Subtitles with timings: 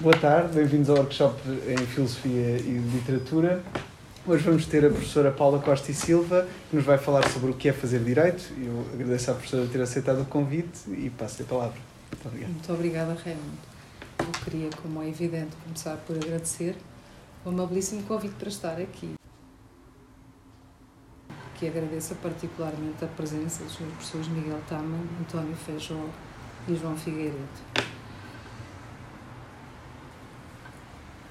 [0.00, 3.62] Boa tarde, bem-vindos ao workshop em Filosofia e Literatura.
[4.26, 7.54] Hoje vamos ter a professora Paula Costa e Silva, que nos vai falar sobre o
[7.54, 8.50] que é fazer direito.
[8.58, 11.78] Eu agradeço à professora ter aceitado o convite e passo-lhe a palavra.
[12.10, 12.52] Muito obrigada.
[12.52, 13.58] Muito obrigada, Raymond.
[14.20, 16.76] Eu queria, como é evidente, começar por agradecer
[17.44, 19.16] o amabilíssimo convite para estar aqui.
[21.56, 26.06] Que agradeço particularmente a presença dos professores Miguel Taman, António Feijó
[26.66, 27.99] e João Figueiredo.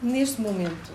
[0.02, 0.94] Neste momento,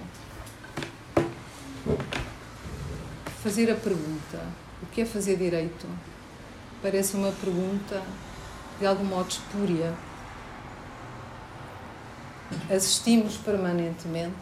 [3.43, 4.41] fazer a pergunta:
[4.83, 5.87] o que é fazer direito?
[6.81, 8.03] Parece uma pergunta
[8.81, 9.93] de algum modo espúria.
[12.75, 14.35] Assistimos permanentemente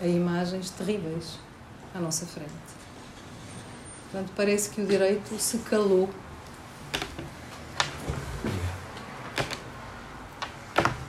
[0.00, 1.40] a imagens terríveis
[1.92, 2.52] à nossa frente.
[4.04, 6.08] Portanto, parece que o direito se calou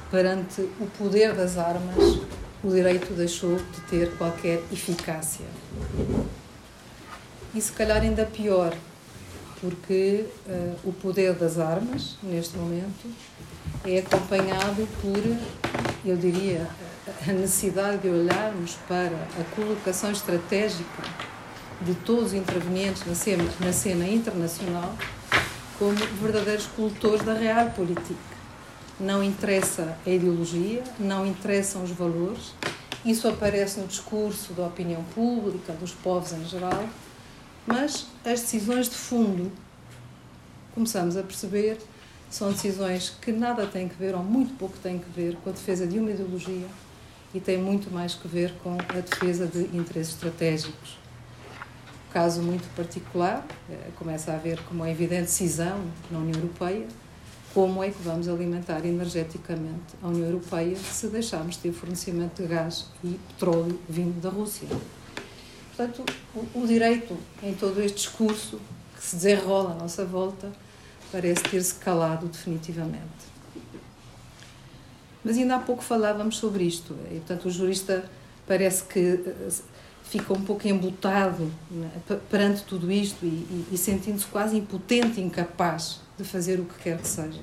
[0.10, 2.25] perante o poder das armas
[2.66, 5.46] o direito deixou de ter qualquer eficácia.
[7.54, 8.76] E se calhar ainda pior,
[9.62, 13.08] porque uh, o poder das armas, neste momento,
[13.86, 15.22] é acompanhado por,
[16.04, 16.68] eu diria,
[17.28, 21.04] a necessidade de olharmos para a colocação estratégica
[21.82, 24.96] de todos os intervenientes na cena, na cena internacional
[25.78, 28.35] como verdadeiros cultores da real política
[29.00, 32.54] não interessa a ideologia, não interessam os valores.
[33.04, 36.88] Isso aparece no discurso da opinião pública, dos povos em geral,
[37.68, 39.52] mas as decisões de fundo,
[40.74, 41.78] começamos a perceber,
[42.30, 45.54] são decisões que nada têm que ver, ou muito pouco têm que ver, com a
[45.54, 46.68] defesa de uma ideologia
[47.34, 50.98] e têm muito mais que ver com a defesa de interesses estratégicos.
[52.12, 56.88] Caso muito particular, eh, começa a haver, como é evidente, cisão na União Europeia,
[57.56, 62.50] como é que vamos alimentar energeticamente a União Europeia se deixarmos de ter fornecimento de
[62.50, 64.68] gás e petróleo vindo da Rússia.
[65.74, 66.04] Portanto,
[66.54, 68.60] o, direito em todo este discurso
[68.94, 70.52] que se desenrola à nossa volta
[71.14, 73.00] parece ter-se calado definitivamente.
[75.24, 78.04] Mas ainda há pouco falávamos sobre isto, e portanto o jurista
[78.46, 79.50] parece que eh,
[80.04, 81.90] fica um pouco embutado né,
[82.30, 86.98] perante tudo isto e, e, e sentindo-se quase impotente, incapaz de fazer o que quer
[86.98, 87.42] que seja.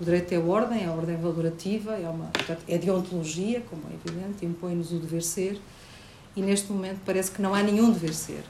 [0.00, 2.30] O direito é ordem, é ordem valorativa, é, uma,
[2.68, 5.60] é deontologia, como é evidente, impõe-nos o dever ser,
[6.36, 8.44] e neste momento parece que não há nenhum dever ser.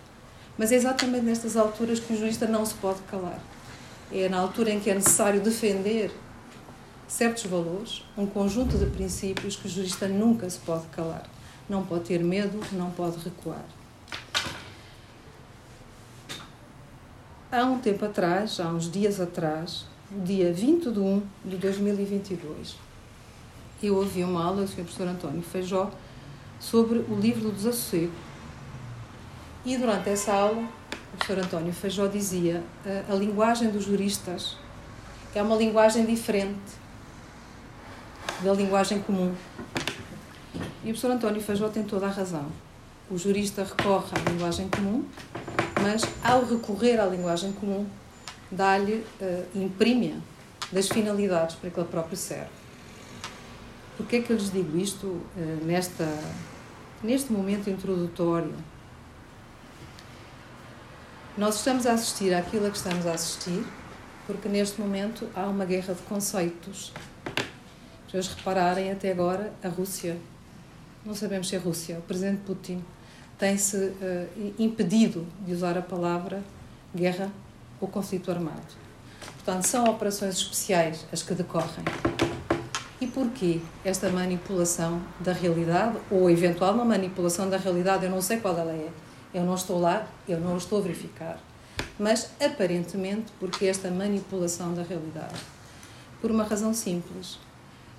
[0.59, 3.41] Mas é exatamente nestas alturas que o jurista não se pode calar.
[4.13, 6.11] É na altura em que é necessário defender
[7.07, 11.27] certos valores, um conjunto de princípios que o jurista nunca se pode calar.
[11.69, 13.65] Não pode ter medo, não pode recuar.
[17.51, 22.77] Há um tempo atrás, há uns dias atrás, dia 20 de 1 de 2022,
[23.83, 24.83] eu ouvi uma aula do Sr.
[24.83, 25.91] Professor António Feijó
[26.61, 28.13] sobre o livro do desassossego.
[29.65, 30.63] E durante essa aula,
[31.15, 34.57] o professor António Feijó dizia a, a linguagem dos juristas
[35.35, 36.59] é uma linguagem diferente
[38.43, 39.33] da linguagem comum.
[40.83, 42.47] E o professor António Feijó tem toda a razão.
[43.11, 45.05] O jurista recorre à linguagem comum
[45.83, 47.87] mas ao recorrer à linguagem comum,
[48.51, 50.21] dá-lhe, uh, imprime
[50.73, 52.51] das finalidades para que ele próprio serve.
[53.97, 56.07] Por que é que eu lhes digo isto uh, nesta,
[57.03, 58.55] neste momento introdutório?
[61.37, 63.65] Nós estamos a assistir àquilo a que estamos a assistir,
[64.27, 66.93] porque neste momento há uma guerra de conceitos.
[68.07, 70.17] Se vocês repararem, até agora, a Rússia,
[71.05, 72.83] não sabemos se é Rússia, o presidente Putin
[73.39, 76.43] tem-se uh, impedido de usar a palavra
[76.95, 77.31] guerra
[77.81, 78.77] ou conflito armado.
[79.35, 81.85] Portanto, são operações especiais as que decorrem.
[83.01, 88.05] E porquê esta manipulação da realidade, ou eventual uma manipulação da realidade?
[88.05, 88.89] Eu não sei qual ela é.
[89.33, 91.39] Eu não estou lá, eu não estou a verificar.
[91.99, 95.41] Mas, aparentemente, porque esta manipulação da realidade?
[96.21, 97.39] Por uma razão simples.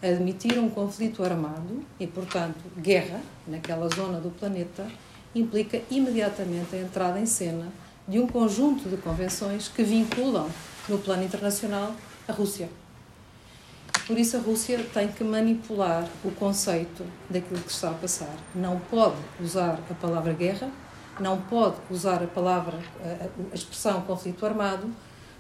[0.02, 4.86] Admitir um conflito armado e, portanto, guerra naquela zona do planeta
[5.34, 7.68] implica imediatamente a entrada em cena
[8.08, 10.50] de um conjunto de convenções que vinculam,
[10.88, 11.94] no plano internacional,
[12.28, 12.70] a Rússia.
[14.08, 18.36] Por isso, a Rússia tem que manipular o conceito daquilo que está a passar.
[18.56, 20.72] Não pode usar a palavra guerra,
[21.20, 22.80] não pode usar a palavra,
[23.52, 24.90] a expressão conflito armado,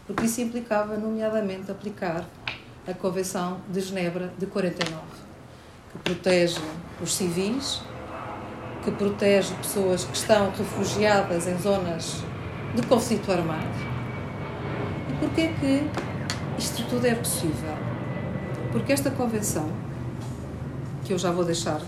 [0.05, 2.27] porque isso implicava, nomeadamente, aplicar
[2.87, 5.01] a Convenção de Genebra de 49,
[5.91, 6.59] que protege
[7.01, 7.81] os civis
[8.83, 12.23] que protege pessoas que estão refugiadas em zonas
[12.75, 13.67] de conflito armado.
[15.09, 15.83] E porquê que
[16.57, 17.75] isto tudo é possível?
[18.71, 19.69] Porque esta convenção,
[21.03, 21.81] que eu já vou deixar.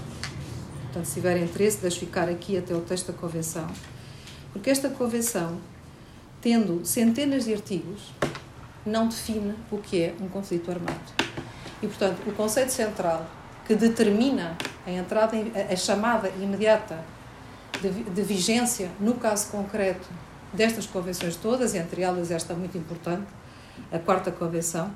[0.84, 3.68] Portanto, se tiver interesse, deixo ficar aqui até o texto da Convenção.
[4.52, 5.58] Porque esta Convenção,
[6.42, 8.12] tendo centenas de artigos,
[8.86, 11.00] não define o que é um conflito armado.
[11.82, 13.26] E, portanto, o conceito central
[13.66, 15.38] que determina a entrada,
[15.72, 17.04] a chamada imediata
[17.82, 20.08] de, de vigência, no caso concreto
[20.54, 23.28] destas convenções todas, entre elas esta muito importante,
[23.92, 24.92] a quarta convenção,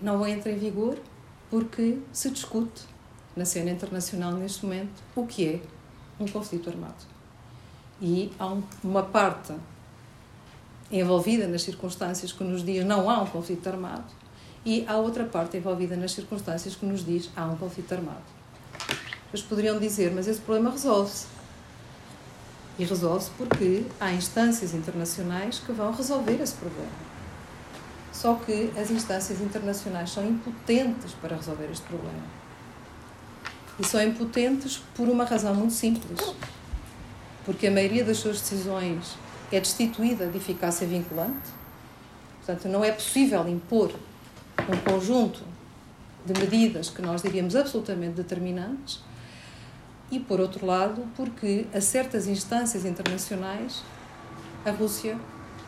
[0.00, 0.98] não entra em vigor
[1.50, 2.84] porque se discute
[3.36, 5.60] na cena internacional neste momento o que é
[6.22, 7.04] um conflito armado.
[8.00, 9.54] E há um, uma parte
[10.90, 14.21] envolvida nas circunstâncias que nos diz não há um conflito armado
[14.64, 18.22] e há outra parte envolvida nas circunstâncias que nos diz há um conflito armado.
[19.32, 21.26] Eles poderiam dizer, mas esse problema resolve-se.
[22.78, 27.12] E resolve-se porque há instâncias internacionais que vão resolver esse problema.
[28.12, 32.22] Só que as instâncias internacionais são impotentes para resolver este problema.
[33.80, 36.34] E são impotentes por uma razão muito simples.
[37.44, 39.16] Porque a maioria das suas decisões
[39.50, 41.50] é destituída de eficácia vinculante.
[42.38, 43.92] Portanto, não é possível impor
[44.68, 45.40] um conjunto
[46.24, 49.00] de medidas que nós diríamos absolutamente determinantes.
[50.10, 53.82] E, por outro lado, porque a certas instâncias internacionais
[54.64, 55.18] a Rússia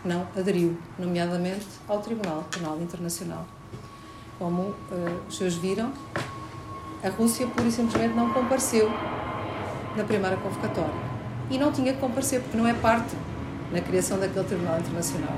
[0.04, 3.46] não aderiu, nomeadamente ao Tribunal Penal Internacional.
[4.38, 4.74] Como uh,
[5.28, 5.92] os senhores viram,
[7.02, 8.90] a Rússia pura e simplesmente não compareceu
[9.96, 11.14] na primeira convocatória.
[11.50, 13.16] E não tinha que comparecer, porque não é parte
[13.72, 15.34] na criação daquele Tribunal Internacional.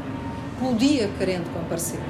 [0.59, 2.01] Podia, querendo comparecer,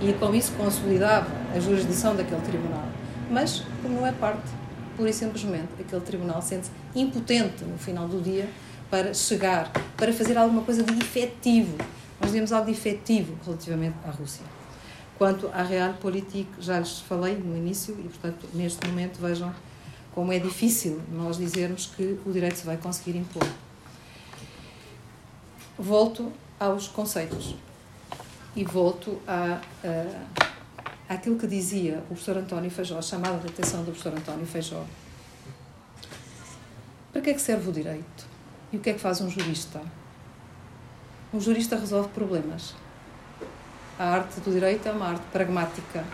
[0.00, 2.84] e com isso consolidava a jurisdição daquele tribunal.
[3.30, 4.50] Mas, como não é parte,
[4.96, 8.48] pura e simplesmente, aquele tribunal sente-se impotente no final do dia
[8.90, 11.76] para chegar, para fazer alguma coisa de efetivo.
[12.20, 14.44] Nós dizemos algo de efetivo relativamente à Rússia.
[15.18, 19.52] Quanto à Realpolitik, já lhes falei no início e, portanto, neste momento vejam
[20.14, 23.46] como é difícil nós dizermos que o direito se vai conseguir impor.
[25.78, 27.54] Volto aos conceitos
[28.56, 33.80] e volto a, a, àquilo que dizia o professor António Feijó, a chamada de atenção
[33.80, 34.82] do professor António Feijó.
[37.12, 38.26] Para que é que serve o direito?
[38.72, 39.80] E o que é que faz um jurista?
[41.32, 42.74] Um jurista resolve problemas.
[43.98, 46.04] A arte do direito é uma arte pragmática.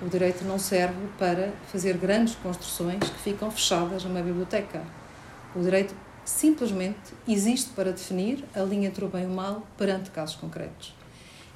[0.00, 4.82] O direito não serve para fazer grandes construções que ficam fechadas numa biblioteca.
[5.54, 10.10] O direito simplesmente existe para definir a linha entre o bem e o mal perante
[10.10, 10.97] casos concretos.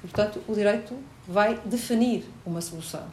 [0.03, 0.93] Portanto, o direito
[1.25, 3.07] vai definir uma solução.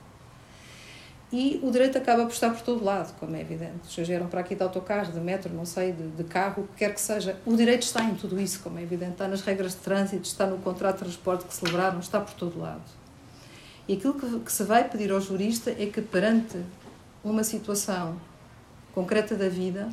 [1.32, 3.87] E o direito acaba por estar por todo lado, como é evidente.
[3.87, 6.78] Os vieram para aqui de autocarro, de metro, não sei, de, de carro, o que
[6.78, 7.38] quer que seja.
[7.46, 9.12] O direito está em tudo isso, como é evidente.
[9.12, 12.58] Está nas regras de trânsito, está no contrato de transporte que celebraram, está por todo
[12.58, 12.82] lado.
[13.87, 16.58] E aquilo que, que se vai pedir ao jurista é que, perante
[17.22, 18.20] uma situação
[18.92, 19.88] concreta da vida,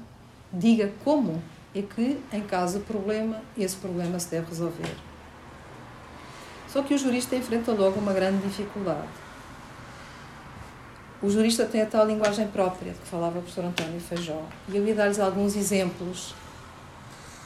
[0.52, 1.40] diga como
[1.76, 5.07] é que, em caso de problema, esse problema se deve resolver.
[6.68, 9.08] Só que o jurista enfrenta logo uma grande dificuldade.
[11.22, 14.44] O jurista tem a tal linguagem própria de que falava o professor António Feijó.
[14.68, 16.36] E eu ia dar-lhes alguns exemplos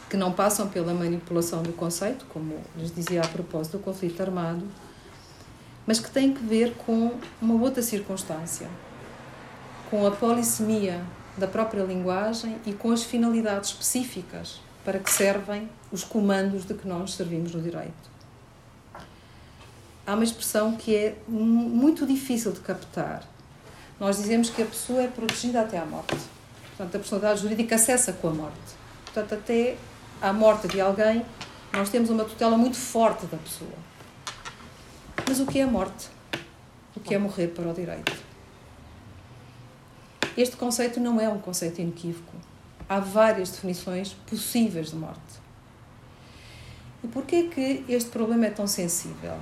[0.09, 4.67] que não passam pela manipulação do conceito, como lhes dizia a propósito do conflito armado,
[5.87, 8.67] mas que têm que ver com uma outra circunstância,
[9.89, 11.01] com a polissemia
[11.37, 16.85] da própria linguagem e com as finalidades específicas para que servem os comandos de que
[16.85, 18.10] nós servimos no direito
[20.05, 23.23] há uma expressão que é muito difícil de captar.
[23.99, 26.17] Nós dizemos que a pessoa é protegida até à morte.
[26.69, 28.57] Portanto, a personalidade jurídica acessa com a morte.
[29.05, 29.77] Portanto, até
[30.21, 31.25] à morte de alguém,
[31.71, 33.71] nós temos uma tutela muito forte da pessoa.
[35.27, 36.09] Mas o que é a morte?
[36.95, 38.11] O que é morrer para o direito?
[40.35, 42.35] Este conceito não é um conceito inequívoco.
[42.89, 45.41] Há várias definições possíveis de morte.
[47.03, 49.37] E porquê que este problema é tão sensível?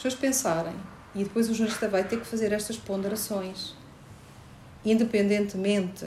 [0.00, 0.74] Pessoas pensarem
[1.14, 3.74] e depois o jurista vai ter que fazer estas ponderações,
[4.82, 6.06] independentemente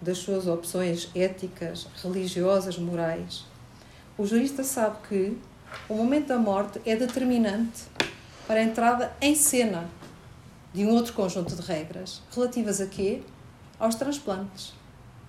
[0.00, 3.44] das suas opções éticas, religiosas, morais.
[4.16, 5.38] O jurista sabe que
[5.90, 7.82] o momento da morte é determinante
[8.46, 9.90] para a entrada em cena
[10.72, 13.22] de um outro conjunto de regras relativas a quê?
[13.78, 14.72] Aos transplantes,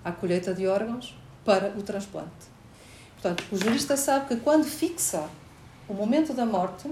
[0.02, 2.30] à colheita de órgãos para o transplante.
[3.12, 5.28] Portanto, o jurista sabe que quando fixa
[5.86, 6.90] o momento da morte,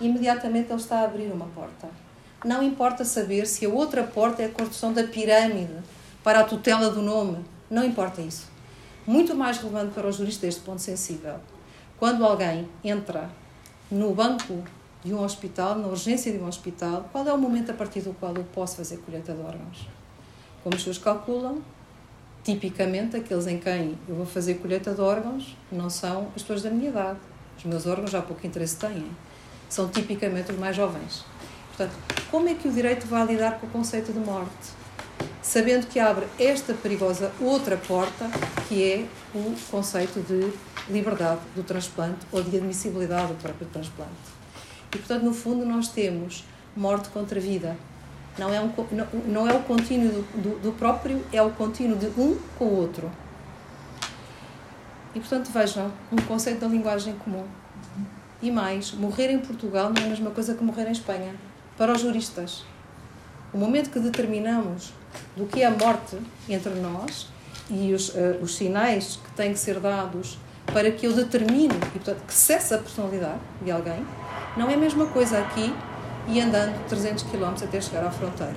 [0.00, 1.88] imediatamente ele está a abrir uma porta.
[2.44, 5.76] Não importa saber se a outra porta é a construção da pirâmide
[6.22, 7.44] para a tutela do nome.
[7.70, 8.48] Não importa isso.
[9.06, 11.36] Muito mais relevante para o jurista este ponto sensível.
[11.98, 13.30] Quando alguém entra
[13.90, 14.62] no banco
[15.04, 18.12] de um hospital, na urgência de um hospital, qual é o momento a partir do
[18.12, 19.88] qual eu posso fazer colheita de órgãos?
[20.62, 21.62] Como os seus calculam,
[22.42, 26.70] tipicamente aqueles em quem eu vou fazer colheita de órgãos não são as pessoas da
[26.70, 27.18] minha idade.
[27.58, 29.06] Os meus órgãos já pouco interesse têm.
[29.68, 31.24] São tipicamente os mais jovens.
[31.68, 31.94] Portanto,
[32.30, 34.74] como é que o direito vai lidar com o conceito de morte?
[35.42, 38.30] Sabendo que abre esta perigosa outra porta,
[38.68, 40.52] que é o conceito de
[40.92, 44.10] liberdade do transplante ou de admissibilidade do próprio transplante.
[44.94, 46.44] E, portanto, no fundo, nós temos
[46.76, 47.76] morte contra vida.
[48.38, 51.96] Não é, um, não, não é o contínuo do, do, do próprio, é o contínuo
[51.96, 53.10] de um com o outro.
[55.14, 57.46] E, portanto, vejam, um conceito da linguagem comum.
[58.42, 61.34] E mais, morrer em Portugal não é a mesma coisa que morrer em Espanha.
[61.76, 62.64] Para os juristas,
[63.52, 64.92] o momento que determinamos
[65.36, 67.28] do que é a morte entre nós
[67.70, 71.98] e os, uh, os sinais que têm que ser dados para que eu determine e,
[71.98, 74.04] portanto, que cesse a personalidade de alguém,
[74.56, 75.72] não é a mesma coisa aqui
[76.28, 78.56] e andando 300 km até chegar à fronteira.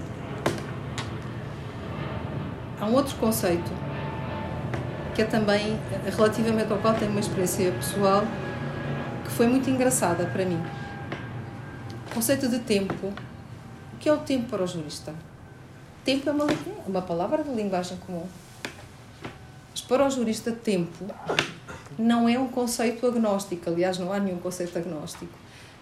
[2.81, 3.71] Há um outro conceito
[5.13, 5.79] que é também
[6.15, 8.23] relativamente ao qual tenho uma experiência pessoal
[9.29, 10.61] que foi muito engraçada para mim.
[12.09, 13.13] O conceito de tempo.
[13.93, 15.13] O que é o tempo para o jurista?
[16.03, 16.47] Tempo é uma,
[16.87, 18.25] uma palavra de linguagem comum.
[19.71, 21.05] Mas para o jurista, tempo
[21.97, 23.69] não é um conceito agnóstico.
[23.69, 25.33] Aliás, não há nenhum conceito agnóstico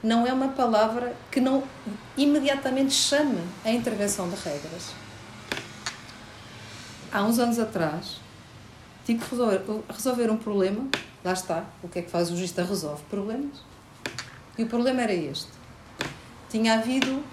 [0.03, 1.63] não é uma palavra que não
[2.15, 4.91] imediatamente chame a intervenção de regras.
[7.11, 8.19] Há uns anos atrás,
[9.07, 10.85] tive que resolver, um problema,
[11.23, 12.61] lá está, o que é que faz o jurista?
[12.61, 13.63] Resolve problemas.
[14.57, 15.47] E o problema era este.
[16.49, 17.23] Tinha havido,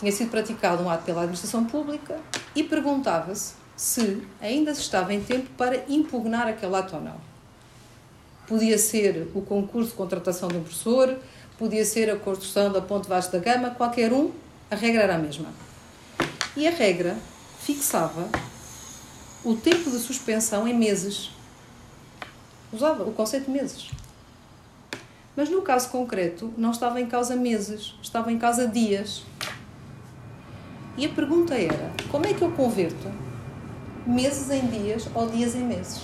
[0.00, 2.18] tinha sido praticado um ato pela administração pública
[2.56, 7.16] e perguntava-se se ainda se estava em tempo para impugnar aquele ato ou não.
[8.48, 11.16] Podia ser o concurso de contratação de um professor,
[11.56, 14.32] podia ser a construção da Ponte Vasco da Gama, qualquer um,
[14.68, 15.46] a regra era a mesma.
[16.56, 17.16] E a regra
[17.60, 18.28] fixava
[19.44, 21.30] o tempo de suspensão em meses.
[22.72, 23.90] Usava o conceito de meses.
[25.36, 29.22] Mas no caso concreto, não estava em causa meses, estava em causa dias.
[30.96, 33.12] E a pergunta era: como é que eu converto
[34.06, 36.02] meses em dias ou dias em meses?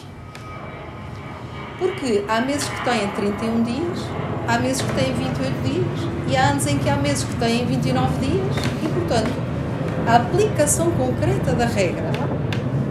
[1.78, 3.98] Porque há meses que têm 31 dias,
[4.46, 7.64] há meses que têm 28 dias e há anos em que há meses que têm
[7.64, 9.32] 29 dias e, portanto,
[10.06, 12.10] a aplicação concreta da regra,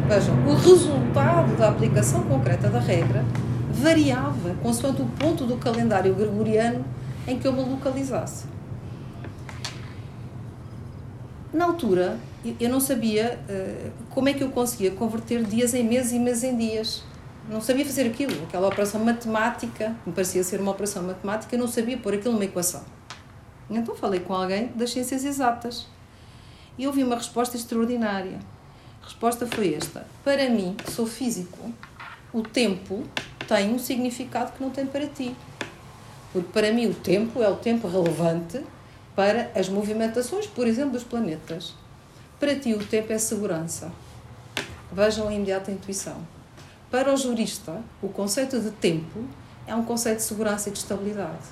[0.09, 3.23] vejam, o resultado da aplicação concreta da regra
[3.71, 6.83] variava consoante o ponto do calendário gregoriano
[7.27, 8.45] em que eu me localizasse.
[11.53, 12.17] Na altura,
[12.59, 16.43] eu não sabia uh, como é que eu conseguia converter dias em meses e meses
[16.43, 17.03] em dias
[17.47, 21.67] não sabia fazer aquilo, aquela operação matemática, me parecia ser uma operação matemática, eu não
[21.67, 22.83] sabia pôr aquilo numa equação.
[23.67, 25.87] Então falei com alguém das ciências exatas
[26.77, 28.39] e ouvi uma resposta extraordinária.
[29.09, 31.73] Resposta foi esta: Para mim, que sou físico,
[32.31, 33.03] o tempo
[33.47, 35.35] tem um significado que não tem para ti.
[36.31, 38.63] Porque para mim o tempo é o tempo relevante
[39.15, 41.73] para as movimentações, por exemplo, dos planetas.
[42.39, 43.91] Para ti o tempo é segurança.
[44.93, 46.17] Vejam a imediata intuição.
[46.91, 49.25] Para o jurista, o conceito de tempo
[49.65, 51.47] é um conceito de segurança e de estabilidade.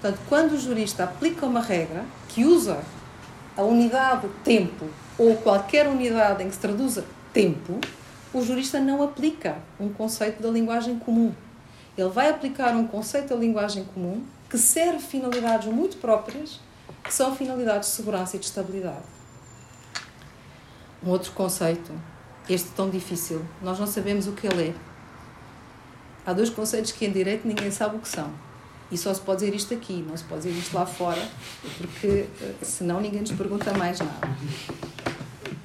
[0.00, 2.80] Portanto, quando o jurista aplica uma regra que usa
[3.56, 4.86] a unidade tempo
[5.18, 7.80] ou qualquer unidade em que se traduza tempo,
[8.32, 11.34] o jurista não aplica um conceito da linguagem comum.
[11.96, 16.60] Ele vai aplicar um conceito da linguagem comum que serve finalidades muito próprias,
[17.02, 19.04] que são finalidades de segurança e de estabilidade.
[21.02, 21.92] Um outro conceito
[22.48, 23.44] este tão difícil.
[23.62, 24.74] Nós não sabemos o que ele é.
[26.24, 28.30] Há dois conceitos que em direito ninguém sabe o que são.
[28.90, 31.22] E só se pode dizer isto aqui, não se pode dizer isto lá fora,
[31.76, 34.28] porque eh, senão ninguém nos pergunta mais nada.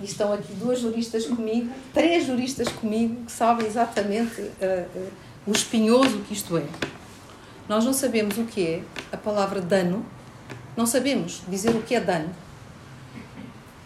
[0.01, 4.49] E estão aqui duas juristas comigo, três juristas comigo, que sabem exatamente uh,
[4.95, 5.11] uh,
[5.47, 6.65] o espinhoso que isto é.
[7.69, 10.05] Nós não sabemos o que é a palavra dano,
[10.75, 12.35] não sabemos dizer o que é dano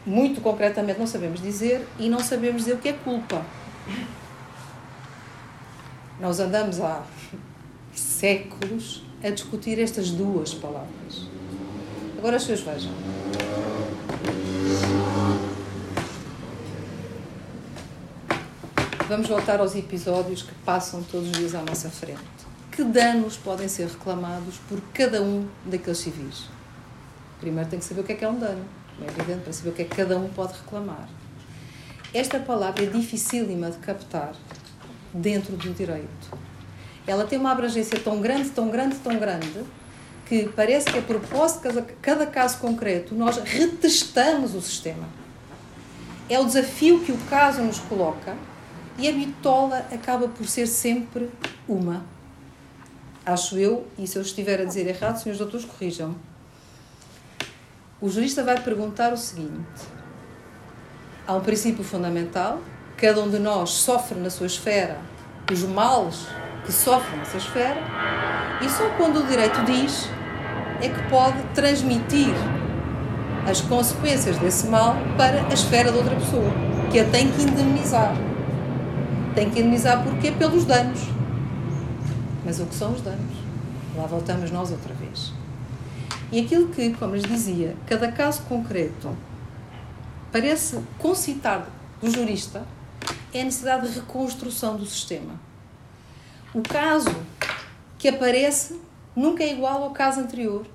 [0.08, 3.46] muito concretamente não sabemos dizer e não sabemos dizer o que é culpa.
[6.18, 7.04] Nós andamos há
[7.94, 11.28] séculos a discutir estas duas palavras.
[12.18, 12.92] Agora as pessoas vejam.
[19.08, 22.20] Vamos voltar aos episódios que passam todos os dias à nossa frente.
[22.72, 26.46] Que danos podem ser reclamados por cada um daqueles civis?
[27.40, 28.66] Primeiro tem que saber o que é que é um dano
[29.02, 31.08] é evidente, para saber o que é que cada um pode reclamar.
[32.14, 34.34] Esta palavra é dificílima de captar
[35.14, 36.47] dentro do direito.
[37.08, 39.64] Ela tem uma abrangência tão grande, tão grande, tão grande,
[40.28, 45.08] que parece que a propósito de cada, caso concreto nós retestamos o sistema.
[46.30, 48.36] É o desafio que o caso nos coloca
[48.98, 51.30] e a bitola acaba por ser sempre
[51.66, 52.04] uma.
[53.26, 56.16] Acho eu, e se eu estiver a dizer errado, senhores doutores, corrijam.
[58.02, 59.64] O jurista vai perguntar o seguinte:
[61.26, 62.62] há um princípio fundamental,
[62.98, 65.00] cada um de nós sofre na sua esfera
[65.52, 66.28] os males
[66.68, 67.78] que sofre nessa esfera,
[68.62, 70.10] e só quando o direito diz
[70.82, 72.36] é que pode transmitir
[73.50, 76.52] as consequências desse mal para a esfera de outra pessoa,
[76.92, 78.14] que a tem que indemnizar.
[79.34, 80.30] Tem que indemnizar porquê?
[80.34, 81.00] Pelos danos.
[82.44, 83.38] Mas o que são os danos?
[83.96, 85.32] Lá voltamos nós outra vez.
[86.34, 89.16] E aquilo que, como lhes dizia, cada caso concreto
[90.34, 91.66] parece concitar
[92.02, 92.64] do jurista
[93.34, 95.47] é a necessidade de reconstrução do sistema.
[96.54, 97.14] O caso
[97.98, 98.80] que aparece
[99.16, 100.66] nunca é igual ao caso anterior.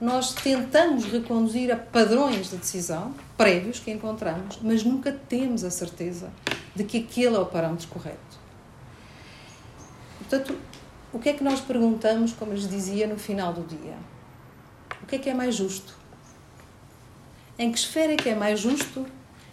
[0.00, 6.30] Nós tentamos reconduzir a padrões de decisão prévios que encontramos, mas nunca temos a certeza
[6.74, 8.38] de que aquele é o parâmetro correto.
[10.18, 10.56] Portanto,
[11.12, 13.96] o que é que nós perguntamos, como lhes dizia, no final do dia?
[15.02, 15.98] O que é que é mais justo?
[17.58, 19.04] Em que esfera é que é mais justo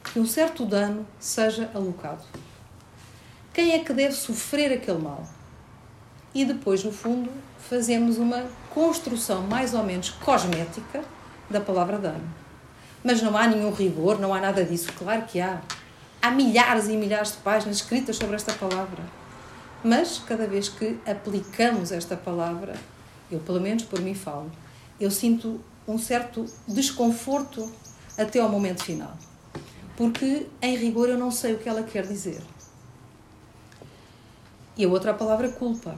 [0.04, 2.24] que um certo dano seja alocado?
[3.54, 5.28] Quem é que deve sofrer aquele mal?
[6.38, 11.04] E depois, no fundo, fazemos uma construção mais ou menos cosmética
[11.50, 12.32] da palavra dano.
[13.04, 14.94] Mas não há nenhum rigor, não há nada disso.
[14.94, 15.60] Claro que há.
[16.22, 19.02] Há milhares e milhares de páginas escritas sobre esta palavra.
[19.84, 22.76] Mas, cada vez que aplicamos esta palavra,
[23.32, 24.52] eu pelo menos por mim falo,
[25.00, 27.68] eu sinto um certo desconforto
[28.16, 29.18] até ao momento final.
[29.96, 32.44] Porque, em rigor, eu não sei o que ela quer dizer.
[34.78, 35.98] E a outra palavra culpa,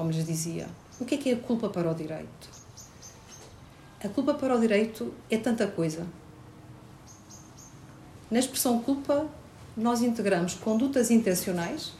[0.00, 0.66] como lhes dizia.
[0.98, 2.48] O que é que é a culpa para o direito?
[4.02, 6.06] A culpa para o direito é tanta coisa.
[8.30, 9.26] Na expressão culpa,
[9.76, 11.92] nós integramos condutas intencionais,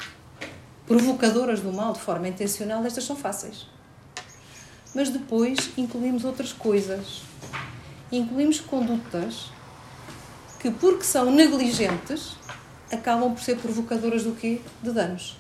[0.87, 3.67] provocadoras do mal de forma intencional, estas são fáceis.
[4.95, 7.21] Mas depois incluímos outras coisas.
[8.11, 9.51] Incluímos condutas
[10.59, 12.33] que, porque são negligentes,
[12.91, 14.63] acabam por ser provocadoras do quê?
[14.83, 15.37] De danos.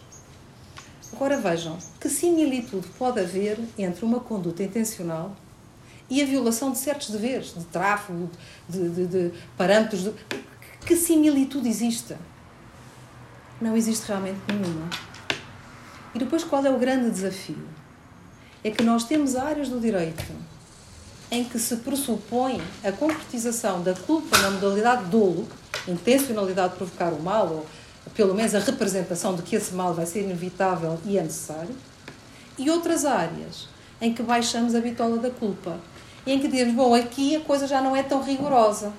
[1.13, 5.35] Agora vejam, que similitude pode haver entre uma conduta intencional
[6.09, 8.31] e a violação de certos deveres, de tráfego,
[8.69, 10.05] de, de, de parâmetros.
[10.05, 10.15] De...
[10.85, 12.17] Que similitude existe?
[13.61, 14.89] Não existe realmente nenhuma.
[16.15, 17.69] E depois, qual é o grande desafio?
[18.65, 20.33] É que nós temos áreas do direito
[21.31, 25.47] em que se pressupõe a concretização da culpa na modalidade dolo,
[25.87, 27.67] intencionalidade de provocar o mal ou
[28.15, 31.75] pelo menos a representação de que esse mal vai ser inevitável e é necessário,
[32.59, 33.69] e outras áreas
[34.01, 35.79] em que baixamos a bitola da culpa
[36.27, 38.93] e em que dizemos, bom, aqui a coisa já não é tão rigorosa.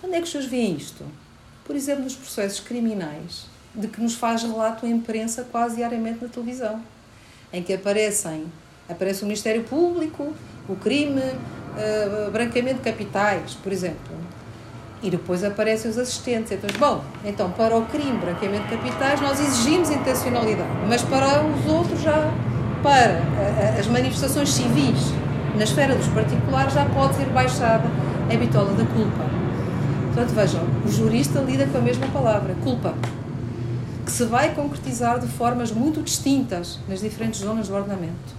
[0.00, 1.04] Quando é que os senhores veem isto?
[1.64, 6.28] Por exemplo, nos processos criminais, de que nos faz relato a imprensa quase diariamente na
[6.28, 6.82] televisão,
[7.52, 8.46] em que aparecem,
[8.88, 10.32] aparece o Ministério Público,
[10.68, 14.16] o crime, uh, branqueamento de capitais, por exemplo,
[15.02, 16.52] e depois aparecem os assistentes.
[16.52, 21.66] Então, bom, então para o crime, branqueamento de capitais, nós exigimos intencionalidade, mas para os
[21.66, 22.32] outros já,
[22.82, 23.20] para
[23.78, 25.12] as manifestações civis
[25.56, 27.84] na esfera dos particulares, já pode ser baixada
[28.32, 29.24] a bitola da culpa.
[30.06, 32.94] Portanto, vejam, o jurista lida com a mesma palavra, culpa,
[34.04, 38.38] que se vai concretizar de formas muito distintas nas diferentes zonas do ordenamento.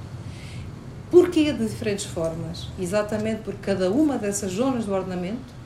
[1.12, 2.67] Porquê de diferentes formas?
[2.80, 5.59] Exatamente porque cada uma dessas zonas do ordenamento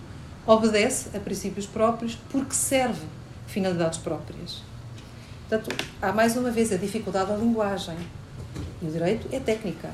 [0.46, 3.06] obedece a princípios próprios porque serve
[3.48, 4.62] finalidades próprias.
[5.48, 7.98] Portanto, há mais uma vez a dificuldade da linguagem.
[8.82, 9.92] E o direito é técnica,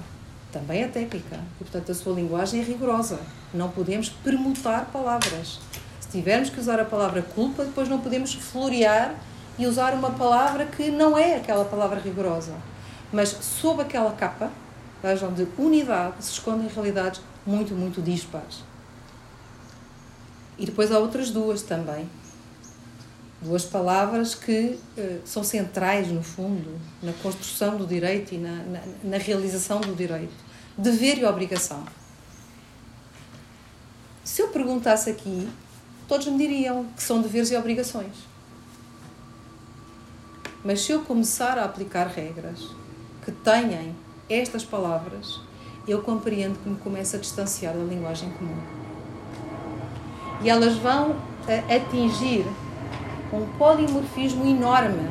[0.52, 1.40] também é técnica.
[1.60, 3.20] E, portanto, a sua linguagem é rigorosa.
[3.54, 5.60] Não podemos permutar palavras.
[6.00, 9.16] Se tivermos que usar a palavra culpa, depois não podemos florear
[9.58, 12.54] e usar uma palavra que não é aquela palavra rigorosa.
[13.12, 14.50] Mas sob aquela capa,
[15.04, 18.69] vejam, de unidade, se escondem realidades muito, muito dispares.
[20.60, 22.08] E depois há outras duas também.
[23.42, 28.82] Duas palavras que uh, são centrais, no fundo, na construção do direito e na, na,
[29.02, 30.34] na realização do direito:
[30.78, 31.86] dever e obrigação.
[34.26, 35.48] Se eu perguntasse aqui,
[36.06, 38.14] todos me diriam que são deveres e obrigações.
[40.62, 42.68] Mas se eu começar a aplicar regras
[43.24, 43.96] que tenham
[44.30, 45.40] estas palavras,
[45.88, 48.89] eu compreendo que me começa a distanciar da linguagem comum
[50.42, 51.18] e elas vão uh,
[51.76, 52.46] atingir
[53.32, 55.08] um polimorfismo enorme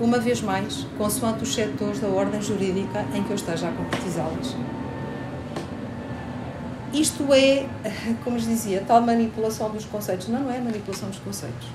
[0.00, 4.56] uma vez mais, consoante os setores da ordem jurídica em que eu esteja a concretizá-las.
[6.92, 7.66] Isto é,
[8.22, 10.28] como lhes dizia, tal manipulação dos conceitos.
[10.28, 11.68] Não, não é manipulação dos conceitos.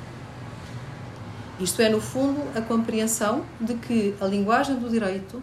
[1.60, 5.41] Isto é, no fundo, a compreensão de que a linguagem do direito,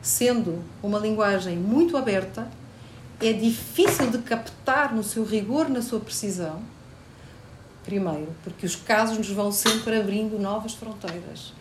[0.00, 2.46] sendo uma linguagem muito aberta,
[3.20, 6.62] é difícil de captar no seu rigor, na sua precisão.
[7.84, 11.52] Primeiro, porque os casos nos vão sempre abrindo novas fronteiras.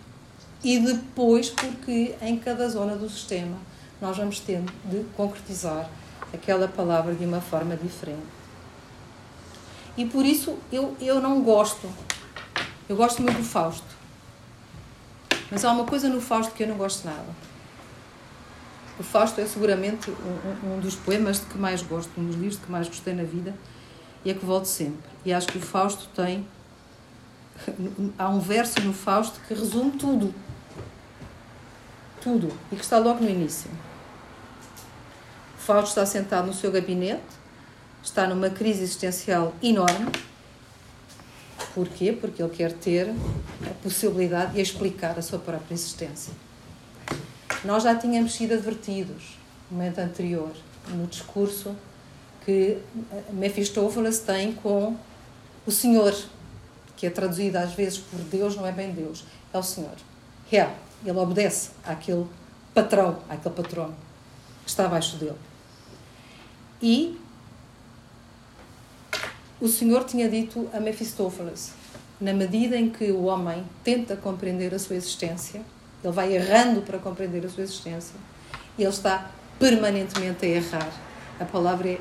[0.64, 3.58] E depois, porque em cada zona do sistema
[4.02, 5.90] nós vamos tendo de concretizar
[6.34, 8.26] aquela palavra de uma forma diferente.
[9.98, 11.90] E por isso eu, eu não gosto.
[12.90, 13.96] Eu gosto muito do Fausto.
[15.50, 17.55] Mas há uma coisa no Fausto que eu não gosto nada.
[18.98, 22.58] O Fausto é seguramente um, um, dos poemas de que mais gosto, um dos livros
[22.58, 23.54] que mais gostei na vida
[24.24, 25.10] e é que volto sempre.
[25.26, 26.48] E acho que o Fausto tem.
[28.18, 30.34] Há um verso no Fausto que resume tudo.
[32.22, 32.52] Tudo.
[32.72, 33.70] E que está logo no início.
[35.58, 37.24] O Fausto está sentado no seu gabinete,
[38.04, 40.12] está numa crise existencial enorme
[41.76, 42.14] Porquê?
[42.14, 46.34] Porque ele quer ter a possibilidade de explicar a sua própria existência.
[47.64, 49.38] Nós já tínhamos sido advertidos
[49.70, 50.52] no momento anterior,
[50.90, 51.76] no discurso
[52.46, 52.78] que
[53.32, 54.96] Mephistófeles tem com
[55.66, 56.16] o Senhor,
[56.96, 59.96] que é traduzido às vezes por Deus, não é bem Deus, é o Senhor.
[60.52, 60.70] É,
[61.04, 62.28] ele obedece àquele
[62.74, 63.96] patrão, àquele patrono
[64.64, 65.38] que está abaixo dele.
[66.82, 67.20] E
[69.60, 71.74] o Senhor tinha dito a Mephistófeles:
[72.22, 75.62] na medida em que o homem tenta compreender a sua existência,
[76.06, 78.16] ele vai errando para compreender a sua existência,
[78.78, 80.90] ele está permanentemente a errar.
[81.40, 82.00] A palavra é,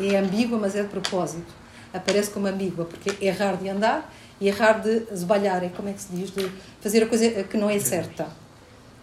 [0.00, 1.52] é, é ambígua, mas é de propósito.
[1.92, 5.92] Aparece como ambígua, porque é errar de andar e errar de esbalhar, é como é
[5.92, 8.28] que se diz, de fazer a coisa que não é certa,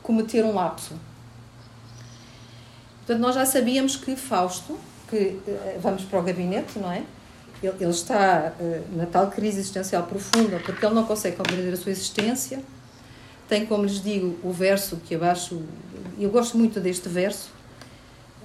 [0.02, 0.93] cometer um lapso.
[2.98, 7.04] Portanto, nós já sabíamos que Fausto, que eh, vamos para o gabinete, não é?
[7.62, 11.78] ele, ele está uh, na tal crise existencial profunda porque ele não consegue compreender a
[11.78, 12.62] sua existência.
[13.47, 15.62] Tem, como lhes digo, o verso que abaixo,
[16.19, 17.49] eu gosto muito deste verso,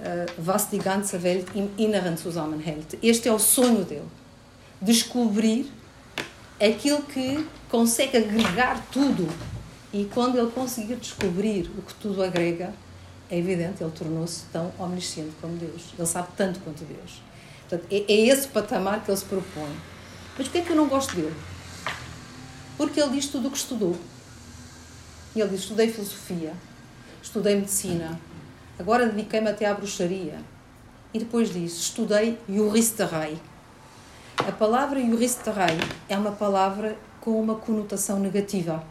[0.01, 2.97] uh, Was die ganze Welt im Inneren zusammenhält.
[3.01, 4.07] Este é o sonho dele.
[4.81, 5.71] Descobrir
[6.59, 9.27] aquilo que consegue agregar tudo.
[9.93, 12.73] E quando ele conseguir descobrir o que tudo agrega,
[13.29, 15.83] é evidente, ele tornou-se tão omnisciente como Deus.
[15.97, 17.21] Ele sabe tanto quanto Deus.
[17.67, 19.71] Portanto, é, é esse patamar que ele se propõe.
[20.37, 21.35] Mas porquê é que eu não gosto dele?
[22.77, 23.95] Porque ele diz tudo o que estudou.
[25.35, 26.53] Ele diz: estudei filosofia,
[27.21, 28.19] estudei medicina,
[28.77, 30.39] agora dediquei-me até à bruxaria.
[31.13, 33.37] E depois diz: estudei juristerei.
[34.37, 35.77] A palavra juristerei
[36.09, 38.83] é uma palavra com uma conotação negativa.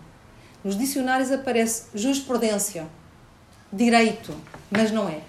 [0.62, 2.86] Nos dicionários aparece jurisprudência,
[3.72, 4.34] direito,
[4.70, 5.22] mas não é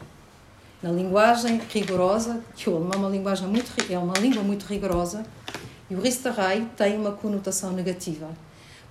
[0.82, 5.24] na linguagem rigorosa, que o alemão é uma linguagem muito é uma língua muito rigorosa,
[5.90, 8.30] e o Risterei tem uma conotação negativa,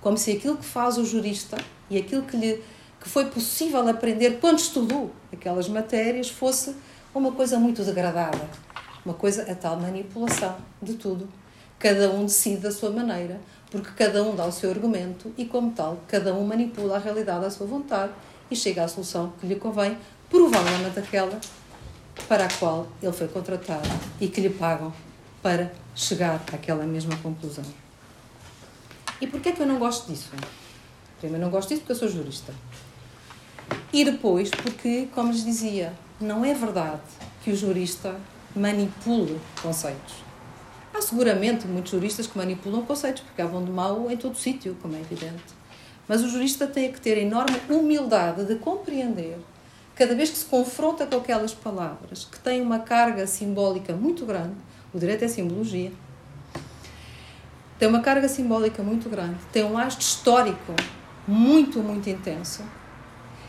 [0.00, 1.56] como se aquilo que faz o jurista
[1.90, 2.62] e aquilo que lhe
[3.00, 6.76] que foi possível aprender quando estudou aquelas matérias fosse
[7.14, 8.46] uma coisa muito degradada,
[9.04, 11.26] uma coisa a tal manipulação de tudo.
[11.78, 15.72] Cada um decide da sua maneira, porque cada um dá o seu argumento e, como
[15.72, 18.12] tal, cada um manipula a realidade à sua vontade
[18.50, 19.96] e chega à solução que lhe convém,
[20.28, 21.40] provavelmente aquela
[22.28, 23.88] para a qual ele foi contratado
[24.20, 24.92] e que lhe pagam
[25.42, 27.64] para chegar àquela mesma conclusão.
[29.20, 30.30] E porquê é que eu não gosto disso?
[31.20, 32.52] Primeiro, não gosto disso porque eu sou jurista.
[33.92, 37.02] E depois, porque, como lhes dizia, não é verdade
[37.44, 38.16] que o jurista
[38.56, 40.14] manipule conceitos.
[40.92, 44.96] Há seguramente muitos juristas que manipulam conceitos, porque há de mal em todo sítio, como
[44.96, 45.60] é evidente.
[46.08, 49.38] Mas o jurista tem que ter enorme humildade de compreender
[49.94, 54.54] cada vez que se confronta com aquelas palavras que têm uma carga simbólica muito grande,
[54.94, 55.92] o direito é simbologia,
[57.78, 60.74] tem uma carga simbólica muito grande, tem um lastro histórico
[61.26, 62.62] muito, muito intenso,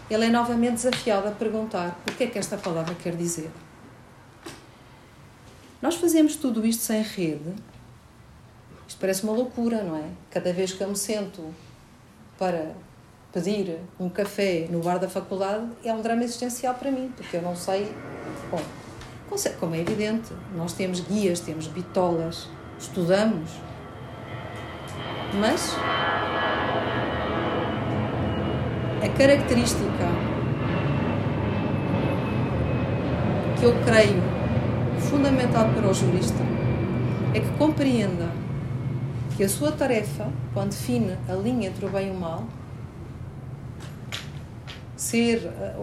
[0.10, 3.50] ele é novamente desafiado a perguntar o que é que esta palavra quer dizer.
[5.82, 7.54] Nós fazemos tudo isto sem rede.
[8.88, 10.04] Isto parece uma loucura, não é?
[10.30, 11.54] Cada vez que eu me sento
[12.38, 12.76] para
[13.32, 17.42] pedir um café no bar da faculdade é um drama existencial para mim, porque eu
[17.42, 17.92] não sei.
[18.52, 18.62] Bom,
[19.60, 23.50] como é evidente, nós temos guias, temos bitolas, estudamos,
[25.40, 25.74] mas
[29.02, 30.06] a característica
[33.60, 34.22] que eu creio
[35.10, 36.44] fundamental para o jurista
[37.34, 38.30] é que compreenda
[39.36, 42.46] que a sua tarefa, quando define a linha entre o bem e o mal,
[44.96, 45.76] ser, eh,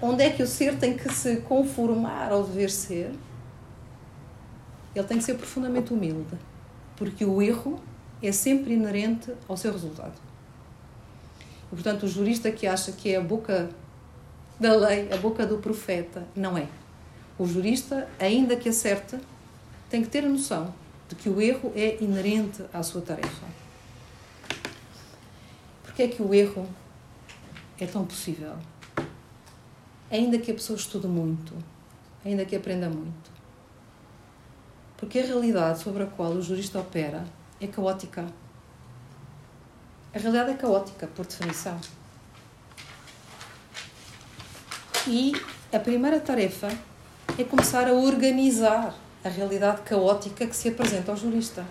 [0.00, 3.12] onde é que o ser tem que se conformar ao dever ser,
[4.94, 6.38] ele tem que ser profundamente humilde,
[6.96, 7.80] porque o erro
[8.22, 10.31] é sempre inerente ao seu resultado.
[11.72, 13.70] E, portanto, o jurista que acha que é a boca
[14.60, 16.68] da lei, a boca do profeta, não é.
[17.38, 19.18] O jurista, ainda que acerte,
[19.88, 20.74] tem que ter a noção
[21.08, 23.46] de que o erro é inerente à sua tarefa.
[25.82, 26.68] Porque é que o erro
[27.78, 28.54] é tão possível?
[30.10, 31.54] Ainda que a pessoa estude muito,
[32.24, 33.30] ainda que aprenda muito.
[34.96, 37.24] Porque a realidade sobre a qual o jurista opera
[37.60, 38.26] é caótica.
[40.14, 41.80] A realidade é caótica, por definição.
[45.06, 45.32] E
[45.72, 46.68] a primeira tarefa
[47.38, 48.94] é começar a organizar
[49.24, 51.64] a realidade caótica que se apresenta ao jurista.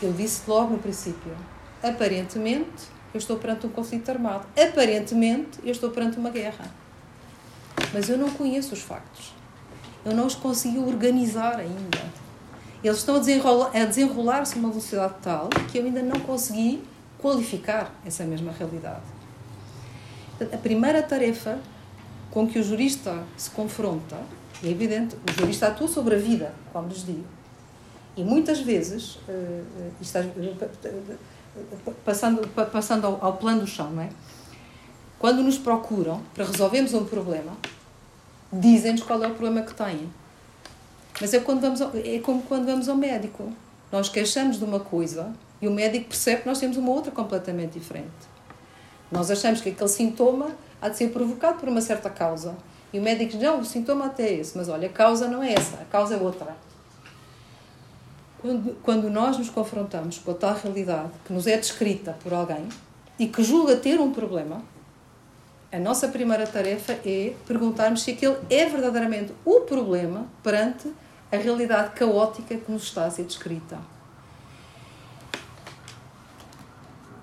[0.00, 1.36] Eu disse logo no princípio:
[1.82, 6.64] aparentemente eu estou perante um conflito armado, aparentemente eu estou perante uma guerra.
[7.92, 9.34] Mas eu não conheço os factos.
[10.02, 12.00] Eu não os consegui organizar ainda.
[12.82, 16.82] Eles estão a desenrolar-se desenrolar a uma velocidade tal que eu ainda não consegui
[17.22, 19.00] qualificar essa mesma realidade.
[20.52, 21.58] A primeira tarefa
[22.32, 24.16] com que o jurista se confronta,
[24.64, 27.24] é evidente, o jurista atua sobre a vida, como lhes digo.
[28.16, 29.64] E muitas vezes, uh,
[30.00, 34.08] está, uh, passando, passando ao plano do chão, não é?
[35.18, 37.56] Quando nos procuram para resolvermos um problema,
[38.52, 40.10] dizem-nos qual é o problema que têm.
[41.20, 43.52] Mas é, quando vamos ao, é como quando vamos ao médico.
[43.92, 45.32] Nós queixamos de uma coisa
[45.62, 48.10] e o médico percebe que nós temos uma outra completamente diferente.
[49.12, 52.56] Nós achamos que aquele sintoma há de ser provocado por uma certa causa.
[52.92, 55.40] E o médico diz, não, o sintoma até é esse, mas olha, a causa não
[55.40, 56.56] é essa, a causa é outra.
[58.40, 62.68] Quando, quando nós nos confrontamos com a tal realidade que nos é descrita por alguém
[63.16, 64.60] e que julga ter um problema,
[65.70, 70.92] a nossa primeira tarefa é perguntarmos se aquele é verdadeiramente o problema perante
[71.30, 73.78] a realidade caótica que nos está a ser descrita.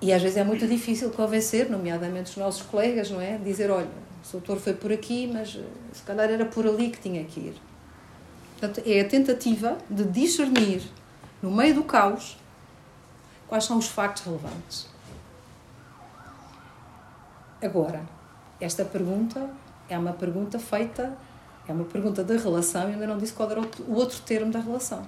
[0.00, 3.36] E às vezes é muito difícil convencer, nomeadamente os nossos colegas, não é?
[3.36, 3.86] Dizer, olha,
[4.28, 7.40] o doutor foi por aqui, mas eh, se calhar era por ali que tinha que
[7.40, 7.54] ir.
[8.58, 10.82] Portanto, é a tentativa de discernir,
[11.42, 12.38] no meio do caos,
[13.46, 14.86] quais são os factos relevantes.
[17.62, 18.02] Agora,
[18.60, 19.50] esta pergunta
[19.88, 21.16] é uma pergunta feita,
[21.68, 24.60] é uma pergunta da relação e ainda não disse qual era o outro termo da
[24.60, 25.02] relação.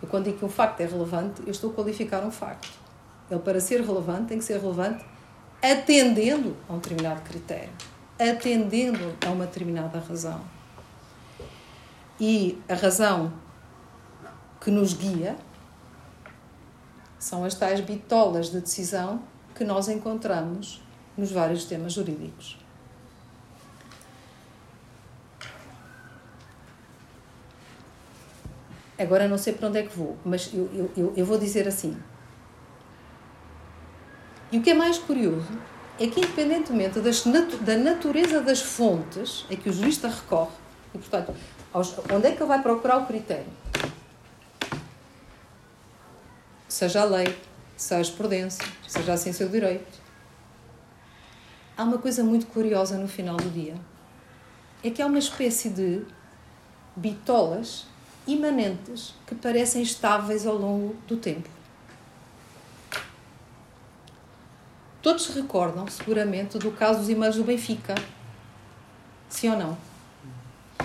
[0.00, 2.85] Eu, quando digo que um facto é relevante, eu estou a qualificar um facto.
[3.30, 5.04] Ele, para ser relevante, tem que ser relevante
[5.62, 7.72] atendendo a um determinado critério,
[8.18, 10.40] atendendo a uma determinada razão.
[12.20, 13.32] E a razão
[14.60, 15.36] que nos guia
[17.18, 19.22] são as tais bitolas de decisão
[19.54, 20.82] que nós encontramos
[21.16, 22.58] nos vários temas jurídicos.
[28.98, 31.96] Agora não sei para onde é que vou, mas eu, eu, eu vou dizer assim:
[34.50, 35.48] e o que é mais curioso
[35.98, 37.24] é que, independentemente das,
[37.60, 40.52] da natureza das fontes a que o jurista recorre,
[40.94, 41.34] e portanto,
[41.72, 43.46] aos, onde é que ele vai procurar o critério?
[46.68, 47.36] Seja a lei,
[47.76, 50.06] seja a jurisprudência, seja a ciência do direito.
[51.76, 53.74] Há uma coisa muito curiosa no final do dia.
[54.82, 56.02] É que há uma espécie de
[56.94, 57.86] bitolas
[58.26, 61.55] imanentes que parecem estáveis ao longo do tempo.
[65.06, 67.94] Todos se recordam, seguramente, do caso dos e-mails do Benfica.
[69.28, 69.78] Sim ou não?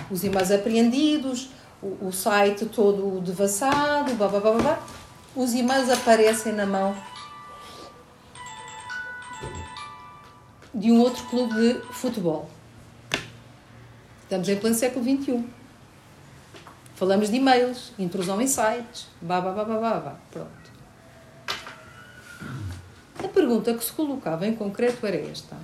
[0.08, 1.50] Os e-mails apreendidos,
[1.82, 4.82] o, o site todo devassado, blá, blá, blá, blá.
[5.34, 6.96] Os e-mails aparecem na mão
[10.72, 12.48] de um outro clube de futebol.
[14.22, 15.44] Estamos em pleno século XXI.
[16.94, 20.16] Falamos de e-mails, intrusão em sites, blá, blá, blá, blá, blá.
[20.30, 20.61] Pronto.
[23.22, 25.56] A pergunta que se colocava em concreto era esta: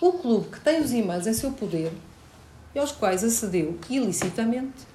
[0.00, 1.92] O clube que tem os e-mails em seu poder
[2.74, 4.86] e aos quais acedeu ilicitamente,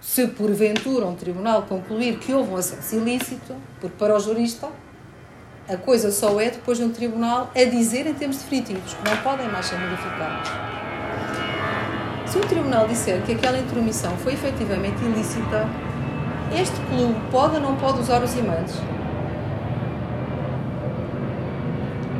[0.00, 4.68] se porventura um tribunal concluir que houve um acesso ilícito, porque para o jurista
[5.68, 9.16] a coisa só é depois de um tribunal a dizer em termos definitivos que não
[9.18, 10.50] podem mais ser modificados.
[12.26, 15.66] Se o tribunal disser que aquela intromissão foi efetivamente ilícita,
[16.52, 18.72] este clube pode ou não pode usar os e-mails?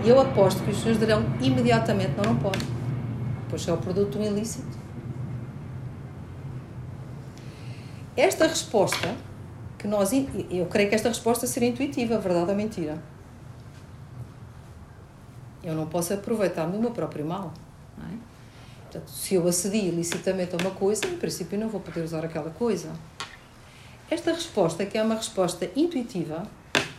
[0.05, 2.65] E eu aposto que os senhores dirão imediatamente não, não pode.
[3.49, 4.79] Pois é o produto ilícito.
[8.17, 9.15] Esta resposta,
[9.79, 10.11] que nós,
[10.51, 12.99] eu creio que esta resposta seria intuitiva, verdade ou mentira?
[15.63, 17.53] Eu não posso aproveitar-me do meu próprio mal.
[17.97, 18.19] Não é?
[18.83, 22.51] Portanto, se eu acedi ilicitamente a uma coisa, em princípio não vou poder usar aquela
[22.51, 22.91] coisa.
[24.11, 26.43] Esta resposta, que é uma resposta intuitiva,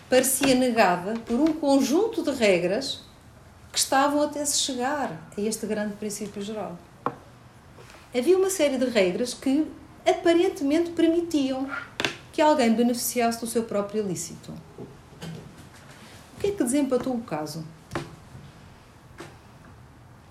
[0.07, 3.01] parecia negada por um conjunto de regras
[3.71, 6.77] que estavam até se chegar a este grande princípio geral.
[8.15, 9.65] Havia uma série de regras que
[10.07, 11.67] aparentemente permitiam
[12.31, 14.53] que alguém beneficiasse do seu próprio ilícito.
[14.79, 17.65] O que é que desempatou o caso?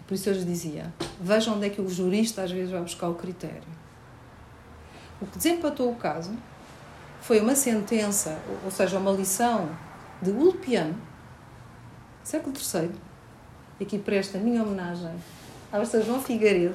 [0.07, 3.09] Por isso eu lhes dizia: vejam onde é que o jurista às vezes vai buscar
[3.09, 3.69] o critério.
[5.21, 6.37] O que desempatou o caso
[7.21, 9.69] foi uma sentença, ou seja, uma lição
[10.23, 10.95] de Ulpian,
[12.23, 12.91] século III,
[13.81, 15.15] e aqui presta a minha homenagem
[15.71, 16.03] ao Sr.
[16.03, 16.75] João Figueiredo,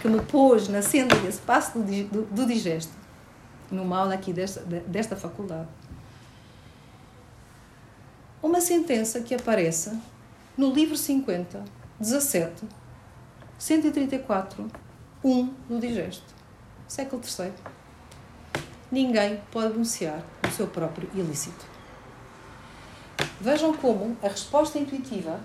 [0.00, 2.92] que me pôs na senda desse passo do, do, do digesto,
[3.70, 5.68] numa aula aqui desta, desta faculdade.
[8.42, 9.98] Uma sentença que aparece
[10.56, 11.64] no livro 50,
[11.98, 12.66] 17,
[13.58, 14.70] 134,
[15.24, 16.34] 1 do digesto,
[16.86, 17.52] século III.
[18.94, 21.66] Ninguém pode denunciar o seu próprio ilícito.
[23.40, 25.40] Vejam como a resposta intuitiva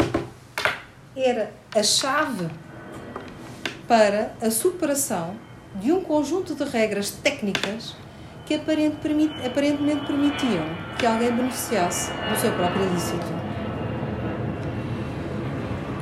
[1.15, 2.47] era a chave
[3.87, 5.35] para a superação
[5.81, 7.95] de um conjunto de regras técnicas
[8.45, 9.33] que aparentemente
[10.05, 10.65] permitiam
[10.99, 13.33] que alguém beneficiasse do seu próprio ilícito.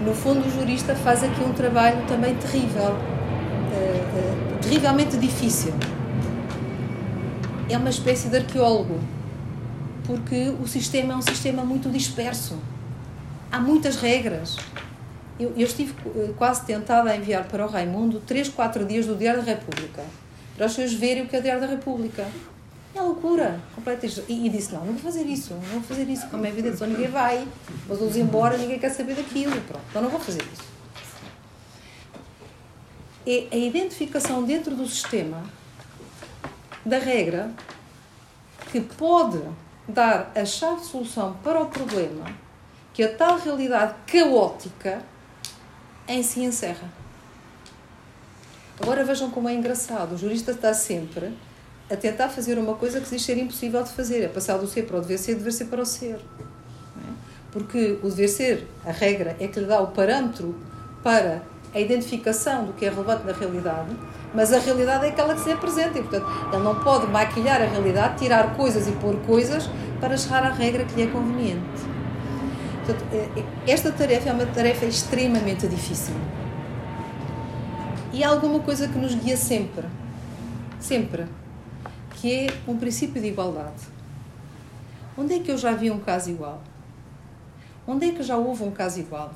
[0.02, 5.74] No fundo, o jurista faz aqui um trabalho também terrível, uh, uh, terrivelmente difícil.
[7.70, 8.98] É uma espécie de arqueólogo,
[10.06, 12.58] porque o sistema é um sistema muito disperso.
[13.52, 14.56] Há muitas regras,
[15.38, 19.16] eu, eu, estive eh, quase tentada a enviar para o Raimundo 3, 4 dias do
[19.16, 20.02] Diário da República,
[20.56, 22.26] para os senhores verem o que é o Diário da República.
[22.96, 24.08] É loucura, completa.
[24.30, 26.78] E, e disse: Não, não vou fazer isso, não vou fazer isso, como é evidente,
[26.78, 27.46] só ninguém vai,
[27.88, 29.60] mas vou embora, ninguém quer saber daquilo.
[29.62, 30.64] Pronto, então não vou fazer isso.
[33.26, 35.44] É a identificação dentro do sistema
[36.88, 37.52] da regra
[38.72, 39.42] que pode
[39.88, 42.26] dar a chave de solução para o problema
[42.94, 45.02] que a tal realidade caótica
[46.08, 46.92] em si encerra.
[48.82, 50.16] Agora vejam como é engraçado.
[50.16, 51.38] O jurista está sempre
[51.90, 54.24] a tentar fazer uma coisa que diz ser impossível de fazer.
[54.24, 56.16] É passar do ser para o dever ser, dever ser para o ser.
[56.16, 57.12] É?
[57.52, 60.56] Porque o dever ser, a regra, é que lhe dá o parâmetro
[61.04, 63.96] para a identificação do que é relevante na realidade,
[64.38, 67.66] mas a realidade é aquela que se apresenta e, portanto, ele não pode maquilhar a
[67.66, 69.68] realidade, tirar coisas e pôr coisas
[70.00, 71.82] para chegar à regra que lhe é conveniente.
[72.86, 76.14] Portanto, é, esta tarefa é uma tarefa extremamente difícil.
[78.14, 79.88] E há alguma coisa que nos guia sempre,
[80.80, 81.26] sempre,
[82.12, 83.88] que é um princípio de igualdade.
[85.18, 86.62] Onde é que eu já vi um caso igual?
[87.88, 89.34] Onde é que já houve um caso igual?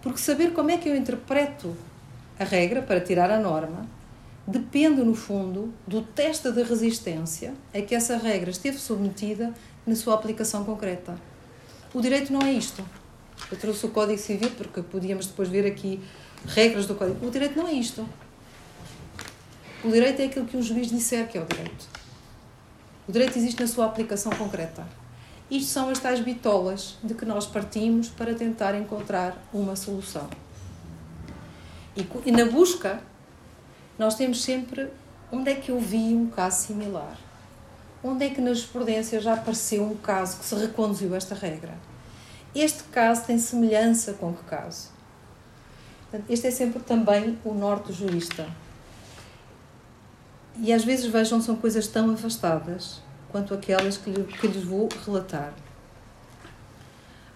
[0.00, 1.76] Porque saber como é que eu interpreto
[2.40, 3.86] a regra para tirar a norma
[4.46, 9.52] depende, no fundo, do teste de resistência a que essa regra esteve submetida
[9.86, 11.20] na sua aplicação concreta.
[11.92, 12.82] O direito não é isto.
[13.52, 16.00] Eu trouxe o Código Civil porque podíamos depois ver aqui
[16.46, 17.26] regras do Código.
[17.26, 18.08] O direito não é isto.
[19.84, 21.88] O direito é aquilo que um juiz disser que é o direito.
[23.06, 24.88] O direito existe na sua aplicação concreta.
[25.50, 30.26] Isto são as tais bitolas de que nós partimos para tentar encontrar uma solução.
[32.24, 33.00] E, na busca,
[33.98, 34.88] nós temos sempre
[35.32, 37.16] onde é que eu vi um caso similar
[38.02, 41.74] onde é que na jurisprudência já apareceu um caso que se reconduziu esta regra?
[42.54, 44.90] Este caso tem semelhança com que caso?
[46.10, 48.48] Portanto, este é sempre também o norte do jurista.
[50.56, 54.88] E às vezes, vejam, são coisas tão afastadas quanto aquelas que, lhe, que lhes vou
[55.06, 55.52] relatar.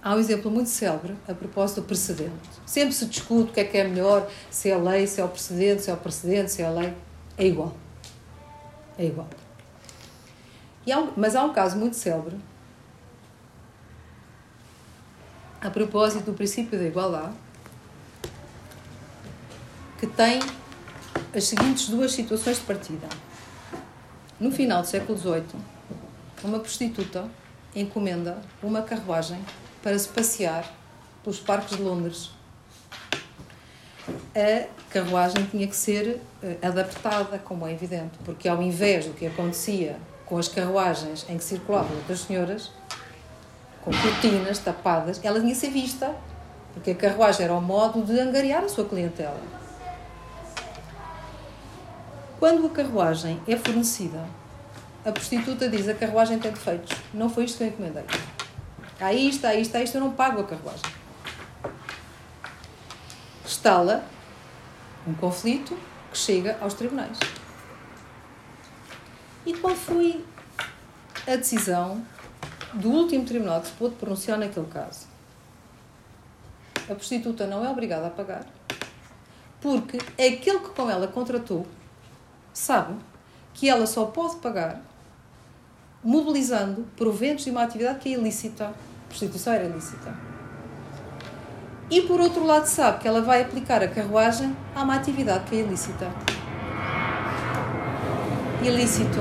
[0.05, 2.31] Há um exemplo muito célebre a propósito do precedente.
[2.67, 5.25] Sempre se discute o que é que é melhor, se é a lei, se é
[5.25, 6.95] o precedente, se é o precedente, se é a lei.
[7.39, 7.75] É igual.
[8.99, 9.27] É igual.
[10.87, 12.39] Há um, mas há um caso muito célebre,
[15.63, 17.33] a propósito do princípio da igualdade,
[19.99, 20.39] que tem
[21.35, 23.09] as seguintes duas situações de partida.
[24.39, 25.47] No final do século XVIII,
[26.43, 27.27] uma prostituta
[27.75, 29.43] encomenda uma carruagem
[29.85, 30.65] para se passear
[31.23, 32.31] pelos parques de Londres.
[34.35, 39.27] A carruagem tinha que ser eh, adaptada, como é evidente, porque ao invés do que
[39.27, 42.73] acontecia com as carruagens em que circulavam outras senhoras,
[43.83, 46.15] com cortinas tapadas, ela tinha que ser vista,
[46.73, 49.41] porque a carruagem era o modo de angariar a sua clientela.
[52.39, 54.25] Quando a carruagem é fornecida,
[55.05, 56.97] a prostituta diz a carruagem tem defeitos.
[57.13, 58.05] Não foi isto que eu encomendei.
[59.01, 60.93] Há isto, há isto, há isto, eu não pago a carruagem.
[63.45, 64.05] instala
[65.07, 65.77] um conflito
[66.11, 67.19] que chega aos tribunais.
[69.45, 70.25] E qual foi
[71.27, 72.05] a decisão
[72.75, 75.07] do último tribunal que se pôde pronunciar naquele caso?
[76.89, 78.47] A prostituta não é obrigada a pagar,
[79.61, 81.67] porque aquele que com ela contratou
[82.53, 82.99] sabe
[83.55, 84.81] que ela só pode pagar
[86.05, 88.67] mobilizando proventos de uma atividade que é ilícita.
[88.67, 90.15] A prostituição era ilícita.
[91.91, 95.57] E por outro lado, sabe que ela vai aplicar a carruagem a uma atividade que
[95.57, 96.11] é ilícita.
[98.63, 99.21] Ilícito.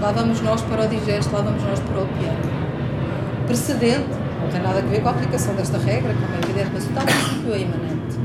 [0.00, 3.46] Lá vamos nós para o digesto, lá vamos nós para o piano.
[3.46, 4.08] Precedente,
[4.40, 6.92] não tem nada a ver com a aplicação desta regra, como é evidente, mas o
[6.92, 8.18] tal princípio é imanente.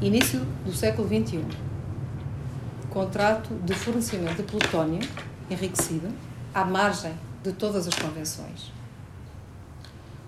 [0.00, 1.65] Início do século XXI.
[2.96, 5.06] Contrato de fornecimento de plutónio
[5.50, 6.08] enriquecido
[6.54, 8.72] à margem de todas as convenções.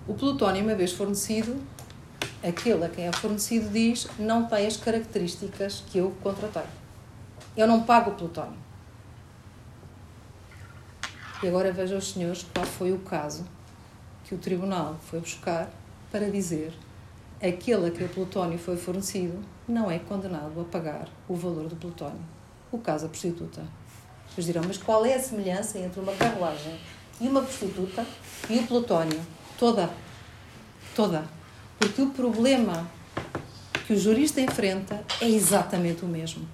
[0.07, 1.59] O plutónio, uma vez fornecido,
[2.43, 6.61] aquele a quem é fornecido diz não tem as características que eu contratei.
[7.57, 8.59] Eu não pago o plutónio.
[11.41, 13.47] E agora vejam os senhores qual foi o caso
[14.25, 15.71] que o tribunal foi buscar
[16.11, 16.71] para dizer
[17.41, 21.75] aquele a quem o plutónio foi fornecido não é condenado a pagar o valor do
[21.75, 22.38] plutónio.
[22.71, 23.63] O caso da prostituta.
[24.29, 26.79] Vocês dirão, mas qual é a semelhança entre uma carruagem
[27.19, 28.05] e uma prostituta
[28.49, 29.19] e o plutónio?
[29.57, 29.89] Toda.
[30.95, 31.23] Toda.
[31.79, 32.89] Porque o problema
[33.87, 36.47] que o jurista enfrenta é exatamente o mesmo.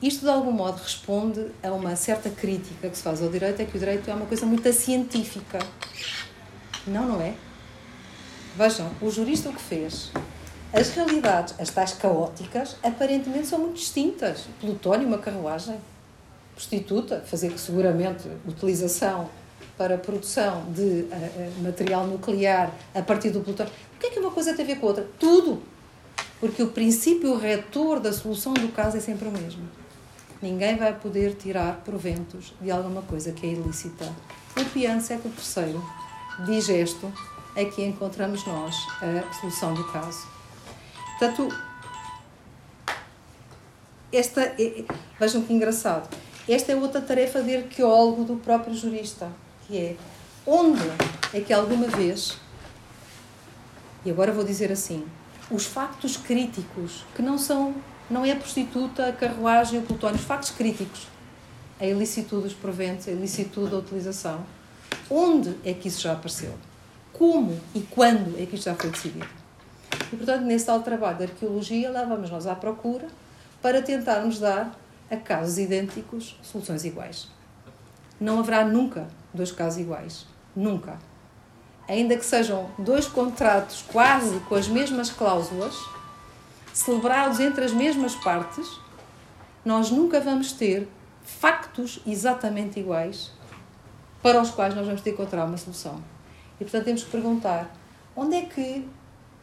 [0.00, 3.64] Isto, de algum modo, responde a uma certa crítica que se faz ao direito, é
[3.64, 5.58] que o direito é uma coisa muito científica.
[6.86, 7.34] Não, não é?
[8.56, 10.10] Vejam, o jurista o que fez?
[10.72, 14.46] As realidades, as tais caóticas, aparentemente são muito distintas.
[14.60, 15.76] Plutónio, uma carruagem.
[16.54, 19.28] Prostituta, fazer seguramente utilização
[19.76, 23.72] para produção de uh, material nuclear a partir do plutónio.
[23.94, 25.08] O que é que uma coisa tem a ver com a outra?
[25.18, 25.62] Tudo!
[26.40, 29.68] Porque o princípio retor da solução do caso é sempre o mesmo.
[30.40, 34.10] Ninguém vai poder tirar proventos de alguma coisa que é ilícita.
[34.58, 35.82] O piano século terceiro,
[36.44, 37.10] digesto,
[37.56, 40.35] aqui encontramos nós a solução do caso.
[41.18, 41.48] Portanto,
[44.12, 44.84] esta é,
[45.18, 46.08] vejam que engraçado.
[46.48, 49.32] Esta é outra tarefa de arqueólogo do próprio jurista,
[49.66, 49.96] que é
[50.46, 50.82] onde
[51.32, 52.36] é que alguma vez,
[54.04, 55.04] e agora vou dizer assim,
[55.50, 57.74] os factos críticos, que não são,
[58.08, 61.08] não é a prostituta, a carruagem, o plutónio, os factos críticos,
[61.80, 64.46] a ilicitude dos proventos, a ilicitude da utilização,
[65.10, 66.54] onde é que isso já apareceu?
[67.12, 69.45] Como e quando é que isto já foi decidido?
[70.12, 73.06] E, portanto, nesse tal trabalho de arqueologia, lá vamos nós à procura
[73.60, 74.72] para tentarmos dar
[75.10, 77.28] a casos idênticos soluções iguais.
[78.20, 80.26] Não haverá nunca dois casos iguais.
[80.54, 80.98] Nunca.
[81.88, 85.76] Ainda que sejam dois contratos quase com as mesmas cláusulas,
[86.72, 88.68] celebrados entre as mesmas partes,
[89.64, 90.88] nós nunca vamos ter
[91.24, 93.32] factos exatamente iguais
[94.22, 96.02] para os quais nós vamos ter que encontrar uma solução.
[96.60, 97.70] E, portanto, temos que perguntar
[98.14, 98.88] onde é que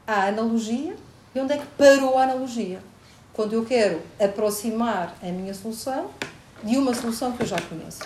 [0.05, 0.95] há analogia
[1.33, 2.81] e onde é que parou a analogia.
[3.33, 6.11] Quando eu quero aproximar a minha solução
[6.63, 8.03] de uma solução que eu já conheço.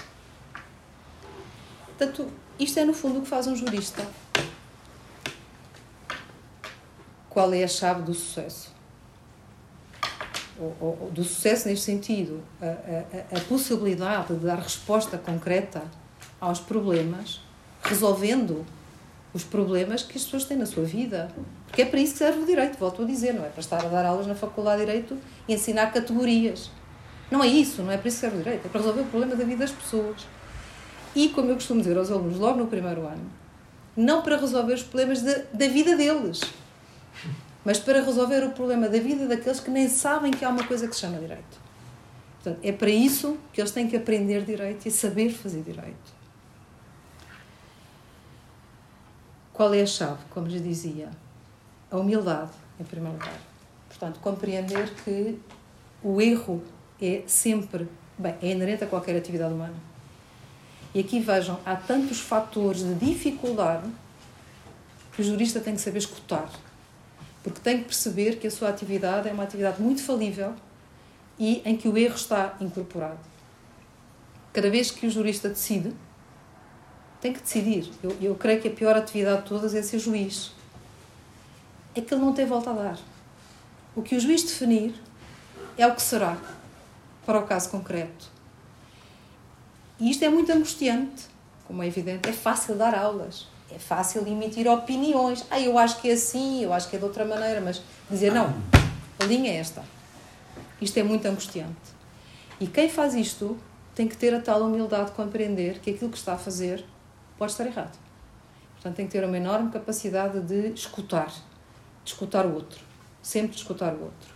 [1.85, 2.27] Portanto,
[2.59, 4.05] isto é no fundo o que faz um jurista.
[7.29, 8.75] Qual é a chave do sucesso?
[10.59, 15.83] Ou, ou, do sucesso neste sentido, a, a, a possibilidade de dar resposta concreta
[16.39, 17.41] aos problemas,
[17.83, 18.65] resolvendo
[19.33, 21.31] os problemas que as pessoas têm na sua vida.
[21.67, 23.85] Porque é para isso que serve o direito, volto a dizer, não é para estar
[23.85, 26.71] a dar aulas na Faculdade de Direito e ensinar categorias.
[27.29, 29.05] Não é isso, não é para isso que serve o direito, é para resolver o
[29.05, 30.25] problema da vida das pessoas.
[31.13, 33.29] E, como eu costumo dizer aos alunos logo no primeiro ano,
[33.95, 36.41] não para resolver os problemas de, da vida deles,
[37.65, 40.87] mas para resolver o problema da vida daqueles que nem sabem que há uma coisa
[40.87, 41.67] que se chama direito.
[42.35, 46.15] Portanto, é para isso que eles têm que aprender direito e saber fazer direito.
[49.51, 50.19] Qual é a chave?
[50.29, 51.09] Como lhes dizia,
[51.89, 53.39] a humildade, em primeiro lugar.
[53.87, 55.39] Portanto, compreender que
[56.03, 56.63] o erro
[57.01, 59.75] é sempre, bem, é inerente a qualquer atividade humana.
[60.93, 63.87] E aqui vejam, há tantos fatores de dificuldade
[65.13, 66.49] que o jurista tem que saber escutar.
[67.43, 70.53] Porque tem que perceber que a sua atividade é uma atividade muito falível
[71.39, 73.19] e em que o erro está incorporado.
[74.51, 75.93] Cada vez que o jurista decide,
[77.21, 77.89] tem que decidir.
[78.01, 80.51] Eu, eu creio que a pior atividade de todas é ser juiz.
[81.97, 82.99] É que ele não tem volta a dar.
[83.95, 84.93] O que o juiz definir
[85.75, 86.37] é o que será
[87.25, 88.29] para o caso concreto.
[89.99, 91.25] E isto é muito angustiante,
[91.65, 92.29] como é evidente.
[92.29, 93.47] É fácil dar aulas.
[93.71, 95.43] é fácil emitir opiniões.
[95.49, 98.31] Ah, eu acho que é assim, eu acho que é de outra maneira, mas dizer
[98.31, 98.53] não,
[99.19, 99.83] a linha é esta.
[100.79, 101.97] Isto é muito angustiante.
[102.59, 103.57] E quem faz isto
[103.95, 106.85] tem que ter a tal humildade de compreender que aquilo que está a fazer
[107.39, 107.97] pode estar errado.
[108.75, 111.33] Portanto, tem que ter uma enorme capacidade de escutar,
[112.07, 112.79] de escutar o outro,
[113.21, 114.33] sempre de escutar o outro.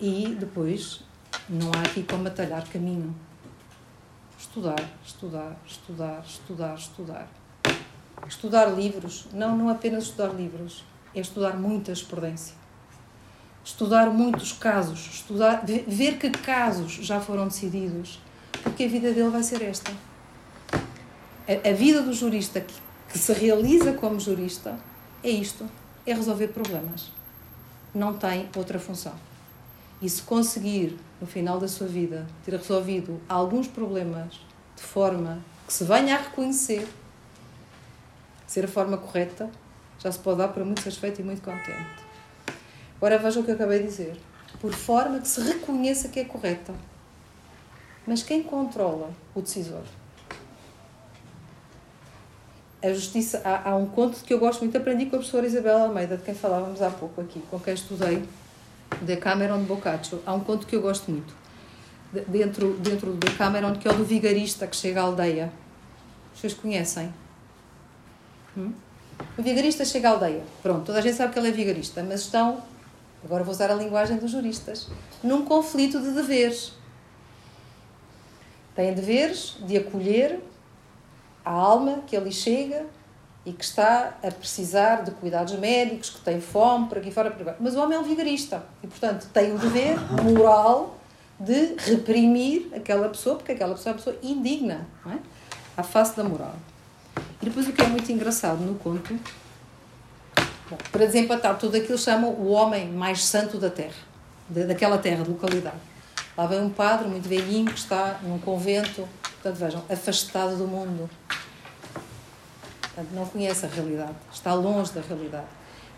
[0.00, 1.00] E depois,
[1.48, 3.14] não há aqui como atalhar caminho.
[4.36, 7.28] Estudar, estudar, estudar, estudar, estudar.
[8.26, 12.56] Estudar livros, não, não apenas estudar livros, é estudar muita jurisprudência.
[13.64, 18.20] Estudar muitos casos, estudar, ver que casos já foram decididos,
[18.62, 19.92] porque a vida dele vai ser esta.
[20.72, 22.74] A, a vida do jurista que,
[23.12, 24.76] que se realiza como jurista
[25.22, 25.68] é isto:
[26.06, 27.12] é resolver problemas.
[27.94, 29.14] Não tem outra função.
[30.00, 34.40] E se conseguir, no final da sua vida, ter resolvido alguns problemas
[34.76, 36.86] de forma que se venha a reconhecer,
[38.46, 39.50] ser a forma correta,
[39.98, 42.04] já se pode dar para muito satisfeito e muito contente.
[42.96, 44.16] Agora veja o que eu acabei de dizer.
[44.60, 46.74] Por forma que se reconheça que é correta.
[48.06, 49.82] Mas quem controla o decisor?
[52.86, 53.42] A justiça.
[53.44, 56.22] Há, há um conto que eu gosto muito, aprendi com a professora Isabel Almeida, de
[56.22, 58.22] quem falávamos há pouco aqui, com quem estudei
[59.02, 60.22] de Cameron de Boccaccio.
[60.24, 61.34] Há um conto que eu gosto muito,
[62.28, 65.52] dentro, dentro de Cameron, que é o do vigarista que chega à aldeia.
[66.34, 67.12] Vocês conhecem?
[68.56, 68.72] Hum?
[69.36, 70.44] O vigarista chega à aldeia.
[70.62, 72.62] Pronto, toda a gente sabe que ele é vigarista, mas estão,
[73.24, 74.88] agora vou usar a linguagem dos juristas,
[75.24, 76.72] num conflito de deveres.
[78.76, 80.38] Têm deveres de acolher
[81.46, 82.84] a alma que ali chega
[83.44, 87.48] e que está a precisar de cuidados médicos, que tem fome, por aqui fora, por
[87.48, 87.62] aqui.
[87.62, 90.98] Mas o homem é um vigarista e, portanto, tem o dever moral
[91.38, 95.18] de reprimir aquela pessoa, porque aquela pessoa é uma pessoa indigna, não é?
[95.76, 96.56] à face da moral.
[97.40, 99.16] E depois o que é muito engraçado no conto,
[100.68, 103.94] bom, para desempatar tudo aquilo, chama o homem mais santo da terra,
[104.48, 105.76] daquela terra, de localidade.
[106.36, 109.08] Lá vem um padre muito velhinho que está num convento,
[109.46, 111.08] portanto, vejam, afastado do mundo,
[112.80, 115.46] Portanto, não conhece a realidade, está longe da realidade.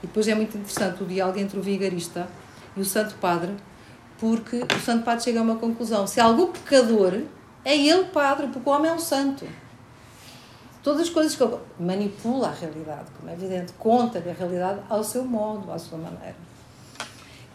[0.03, 2.29] E depois é muito interessante o diálogo entre o vigarista
[2.77, 3.55] e o Santo Padre,
[4.19, 7.23] porque o Santo Padre chega a uma conclusão: se há algum pecador,
[7.65, 9.47] é ele padre, porque o homem é um santo.
[10.83, 15.05] Todas as coisas que ele manipula a realidade, como é evidente, conta da realidade ao
[15.05, 16.48] seu modo, à sua maneira.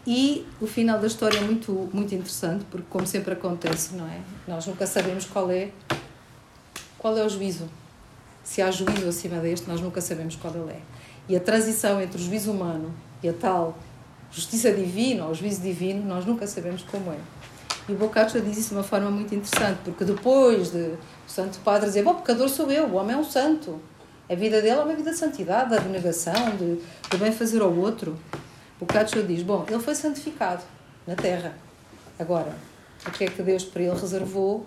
[0.06, 4.20] E o final da história é muito, muito interessante, porque, como sempre acontece, não é?
[4.46, 5.70] Nós nunca sabemos qual é,
[6.98, 7.68] qual é o juízo
[8.44, 10.80] se há juízo acima deste, nós nunca sabemos qual ele é.
[11.26, 13.76] E a transição entre o juízo humano e a tal
[14.30, 17.16] justiça divina ou juízo divino, nós nunca sabemos como é.
[17.88, 20.98] E o Boccaccio diz isso de uma forma muito interessante, porque depois de o
[21.30, 23.80] Santo Padre dizer: Bom, pecador sou eu, o homem é um santo.
[24.28, 26.78] A vida dele é uma vida de santidade, de abnegação, de,
[27.10, 28.16] de bem fazer ao outro.
[28.80, 30.62] O Boccaccio diz: Bom, ele foi santificado
[31.06, 31.56] na terra.
[32.18, 32.54] Agora,
[33.06, 34.66] o que é que Deus para ele reservou?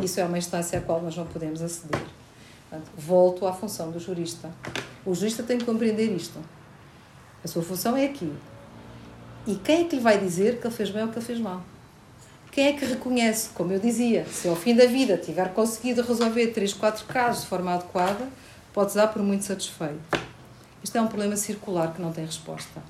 [0.00, 2.00] Isso é uma instância à qual nós não podemos aceder.
[2.68, 4.50] Portanto, volto à função do jurista.
[5.04, 6.38] O jurista tem que compreender isto.
[7.42, 8.32] A sua função é aqui.
[9.46, 11.40] E quem é que lhe vai dizer que ele fez bem ou que ele fez
[11.40, 11.62] mal?
[12.52, 16.48] Quem é que reconhece, como eu dizia, se ao fim da vida tiver conseguido resolver
[16.48, 18.28] três, quatro casos de forma adequada,
[18.72, 20.00] pode dar por muito satisfeito.
[20.82, 22.82] Isto é um problema circular que não tem resposta.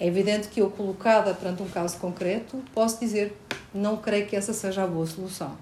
[0.00, 3.36] É evidente que eu, colocada perante um caso concreto, posso dizer
[3.74, 5.56] não creio que essa seja a boa solução.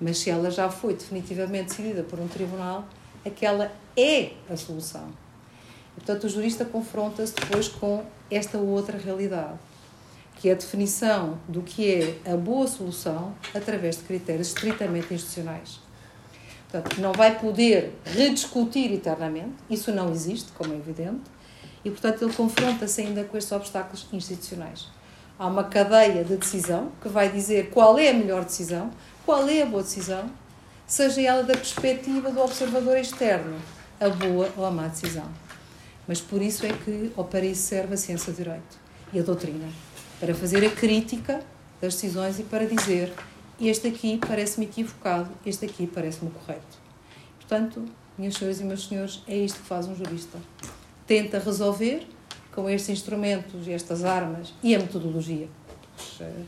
[0.00, 2.86] Mas se ela já foi definitivamente decidida por um tribunal,
[3.24, 5.08] aquela é a solução.
[5.96, 9.58] E, portanto, o jurista confronta-se depois com esta outra realidade,
[10.36, 15.80] que é a definição do que é a boa solução através de critérios estritamente institucionais.
[16.70, 21.22] Portanto, não vai poder rediscutir eternamente, isso não existe, como é evidente,
[21.86, 24.88] e, portanto, ele confronta-se ainda com estes obstáculos institucionais.
[25.38, 28.90] Há uma cadeia de decisão que vai dizer qual é a melhor decisão,
[29.24, 30.28] qual é a boa decisão,
[30.84, 33.56] seja ela da perspectiva do observador externo,
[34.00, 35.30] a boa ou a má decisão.
[36.08, 38.76] Mas por isso é que, ou para isso serve a ciência do direito
[39.12, 39.68] e a doutrina,
[40.18, 41.40] para fazer a crítica
[41.80, 43.12] das decisões e para dizer
[43.60, 46.78] este aqui parece-me equivocado, este aqui parece-me correto.
[47.36, 47.84] Portanto,
[48.18, 50.36] minhas senhoras e meus senhores, é isto que faz um jurista.
[51.06, 52.06] Tenta resolver
[52.52, 55.48] com estes instrumentos e estas armas e a metodologia.
[56.20, 56.42] Eh,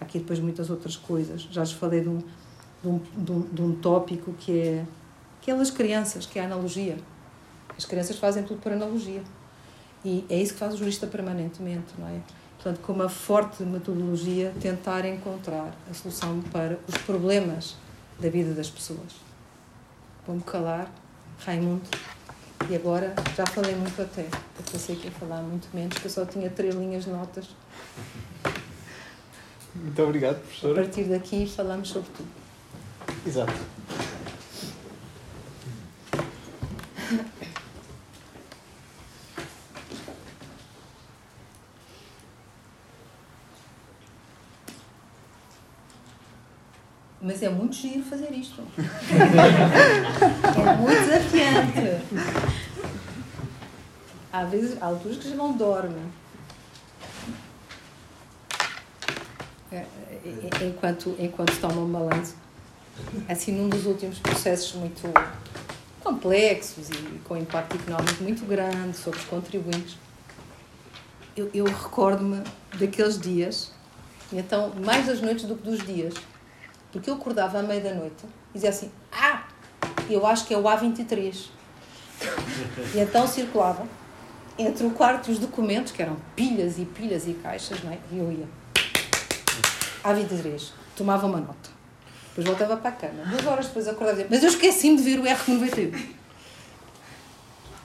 [0.00, 1.42] aqui depois muitas outras coisas.
[1.50, 2.18] Já lhes falei de um,
[2.82, 4.86] de um, de um, de um tópico que é
[5.40, 6.96] aquelas crianças, que é a analogia.
[7.76, 9.22] As crianças fazem tudo por analogia.
[10.04, 12.20] E é isso que faz o jurista permanentemente, não é?
[12.56, 17.76] Portanto, com uma forte metodologia, tentar encontrar a solução para os problemas
[18.18, 19.14] da vida das pessoas.
[20.26, 20.90] Vou-me calar
[21.44, 21.82] Raimundo.
[22.68, 26.10] E agora já falei muito até, porque pensei que ia falar muito menos, que eu
[26.10, 27.48] só tinha três linhas de notas.
[29.74, 30.80] Muito obrigado, professora.
[30.80, 32.28] A partir daqui falamos sobre tudo.
[33.26, 33.52] Exato.
[47.26, 48.62] Mas é muito giro fazer isto.
[50.56, 52.06] é muito desafiante.
[54.32, 56.00] Há vezes, há alturas que já não dorme.
[59.72, 59.86] É, é,
[60.24, 62.36] é, enquanto, enquanto toma um balanço.
[63.28, 65.12] Assim, num dos últimos processos muito
[66.04, 69.98] complexos e com impacto económico muito grande sobre os contribuintes,
[71.36, 72.44] eu, eu recordo-me
[72.78, 73.72] daqueles dias,
[74.32, 76.14] então, mais das noites do que dos dias,
[76.92, 79.44] porque eu acordava à meia da noite e dizia assim: Ah,
[80.08, 81.48] eu acho que é o A23.
[82.94, 83.86] e então circulava
[84.58, 87.98] entre o quarto e os documentos, que eram pilhas e pilhas e caixas, não é?
[88.10, 88.48] e eu ia.
[90.02, 90.70] A23.
[90.94, 91.76] Tomava uma nota.
[92.28, 93.24] Depois voltava para a cama.
[93.26, 96.16] Duas horas depois acordava e dizia: Mas eu esqueci-me de ver o R91.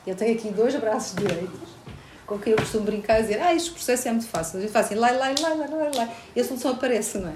[0.05, 1.69] Eu tenho aqui dois braços direitos
[2.25, 4.59] com quem eu costumo brincar e dizer: Ah, este processo é muito fácil.
[4.59, 6.09] A gente faz assim: lá, lá, lá, lá, lá, lá.
[6.35, 7.33] E a solução aparece, não é?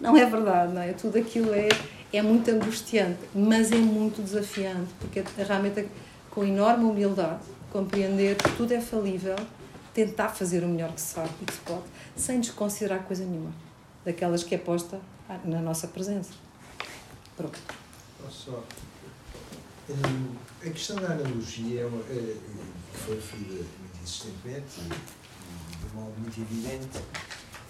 [0.00, 0.92] Não é verdade, não é?
[0.92, 1.68] Tudo aquilo é,
[2.12, 5.86] é muito angustiante, mas é muito desafiante, porque é realmente
[6.30, 9.36] com enorme humildade compreender que tudo é falível,
[9.92, 11.84] tentar fazer o melhor que se sabe e que se pode,
[12.16, 13.52] sem desconsiderar coisa nenhuma,
[14.04, 15.00] daquelas que é posta
[15.44, 16.30] na nossa presença.
[17.36, 17.58] Pronto.
[18.28, 18.64] Só,
[19.88, 20.34] hum,
[20.64, 22.36] a questão da analogia é uma, é,
[22.92, 27.00] que foi referida muito insistentemente de modo muito evidente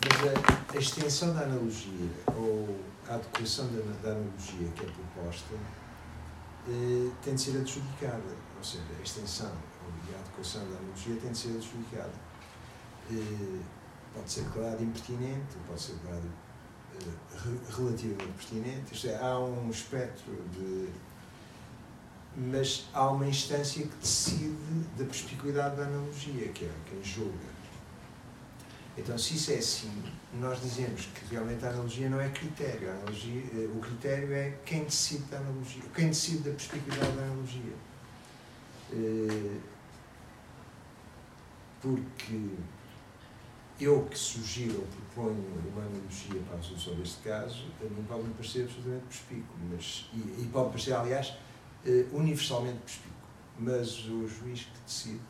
[0.03, 5.55] mas a, a, extensão da analogia ou a adequação da, da analogia que é proposta
[6.69, 8.37] eh, tem de ser adjudicada.
[8.57, 9.53] Ou seja, a extensão
[10.09, 12.13] e a adequação da analogia tem de ser adjudicada.
[13.11, 13.61] Eh,
[14.15, 16.29] pode ser declarado impertinente, pode ser declarado
[16.95, 18.95] eh, relativamente pertinente.
[18.95, 20.89] Isto é, há um espectro de.
[22.37, 24.55] Mas há uma instância que decide
[24.97, 27.50] da perspicuidade da analogia, que é quem julga.
[28.97, 30.03] Então, se isso é assim,
[30.35, 32.91] nós dizemos que realmente a analogia não é critério.
[32.91, 37.73] Analogia, eh, o critério é quem decide da analogia, quem decide da perspectividade da analogia.
[38.93, 39.61] Eh,
[41.81, 42.51] porque
[43.81, 48.35] eu que sugiro ou proponho uma analogia para a resolução deste caso, mim pode me
[48.35, 51.35] parecer absolutamente perspícuo, mas, e, pode parecer, aliás,
[51.87, 53.11] eh, universalmente perspícuo.
[53.59, 55.21] Mas o juiz que decide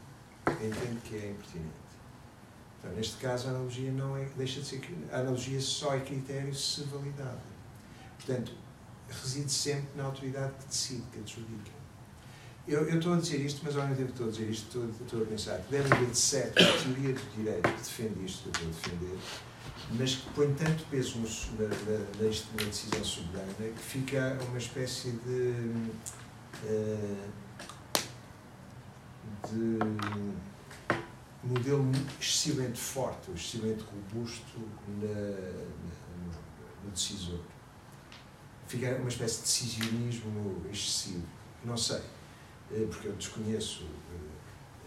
[0.47, 1.80] entende que é impertinente.
[2.81, 4.81] Então, neste caso, a analogia não é, deixa de ser
[5.13, 7.43] a analogia só é critério se validada.
[8.17, 8.53] Portanto,
[9.09, 11.71] reside sempre na autoridade que decide, que adjudica.
[12.67, 15.07] Eu, eu estou a dizer isto, mas ao mesmo tempo estou a dizer isto, estou,
[15.07, 18.43] estou a pensar que deve haver de certo a teoria do direito que defende isto
[18.43, 19.19] que eu estou a defender,
[19.99, 21.29] mas que põe tanto peso no,
[21.59, 25.55] na, na, na, decisão soberana que fica uma espécie de.
[26.65, 27.41] Uh,
[29.49, 29.79] de
[31.43, 34.61] modelo excessivamente forte, excessivamente robusto
[35.01, 36.35] na, na,
[36.85, 37.41] no decisor.
[38.67, 41.27] Fica uma espécie de decisionismo excessivo.
[41.65, 42.01] Não sei,
[42.73, 43.85] eh, porque eu desconheço.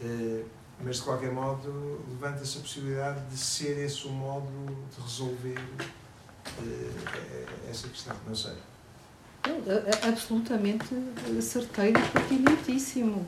[0.02, 0.46] Eh, eh,
[0.84, 4.48] mas, de qualquer modo, levanta-se a possibilidade de ser esse o modo
[4.94, 5.56] de resolver
[7.70, 8.16] essa questão.
[8.28, 8.54] Não sei.
[9.46, 10.88] É absolutamente
[11.42, 13.26] certeiro e pertinentíssimo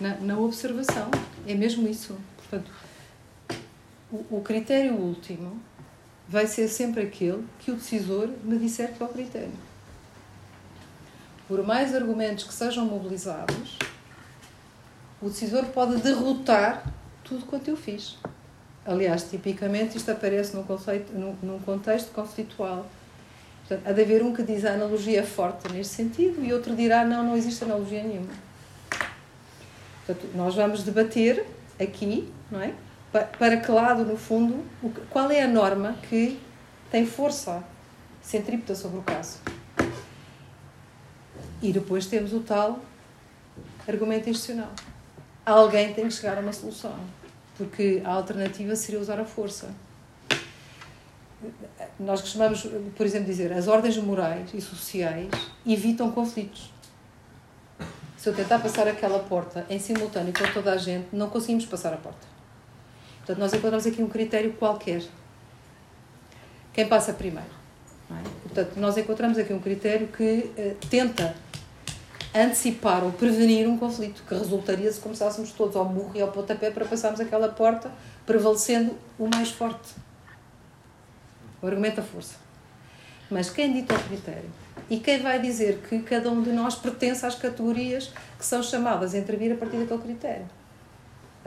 [0.00, 1.10] na, na observação.
[1.46, 2.16] É mesmo isso.
[2.48, 2.70] Portanto,
[4.10, 5.60] o, o critério último
[6.28, 9.52] vai ser sempre aquele que o decisor me disser que é o critério.
[11.46, 13.78] Por mais argumentos que sejam mobilizados,
[15.20, 16.84] o decisor pode derrotar
[17.24, 18.16] tudo quanto eu fiz.
[18.84, 22.86] Aliás, tipicamente isto aparece num, conceito, num, num contexto conflitual.
[23.66, 27.04] Portanto, há de haver um que diz a analogia forte neste sentido e outro dirá
[27.04, 28.32] não, não existe analogia nenhuma.
[30.06, 31.44] Portanto, nós vamos debater
[31.78, 32.74] aqui, não é?
[33.10, 34.64] Para que lado, no fundo,
[35.10, 36.38] qual é a norma que
[36.90, 37.62] tem força
[38.22, 39.38] centrípeta sobre o caso?
[41.62, 42.80] E depois temos o tal
[43.86, 44.70] argumento institucional.
[45.44, 46.94] Alguém tem que chegar a uma solução,
[47.56, 49.70] porque a alternativa seria usar a força.
[51.98, 55.30] Nós costumamos, por exemplo, dizer as ordens morais e sociais
[55.64, 56.70] evitam conflitos
[58.18, 61.94] se eu tentar passar aquela porta em simultâneo com toda a gente, não conseguimos passar
[61.94, 62.26] a porta.
[63.28, 65.02] Portanto, nós encontramos aqui um critério qualquer.
[66.72, 67.50] Quem passa primeiro?
[68.10, 68.22] É?
[68.42, 71.36] Portanto, nós encontramos aqui um critério que uh, tenta
[72.34, 76.70] antecipar ou prevenir um conflito que resultaria se começássemos todos ao murro e ao pontapé
[76.70, 77.92] para passarmos aquela porta,
[78.24, 79.94] prevalecendo o mais forte.
[81.60, 82.36] O argumento da força.
[83.30, 84.50] Mas quem dita o critério?
[84.88, 89.14] E quem vai dizer que cada um de nós pertence às categorias que são chamadas
[89.14, 90.46] a intervir a partir daquele critério?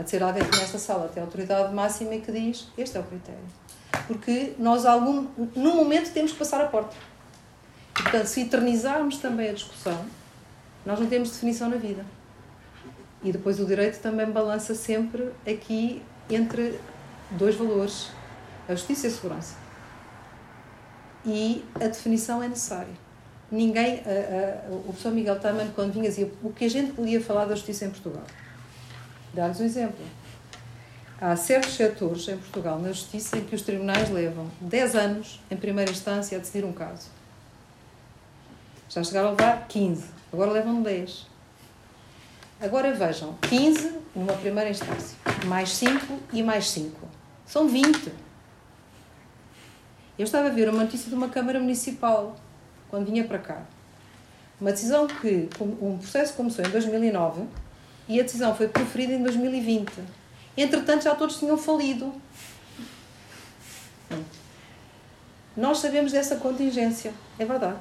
[0.01, 2.99] Há de ser alguém que nesta sala tem autoridade máxima e que diz este é
[2.99, 3.43] o critério.
[4.07, 6.95] Porque nós, algum, num momento, temos que passar a porta.
[7.99, 10.03] E, portanto, se eternizarmos também a discussão,
[10.83, 12.03] nós não temos definição na vida.
[13.23, 16.79] E depois o direito também balança sempre aqui entre
[17.29, 18.09] dois valores:
[18.67, 19.55] a justiça e a segurança.
[21.23, 22.95] E a definição é necessária.
[23.51, 27.21] Ninguém, a, a, o professor Miguel Taman, quando vinha, dizia o que a gente podia
[27.21, 28.23] falar da justiça em Portugal.
[29.33, 30.05] Dar-lhes um exemplo.
[31.19, 35.55] Há certos setores em Portugal, na justiça, em que os tribunais levam 10 anos, em
[35.55, 37.09] primeira instância, a decidir um caso.
[38.89, 41.27] Já chegaram a levar 15, agora levam 10.
[42.59, 47.07] Agora vejam, 15 numa primeira instância, mais 5 e mais 5.
[47.45, 48.11] São 20.
[50.17, 52.35] Eu estava a ver uma notícia de uma Câmara Municipal,
[52.89, 53.61] quando vinha para cá.
[54.59, 57.43] Uma decisão que, um processo começou em 2009
[58.11, 59.89] e a decisão foi proferida em 2020.
[60.57, 62.13] Entretanto, já todos tinham falido.
[65.55, 67.79] Nós sabemos dessa contingência, é verdade.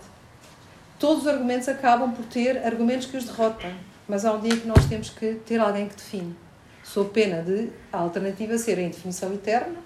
[1.00, 3.72] Todos os argumentos acabam por ter argumentos que os derrotam,
[4.06, 6.36] mas há um dia que nós temos que ter alguém que define.
[6.84, 9.78] Sou pena de a alternativa ser a indefinição eterna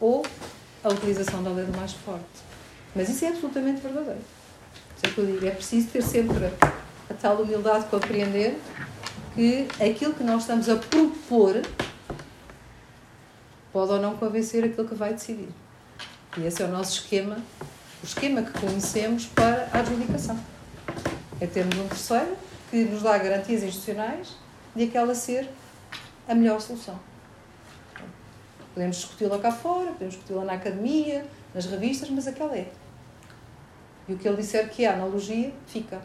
[0.00, 0.24] ou
[0.82, 2.24] a utilização da lei do mais forte.
[2.94, 4.20] Mas isso é absolutamente verdadeiro.
[5.02, 5.46] É.
[5.46, 6.46] É preciso ter sempre
[7.10, 8.58] a tal humildade de compreender
[9.34, 11.62] que aquilo que nós estamos a propor
[13.72, 15.48] pode ou não convencer aquilo que vai decidir.
[16.36, 17.36] E esse é o nosso esquema,
[18.02, 20.38] o esquema que conhecemos para a adjudicação.
[21.40, 22.36] É termos um terceiro
[22.70, 24.36] que nos dá garantias institucionais
[24.74, 25.48] de aquela ser
[26.28, 26.98] a melhor solução.
[28.74, 31.24] Podemos discuti-la cá fora, podemos discuti-la na academia,
[31.54, 32.70] nas revistas, mas aquela é.
[34.08, 36.00] E o que ele disser que é analogia, fica.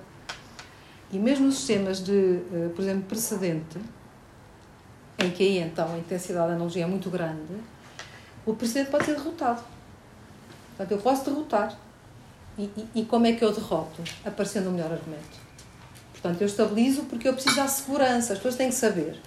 [1.12, 3.80] E mesmo nos sistemas de, eh, por exemplo, precedente,
[5.20, 7.54] em que aí então a intensidade da analogia é muito grande,
[8.46, 9.64] o precedente pode ser derrotado.
[10.70, 11.78] Portanto, eu posso derrotar.
[12.58, 14.02] E, e, e como é que eu derroto?
[14.26, 15.46] Aparecendo o melhor argumento.
[16.12, 18.34] Portanto, eu estabilizo porque eu preciso da segurança.
[18.34, 19.20] As pessoas têm que saber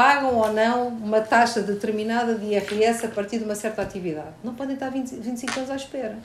[0.00, 4.30] pagam ou não uma taxa determinada de IRS a partir de uma certa atividade.
[4.42, 6.18] Não podem estar 20, 25 anos à espera.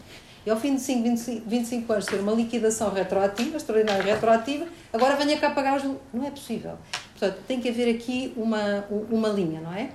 [0.46, 5.18] E ao fim de 5, 25, 25 anos ter uma liquidação retroativa, extraordinária retroativa, agora
[5.18, 5.84] venha cá pagar os.
[6.14, 6.78] Não é possível.
[7.20, 9.90] Portanto, tem que haver aqui uma, uma linha, não é?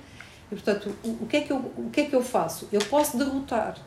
[0.51, 2.69] E, portanto, o, o, que é que eu, o que é que eu faço?
[2.71, 3.77] Eu posso derrotar,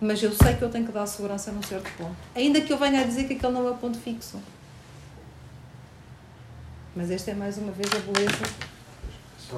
[0.00, 2.16] mas eu sei que eu tenho que dar segurança num certo ponto.
[2.34, 4.40] Ainda que eu venha a dizer que aquele não é o ponto fixo.
[6.96, 8.72] Mas esta é mais uma vez a beleza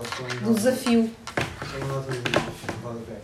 [0.00, 1.10] do desafio.
[1.70, 2.18] Só uma nota de
[2.82, 3.20] rodapé.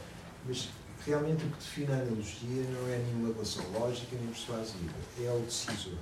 [0.46, 0.68] Mas
[1.06, 5.40] realmente o que define a analogia não é nenhuma relação lógica nem persuasiva, é o
[5.40, 5.98] decisor.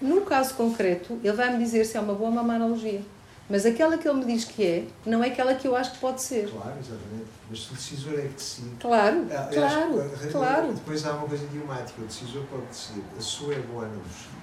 [0.00, 3.02] No caso concreto, ele vai-me dizer se é uma boa ou uma má analogia.
[3.48, 5.98] Mas aquela que ele me diz que é, não é aquela que eu acho que
[5.98, 6.48] pode ser.
[6.48, 7.26] Claro, exatamente.
[7.50, 8.70] Mas se o decisor é que decide.
[8.78, 10.72] Claro, ah, claro, acho, claro.
[10.72, 12.00] Depois há uma coisa idiomática.
[12.00, 13.02] O decisor pode decidir.
[13.18, 14.39] A sua é boa analogia.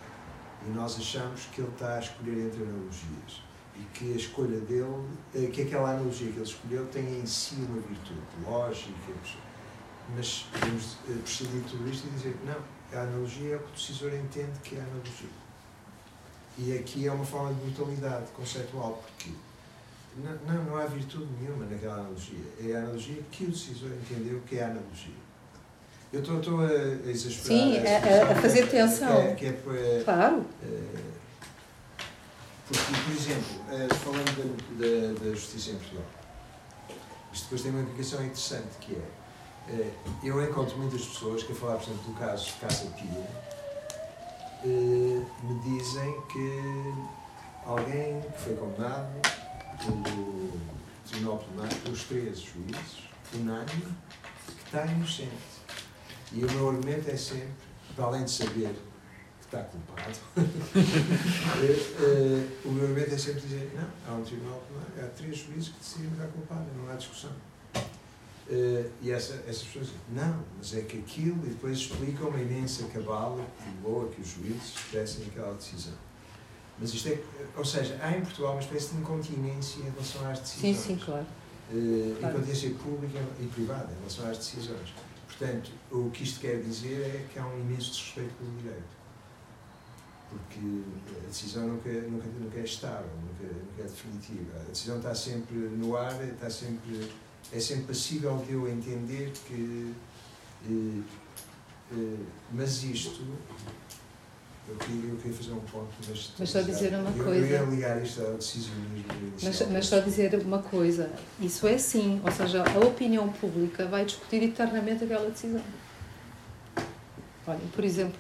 [0.68, 3.42] E nós achamos que ele está a escolher entre analogias.
[3.76, 7.56] E que a escolha dele, eh, que aquela analogia que ele escolheu tem em si
[7.56, 9.14] uma virtude lógica.
[10.16, 13.60] Mas podemos eh, prescindir de tudo isto e dizer que não, a analogia é o
[13.60, 15.30] que o decisor entende que é a analogia.
[16.58, 19.32] E aqui é uma forma de brutalidade conceitual, porque
[20.18, 22.46] não, não, não há virtude nenhuma naquela analogia.
[22.60, 25.27] É a analogia que o decisor entendeu que é a analogia.
[26.12, 27.46] Eu estou, estou a exasperar.
[27.46, 29.36] Sim, a, a, fazer que, é, tensão.
[29.36, 30.46] Que é, que é, claro.
[30.64, 31.08] É,
[32.68, 34.36] porque, por exemplo, eh, falando
[34.78, 36.06] da, da, da justiça em Portugal,
[37.32, 39.92] isto depois tem uma implicação interessante, que é, eh,
[40.22, 43.28] eu encontro muitas pessoas que a falar, por exemplo, do caso de Casa Pia,
[44.66, 46.94] eh, me dizem que
[47.66, 49.14] alguém que foi condenado
[49.86, 50.52] pelo
[51.10, 53.96] Tribunal Plenário, pelos três juízes, unânime,
[54.46, 55.57] que está inocente.
[56.34, 57.50] E o meu argumento é sempre,
[57.96, 58.76] para além de saber
[59.40, 61.72] que está culpado, é,
[62.04, 65.70] é, o meu argumento é sempre dizer, não, há um tribunal plenário, há três juízes
[65.70, 67.32] que decidem que está culpado, não há discussão.
[68.50, 72.40] Uh, e essa, essas pessoas dizem, não, mas é que aquilo, e depois explicam uma
[72.40, 75.94] imensa cabala que boa que os juízes tivessem aquela decisão.
[76.80, 77.20] Mas isto é,
[77.58, 80.78] ou seja, há em Portugal uma espécie de incontinência em relação às decisões.
[80.78, 81.26] Sim, sim, claro.
[81.72, 82.36] Uh, claro.
[82.36, 84.94] Incontinência pública e privada em relação às decisões.
[85.38, 88.98] Portanto, o que isto quer dizer é que há um imenso desrespeito pelo direito.
[90.30, 90.60] porque
[91.24, 94.60] a decisão nunca, nunca, nunca é estável, nunca, nunca é definitiva.
[94.60, 97.12] A decisão está sempre no ar, está sempre,
[97.54, 99.94] é sempre passível de eu entender que.
[100.66, 101.02] Eh,
[101.92, 103.24] eh, mas isto.
[104.70, 106.34] Eu queria, eu queria fazer um ponto, mas.
[106.38, 107.46] Mas só dizer uma eu, coisa.
[107.46, 109.06] Eu ia ligar isto ao decisionismo
[109.42, 111.10] Mas, mas só dizer uma coisa:
[111.40, 115.64] isso é sim, ou seja, a opinião pública vai discutir eternamente aquela decisão.
[117.48, 118.20] Olhem, por exemplo,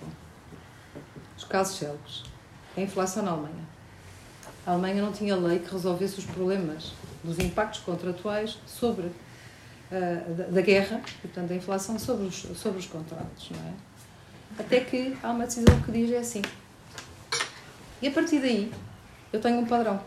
[1.37, 2.23] os casos célebres.
[2.77, 3.67] A inflação na Alemanha.
[4.65, 6.93] A Alemanha não tinha lei que resolvesse os problemas
[7.23, 12.85] dos impactos contratuais sobre uh, da, da, guerra, portanto, da inflação sobre os, sobre os
[12.85, 13.73] contratos, não é?
[14.57, 16.41] Até que há uma decisão que diz é assim.
[18.01, 18.71] E a partir daí,
[19.31, 19.99] eu tenho um padrão.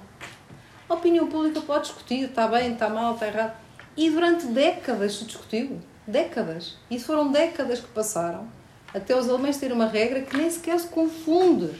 [0.89, 3.57] A opinião pública pode discutir, está bem, está mal, está errado.
[3.97, 5.81] E durante décadas se discutiu.
[6.07, 6.77] Décadas.
[6.91, 8.49] E foram décadas que passaram
[8.93, 11.71] até os alemães terem uma regra que nem sequer se confunde.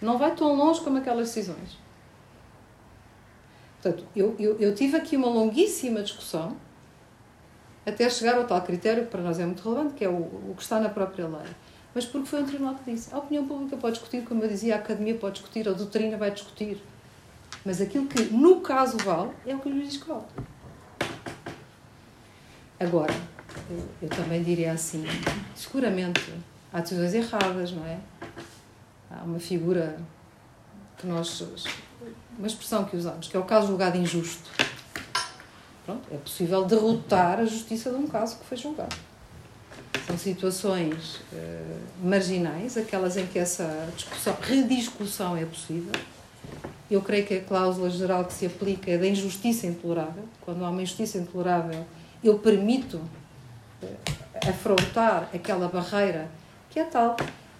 [0.00, 1.78] Não vai tão longe como aquelas decisões.
[3.80, 6.56] Portanto, eu, eu, eu tive aqui uma longuíssima discussão
[7.84, 10.54] até chegar ao tal critério que para nós é muito relevante, que é o, o
[10.56, 11.50] que está na própria lei.
[11.94, 13.14] Mas porque foi um tribunal que disse.
[13.14, 16.30] A opinião pública pode discutir, como eu dizia, a academia pode discutir, a doutrina vai
[16.30, 16.82] discutir.
[17.64, 20.24] Mas aquilo que, no caso, vale, é o que o juiz diz que vale.
[22.80, 23.14] Agora,
[24.00, 25.04] eu, também diria assim,
[25.54, 26.20] seguramente
[26.72, 27.98] há decisões erradas, não é?
[29.10, 30.00] Há uma figura
[30.98, 31.40] que nós.
[32.36, 34.50] uma expressão que usamos, que é o caso julgado injusto.
[35.84, 38.96] Pronto, é possível derrotar a justiça de um caso que foi julgado.
[40.06, 45.92] São situações uh, marginais, aquelas em que essa discussão, rediscussão é possível.
[46.90, 50.24] Eu creio que a cláusula geral que se aplica é da injustiça intolerável.
[50.40, 51.86] Quando há uma injustiça intolerável,
[52.22, 52.96] eu permito
[53.82, 53.86] uh,
[54.48, 56.28] afrontar aquela barreira
[56.68, 57.16] que é tal.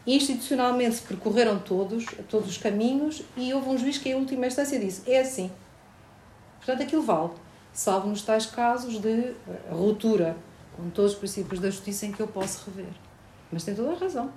[0.06, 4.78] Institucionalmente se percorreram todos, todos os caminhos e houve um juiz que, em última instância,
[4.78, 5.50] disse: é assim.
[6.56, 7.30] Portanto, aquilo vale,
[7.72, 9.34] salvo nos tais casos de eh,
[9.70, 10.36] ruptura
[10.82, 12.92] com todos os princípios da justiça em que eu posso rever.
[13.52, 14.32] Mas tem toda a razão.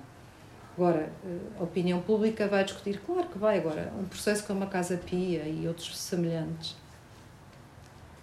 [0.76, 3.00] Agora, eh, a opinião pública vai discutir?
[3.04, 3.58] Claro que vai.
[3.58, 6.76] Agora, um processo como a Casa Pia e outros semelhantes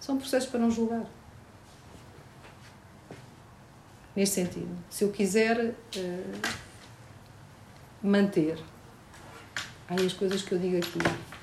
[0.00, 1.04] são processos para não julgar
[4.14, 4.74] neste sentido.
[4.88, 6.48] Se eu quiser uh,
[8.02, 8.58] manter
[9.88, 10.98] aí as coisas que eu digo aqui,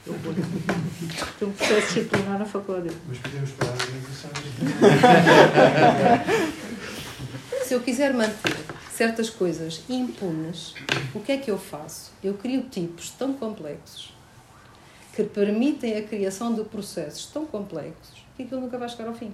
[0.06, 0.34] eu vou.
[0.34, 2.96] Tem um processo disciplinar na faculdade.
[3.08, 4.32] Mas podemos parar a negociação.
[7.64, 8.58] Se eu quiser manter
[8.92, 10.74] certas coisas impunes,
[11.14, 12.12] o que é que eu faço?
[12.24, 14.14] Eu crio tipos tão complexos
[15.14, 19.34] que permitem a criação de processos tão complexos que aquilo nunca vai chegar ao fim.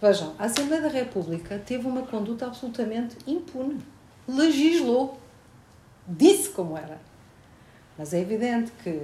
[0.00, 3.80] Vejam, a Assembleia da República teve uma conduta absolutamente impune.
[4.28, 5.18] Legislou.
[6.06, 7.00] Disse como era.
[7.98, 9.00] Mas é evidente que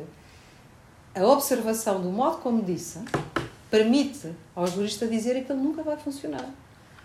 [1.15, 2.99] a observação do modo como disse
[3.71, 6.49] permite ao jurista dizer que ele nunca vai funcionar.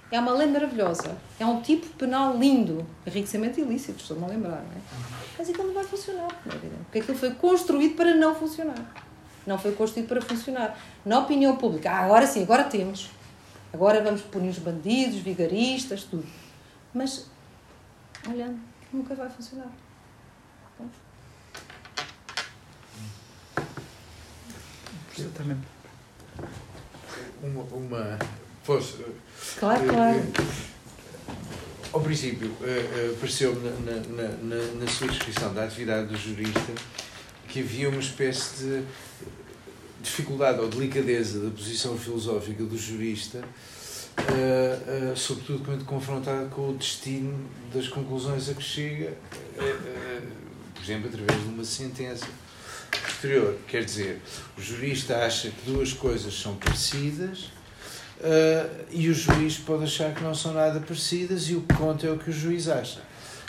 [0.10, 1.18] É uma lei maravilhosa.
[1.40, 2.86] É um tipo penal lindo.
[3.06, 4.82] Enriquecimento ilícito, estou-me a lembrar, não é?
[5.38, 6.82] Mas aquilo não vai funcionar, não é evidente.
[6.84, 8.94] Porque aquilo foi construído para não funcionar.
[9.46, 10.78] Não foi construído para funcionar.
[11.06, 13.10] Na opinião pública, ah, agora sim, agora temos.
[13.74, 16.26] Agora vamos punir os bandidos, vigaristas, tudo.
[16.94, 17.30] Mas,
[18.28, 18.60] olhando,
[18.92, 19.72] nunca vai funcionar.
[25.20, 25.68] Exatamente.
[27.42, 27.64] Uma.
[27.64, 28.20] uma
[28.64, 28.98] fosse,
[29.60, 30.22] claro, eh, claro.
[31.94, 36.74] Ao princípio, uh, uh, pareceu-me na, na, na, na, sua descrição da atividade do jurista
[37.48, 38.84] que havia uma espécie de
[40.02, 46.74] dificuldade ou delicadeza da posição filosófica do jurista, uh, uh, sobretudo quando confrontado com o
[46.74, 50.28] destino das conclusões a que chega, uh,
[50.74, 52.28] por exemplo, através de uma sentença
[52.92, 53.58] posterior.
[53.68, 54.22] Quer dizer,
[54.58, 57.52] o jurista acha que duas coisas são parecidas.
[58.92, 62.12] e o juiz pode achar que não são nada parecidas e o que conta é
[62.12, 63.02] o que o juiz acha.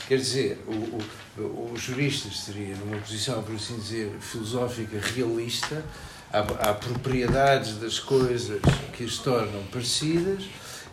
[0.07, 5.85] Quer dizer, o, o, o jurista estaria numa posição, por assim dizer, filosófica realista,
[6.33, 8.61] há, há propriedades das coisas
[8.95, 10.45] que as tornam parecidas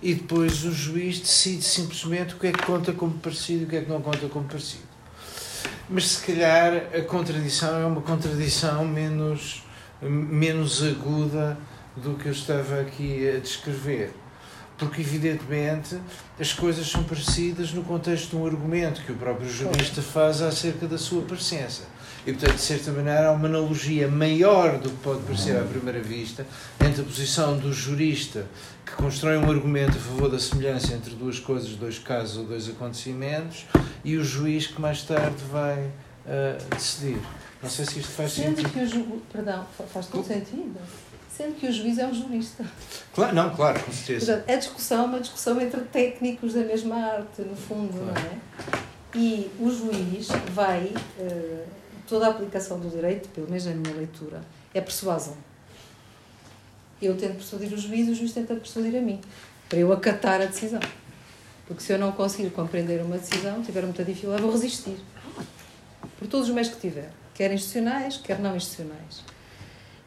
[0.02, 3.68] e depois o juiz decide simplesmente o que é que conta como parecido e o
[3.68, 4.95] que é que não conta como parecido.
[5.88, 9.64] Mas se calhar a contradição é uma contradição menos,
[10.02, 11.58] menos aguda
[11.96, 14.12] do que eu estava aqui a descrever.
[14.78, 15.98] Porque, evidentemente,
[16.40, 20.88] as coisas são parecidas no contexto de um argumento que o próprio jurista faz acerca
[20.88, 21.84] da sua presença.
[22.26, 26.00] E, portanto, de certa maneira, há uma analogia maior do que pode parecer à primeira
[26.02, 26.46] vista
[26.84, 28.48] entre a posição do jurista
[28.84, 32.68] que constrói um argumento a favor da semelhança entre duas coisas, dois casos ou dois
[32.68, 33.66] acontecimentos,
[34.04, 37.20] e o juiz que mais tarde vai uh, decidir.
[37.62, 38.70] Não sei se isto faz Sendo sentido.
[38.72, 39.22] que o ju...
[39.32, 40.78] Perdão, faz todo sentido.
[41.36, 42.64] Sendo que o juiz é um jurista.
[43.14, 44.34] Claro, não, claro, com certeza.
[44.38, 48.14] Portanto, a discussão é uma discussão entre técnicos da mesma arte, no fundo, Claro.
[48.14, 48.38] não é?
[49.18, 51.64] E o juiz vai, eh,
[52.08, 54.42] toda a aplicação do direito, pelo menos na minha leitura,
[54.74, 55.36] é persuasão.
[57.02, 59.20] Eu tento persuadir o juiz o juiz tenta persuadir a mim,
[59.70, 60.80] para eu acatar a decisão.
[61.68, 64.98] Porque se eu não conseguir compreender uma decisão, tiver muita dificuldade, vou resistir.
[66.18, 69.24] Por todos os meios que tiver, quer institucionais, quer não institucionais.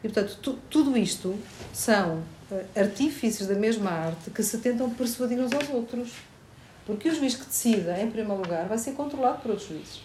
[0.03, 1.37] E, portanto, tu- tudo isto
[1.73, 6.11] são eh, artífices da mesma arte que se tentam persuadir uns aos outros.
[6.85, 10.01] Porque o juiz que decida, em primeiro lugar, vai ser controlado por outros juízes.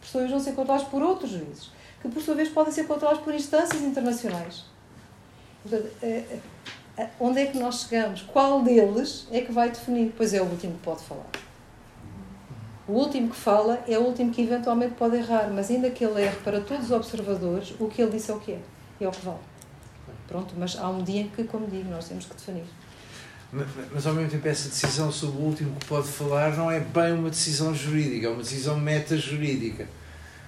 [0.00, 1.70] Por sua vez, vão ser controlados por outros juízes,
[2.00, 4.64] que por sua vez podem ser controlados por instâncias internacionais.
[5.62, 6.38] Portanto, eh,
[6.96, 8.22] eh, onde é que nós chegamos?
[8.22, 10.14] Qual deles é que vai definir?
[10.16, 11.26] Pois é o último que pode falar.
[12.88, 16.22] O último que fala é o último que eventualmente pode errar, mas ainda que ele
[16.22, 18.60] erre para todos os observadores, o que ele disse é o que é.
[19.00, 19.40] É o que vale.
[20.28, 22.64] Pronto, mas há um dia em que, como digo, nós temos que definir.
[23.52, 26.80] Mas, mas ao mesmo tempo essa decisão sobre o último que pode falar não é
[26.80, 29.88] bem uma decisão jurídica, é uma decisão meta-jurídica.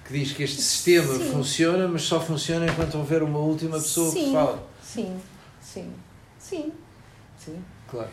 [0.05, 1.31] Que diz que este sistema Sim.
[1.31, 4.33] funciona, mas só funciona enquanto houver uma última pessoa que Sim.
[4.33, 4.67] fala.
[4.83, 5.19] Sim,
[5.61, 5.93] sim,
[6.39, 6.71] sim,
[7.37, 7.63] sim.
[7.87, 8.09] Claro.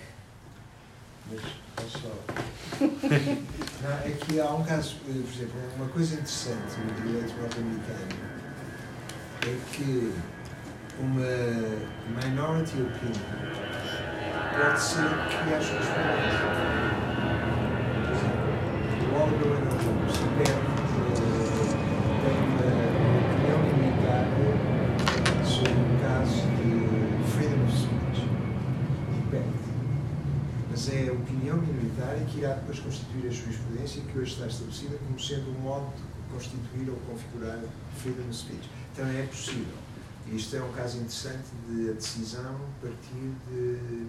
[1.31, 1.41] Mas,
[1.79, 2.85] olha só.
[3.83, 8.37] Não, é que há um caso, por exemplo, uma coisa interessante no direito norte-americano
[9.47, 10.13] é que
[10.99, 11.27] uma
[12.23, 13.37] minority opinion
[14.57, 15.75] pode ser que haja.
[15.75, 15.83] Por
[18.15, 18.37] exemplo,
[19.03, 20.67] o Oliver Wendell Holmes perde,
[21.27, 21.71] eh,
[22.23, 24.49] tem uma opinião limitada
[25.45, 26.71] sobre caso de
[27.33, 28.19] freedom of speech
[29.31, 29.57] perde
[30.71, 34.97] mas é a opinião minoritária que irá depois constituir a jurisprudência que hoje está estabelecida
[35.07, 36.03] como sendo um modo de
[36.35, 37.59] constituir ou configurar
[37.99, 38.69] freedom of speech.
[38.95, 39.86] Também é possível.
[40.33, 44.07] Isto é um caso interessante de a decisão partir de,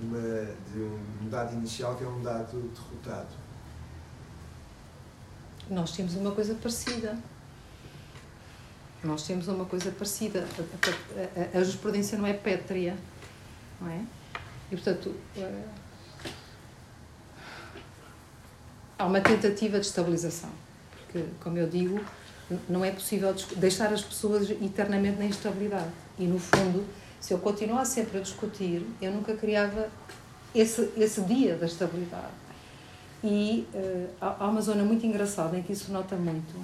[0.00, 3.28] uma, de um dado inicial que é um dado derrotado.
[5.70, 7.16] Nós temos uma coisa parecida.
[9.02, 10.46] Nós temos uma coisa parecida.
[10.58, 10.88] A,
[11.20, 12.96] a- a- a jurisprudência não é pétrea,
[13.80, 14.04] não é?
[14.72, 15.64] E, portanto, eh,
[18.98, 20.50] há uma tentativa de estabilização.
[20.98, 22.00] Porque, como eu digo,
[22.68, 25.90] não é possível deixar as pessoas eternamente na instabilidade.
[26.18, 26.84] E, no fundo,
[27.20, 29.88] se eu continuar sempre a discutir, eu nunca criava
[30.54, 32.32] esse, esse dia da estabilidade.
[33.22, 36.54] E eh, há uma zona muito engraçada em que isso nota muito,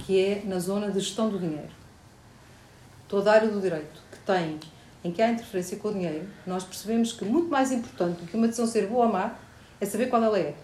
[0.00, 1.68] que é na zona de gestão do dinheiro.
[3.06, 4.58] Toda a área do direito que tem,
[5.04, 8.36] em que há interferência com o dinheiro, nós percebemos que muito mais importante do que
[8.36, 9.34] uma decisão ser boa ou má
[9.78, 10.54] é saber qual ela é.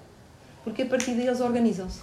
[0.64, 2.00] Porque a partir daí eles organizam-se.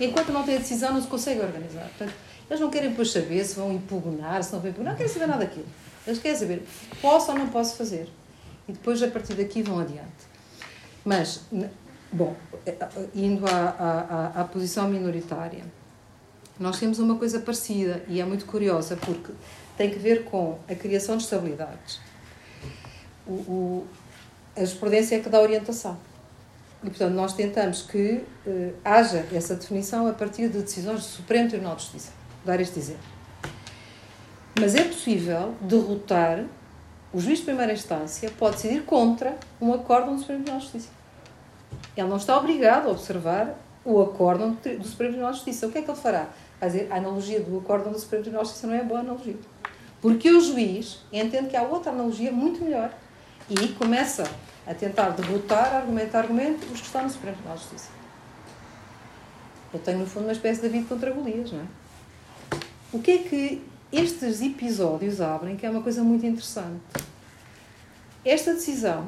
[0.00, 1.88] Enquanto não tem a decisão, não se consegue organizar.
[1.96, 2.14] Portanto,
[2.48, 5.26] eles não querem depois saber se vão impugnar, se não vão impugnar, não querem saber
[5.26, 5.66] nada daquilo.
[6.06, 6.66] Eles querem saber,
[7.00, 8.08] posso ou não posso fazer.
[8.68, 10.26] E depois, a partir daqui, vão adiante.
[11.04, 11.40] Mas,
[12.12, 12.34] bom,
[12.66, 12.74] eh,
[13.14, 14.00] indo à, à,
[14.40, 15.64] à- à posição minoritária,
[16.58, 19.32] nós temos uma coisa parecida e é muito curiosa porque
[19.76, 22.00] tem que ver com a criação de estabilidades.
[23.26, 23.86] O, o,
[24.56, 25.98] a jurisprudência é que dá orientação.
[26.82, 31.48] E, portanto, nós tentamos que eh, haja essa definição a partir de decisões do Supremo
[31.48, 32.12] Tribunal de Justiça.
[32.44, 33.02] Dar este exemplo.
[34.58, 36.44] Mas é possível derrotar
[37.12, 40.90] o juiz de primeira instância pode decidir contra um acórdão do Supremo Tribunal de Justiça.
[41.96, 43.54] Ele não está obrigado a observar
[43.84, 45.66] o acórdão do Supremo Tribunal de Justiça.
[45.66, 46.28] O que é que ele fará?
[46.60, 49.36] Vai dizer, a analogia do acórdão do Supremo Tribunal de Justiça não é boa analogia.
[50.02, 52.92] Porque o juiz entende que há outra analogia muito melhor
[53.48, 54.24] e começa
[54.66, 57.88] a tentar derrotar, argumento a argumento, os que estão no Supremo Tribunal de Justiça.
[59.72, 61.64] Eu tenho, no fundo, uma espécie de David contra Golias, não é?
[62.92, 63.62] O que é que
[63.92, 66.80] estes episódios abrem, que é uma coisa muito interessante?
[68.24, 69.04] Esta decisão,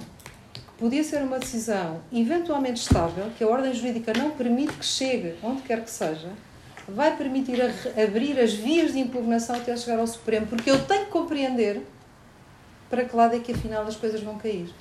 [0.53, 5.37] que podia ser uma decisão eventualmente estável, que a ordem jurídica não permite que chegue
[5.43, 6.31] onde quer que seja,
[6.89, 11.11] vai permitir abrir as vias de impugnação até chegar ao Supremo, porque eu tenho que
[11.11, 11.83] compreender
[12.89, 14.73] para que lado é que afinal as coisas vão cair.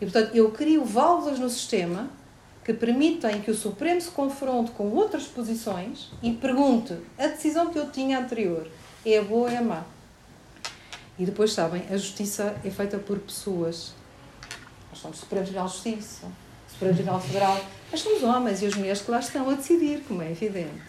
[0.00, 2.08] E portanto, eu crio válvulas no sistema
[2.64, 7.78] que permitem que o Supremo se confronte com outras posições e pergunte: a decisão que
[7.78, 8.66] eu tinha anterior
[9.04, 9.84] é boa ou é má?
[11.18, 13.92] E depois sabem, a justiça é feita por pessoas.
[14.90, 16.26] Nós somos Supremo Tribunal de Justiça,
[16.68, 20.02] Supremo Tribunal Federal, mas são os homens e as mulheres que lá estão a decidir,
[20.06, 20.82] como é evidente.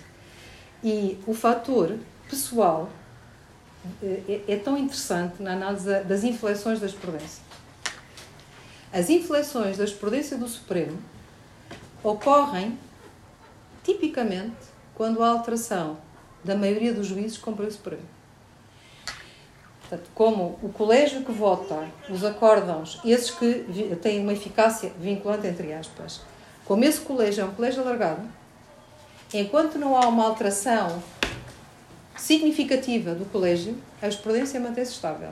[0.84, 1.96] E o fator
[2.30, 2.90] pessoal
[4.04, 7.47] é, é tão interessante na análise das inflexões da jurisprudência.
[8.92, 10.98] As inflexões da jurisprudência do Supremo
[12.04, 12.78] ocorrem
[13.84, 14.56] tipicamente
[14.96, 15.98] quando há alteração
[16.44, 18.02] da maioria dos juízes com o Supremo.
[19.82, 25.72] Portanto, como o colégio que vota os acórdãos, esses que têm uma eficácia vinculante, entre
[25.74, 26.22] aspas,
[26.66, 28.28] como esse colégio é um colégio alargado,
[29.34, 31.02] enquanto não há uma alteração
[32.18, 35.30] significativa do colégio, a jurisprudência mantém-se estável.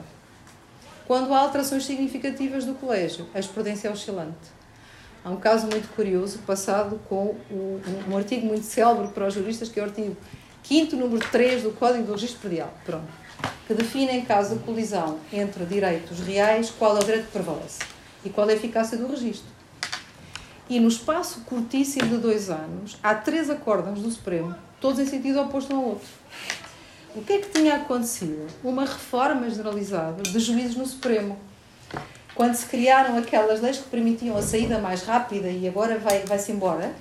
[1.06, 4.56] Quando há alterações significativas do colégio, a jurisprudência é oscilante.
[5.24, 9.68] Há um caso muito curioso passado com o, um artigo muito célebre para os juristas,
[9.68, 10.16] que é o artigo
[10.64, 13.06] 5 número 3 do Código do Registro Predial, pronto,
[13.68, 17.78] que define em caso de colisão entre direitos reais qual é o direito que prevalece
[18.24, 19.48] e qual é a eficácia do registro.
[20.68, 25.40] E no espaço curtíssimo de dois anos, há três acórdãos do Supremo, todos em sentido
[25.40, 26.08] oposto um ao outro.
[27.16, 28.46] O que é que tinha acontecido?
[28.62, 31.38] Uma reforma generalizada de juízes no Supremo.
[32.34, 36.38] Quando se criaram aquelas leis que permitiam a saída mais rápida e agora vai-se vai
[36.54, 36.94] embora,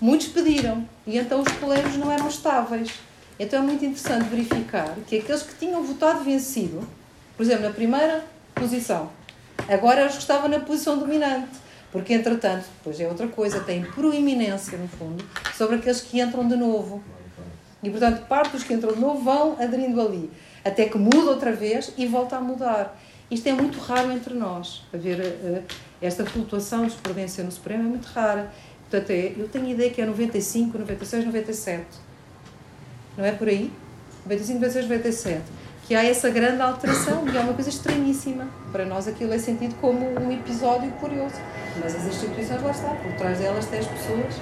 [0.00, 0.88] muitos pediram.
[1.06, 2.92] E então os colégios não eram estáveis.
[3.38, 6.80] Então é muito interessante verificar que aqueles que tinham votado vencido,
[7.36, 9.10] por exemplo, na primeira posição,
[9.68, 11.50] agora eles estavam na posição dominante.
[11.92, 15.22] Porque, entretanto, depois é outra coisa, tem proeminência, no fundo,
[15.54, 17.02] sobre aqueles que entram de novo.
[17.82, 20.30] E, portanto, parte dos que entram de novo vão aderindo ali,
[20.64, 22.98] até que muda outra vez e volta a mudar.
[23.30, 24.84] Isto é muito raro entre nós.
[24.92, 25.62] Haver uh,
[26.00, 28.50] esta flutuação de jurisprudência no Supremo é muito rara.
[28.88, 31.84] Portanto, é, eu tenho ideia que é 95, 96, 97.
[33.16, 33.70] Não é por aí?
[34.24, 35.42] 95, 96, 97.
[35.86, 38.48] Que há essa grande alteração e é uma coisa estranhíssima.
[38.72, 41.36] Para nós aquilo é sentido como um episódio curioso.
[41.80, 44.34] Mas as instituições lá estão, por trás delas têm as pessoas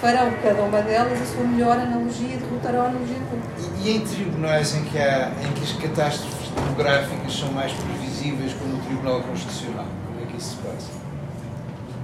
[0.00, 4.00] farão cada uma delas a sua melhor analogia derrotarão a analogia do e, e em
[4.00, 9.22] tribunais em que, há, em que as catástrofes demográficas são mais previsíveis, como o Tribunal
[9.22, 10.90] Constitucional, como é que isso se passa?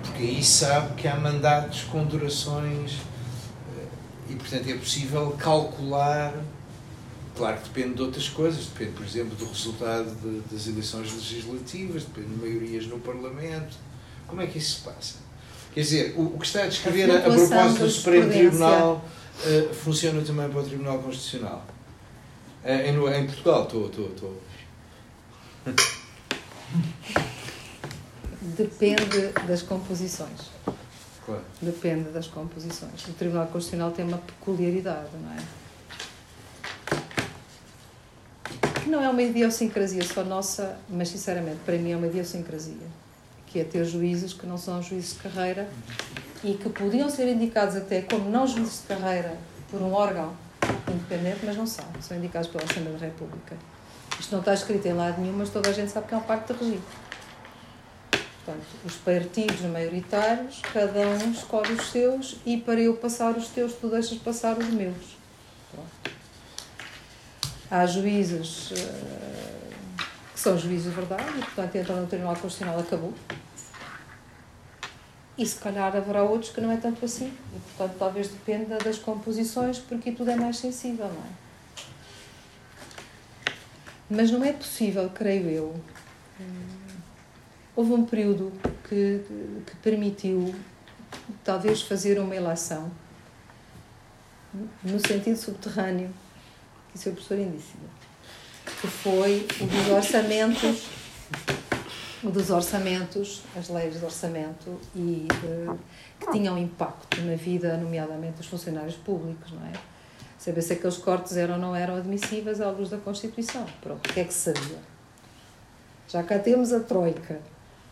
[0.02, 2.98] Porque aí sabe que há mandatos com durações
[3.78, 3.86] eh,
[4.30, 6.34] e, portanto, é possível calcular.
[7.36, 12.04] Claro que depende de outras coisas, depende, por exemplo, do resultado de, das eleições legislativas,
[12.04, 13.76] depende de maiorias no Parlamento.
[14.28, 15.23] Como é que isso se passa?
[15.74, 19.04] Quer dizer, o, que está a descrever a, a propósito do Supremo Tribunal
[19.40, 21.66] uh, funciona também para o Tribunal Constitucional.
[22.64, 24.40] Uh, em, em, Portugal, estou, estou, estou.
[28.40, 30.42] Depende das composições.
[31.26, 31.42] Claro.
[31.60, 33.04] Depende das composições.
[33.08, 35.38] O Tribunal Constitucional tem uma peculiaridade, não é?
[38.80, 43.03] Que não é uma idiosincrasia só nossa, mas sinceramente, para mim é uma idiosincrasia
[43.54, 45.68] que é ter juízes que não são juízes de carreira
[46.42, 49.38] e que podiam ser indicados até como não juízes de carreira
[49.70, 50.34] por um órgão
[50.92, 51.84] independente, mas não são.
[52.00, 53.56] São indicados pela Assembleia da República.
[54.18, 56.22] Isto não está escrito em lado nenhum, mas toda a gente sabe que é um
[56.22, 56.82] pacto de regime.
[58.44, 63.74] Portanto, os partidos maioritários, cada um escolhe os seus e para eu passar os teus,
[63.74, 65.16] tu deixas passar os meus.
[67.70, 69.64] Há juízes uh,
[70.34, 73.14] que são juízes de verdade e, portanto, entram no Tribunal Constitucional, acabou.
[75.36, 77.26] E se calhar haverá outros que não é tanto assim.
[77.54, 81.44] E, portanto, talvez dependa das composições, porque tudo é mais sensível, não é?
[84.08, 85.74] Mas não é possível, creio eu.
[87.74, 88.52] Houve um período
[88.88, 89.24] que,
[89.66, 90.54] que permitiu,
[91.42, 92.92] talvez, fazer uma eleição
[94.84, 96.10] no sentido subterrâneo,
[96.92, 97.10] que o Sr.
[97.12, 97.76] Professor indício,
[98.80, 100.86] que foi o dos orçamentos
[102.30, 105.78] dos orçamentos, as leis de orçamento e uh,
[106.18, 109.72] que tinham impacto na vida, nomeadamente dos funcionários públicos, não é?
[110.38, 113.64] Saber se aqueles cortes eram ou não eram admissíveis à luz da Constituição.
[113.80, 114.78] Pronto, o que é que sabia?
[116.08, 117.40] Já cá temos a Troika.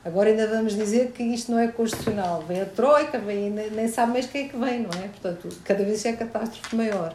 [0.04, 2.42] Agora ainda vamos dizer que isto não é constitucional.
[2.42, 5.08] Vem a Troika, vem, nem sabe mais quem é que vem, não é?
[5.08, 7.14] Portanto, cada vez é catástrofe maior.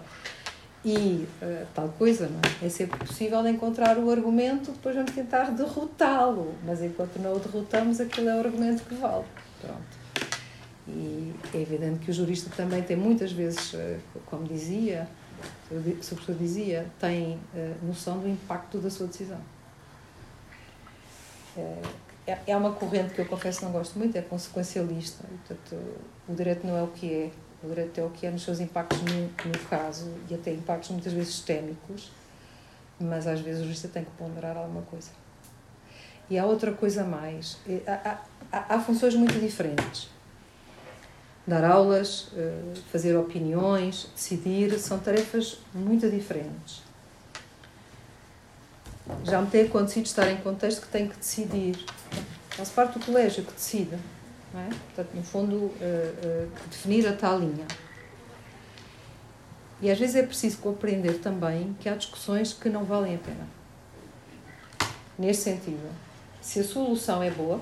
[0.86, 2.66] E uh, tal coisa, não é?
[2.66, 6.54] É sempre possível encontrar o argumento, depois vamos tentar derrotá-lo.
[6.66, 9.26] Mas enquanto não o derrotamos, aquele é o argumento que vale.
[9.62, 10.08] Pronto.
[10.88, 15.10] E é evidente que o jurista também tem muitas vezes, uh, como dizia,
[15.70, 19.42] o professor dizia, tem uh, noção do impacto da sua decisão.
[22.28, 25.26] É, é uma corrente que eu confesso não gosto muito, é consequencialista.
[25.48, 25.82] Portanto,
[26.28, 27.32] o direito não é o que é,
[27.64, 30.92] o direito é o que é nos seus impactos no, no caso e até impactos
[30.92, 32.12] muitas vezes sistémicos,
[33.00, 35.10] mas às vezes o jurista tem que ponderar alguma coisa.
[36.30, 37.58] E há outra coisa mais.
[37.88, 38.18] Há,
[38.52, 40.10] há, há funções muito diferentes.
[41.46, 46.84] Dar aulas, eh, fazer opiniões, decidir, são tarefas muito diferentes.
[49.24, 51.78] Já me tem acontecido estar em contexto que tenho que decidir.
[52.50, 53.98] Faço parte do colégio que decide.
[54.54, 54.70] Não é?
[54.70, 57.66] Portanto, no fundo, uh, uh, definir a tal linha.
[59.82, 63.48] E às vezes é preciso compreender também que há discussões que não valem a pena.
[65.18, 65.90] Neste sentido,
[66.42, 67.60] se a solução é boa,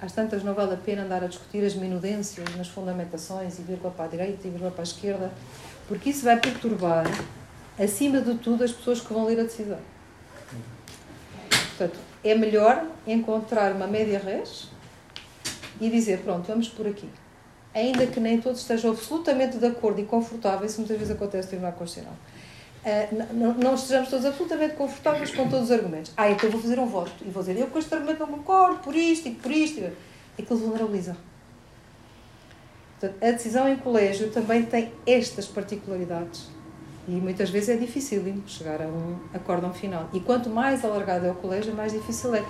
[0.00, 3.92] às tantas não vale a pena andar a discutir as minudências nas fundamentações e vírgula
[3.92, 5.30] para a direita e vírgula para a esquerda,
[5.86, 7.04] porque isso vai perturbar,
[7.78, 9.78] acima de tudo, as pessoas que vão ler a decisão.
[11.76, 14.68] Portanto, é melhor encontrar uma média res
[15.80, 17.08] e dizer, pronto, vamos por aqui.
[17.74, 21.50] Ainda que nem todos estejam absolutamente de acordo e confortáveis, isso muitas vezes acontece no
[21.50, 22.18] Tribunal Constitucional,
[22.84, 26.12] uh, não, estejamos todos absolutamente confortáveis com todos os argumentos.
[26.16, 28.80] Ah, então vou fazer um voto e vou dizer, eu com este argumento não concordo,
[28.80, 29.80] por isto e por isto.
[29.80, 31.16] E aquilo vulnerabiliza.
[32.98, 36.48] Portanto, a decisão em colégio também tem estas particularidades
[37.08, 40.08] e muitas vezes é difícil chegar a um acórdão final.
[40.12, 42.44] E quanto mais alargado é o colégio, mais difícil é.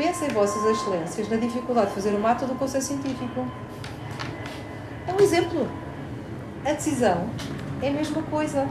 [0.00, 3.46] Pensem, Vossas Excelências, na dificuldade de fazer o mapa do Conselho Científico.
[5.06, 5.68] É um exemplo.
[6.64, 7.28] A decisão
[7.82, 8.66] é a mesma coisa,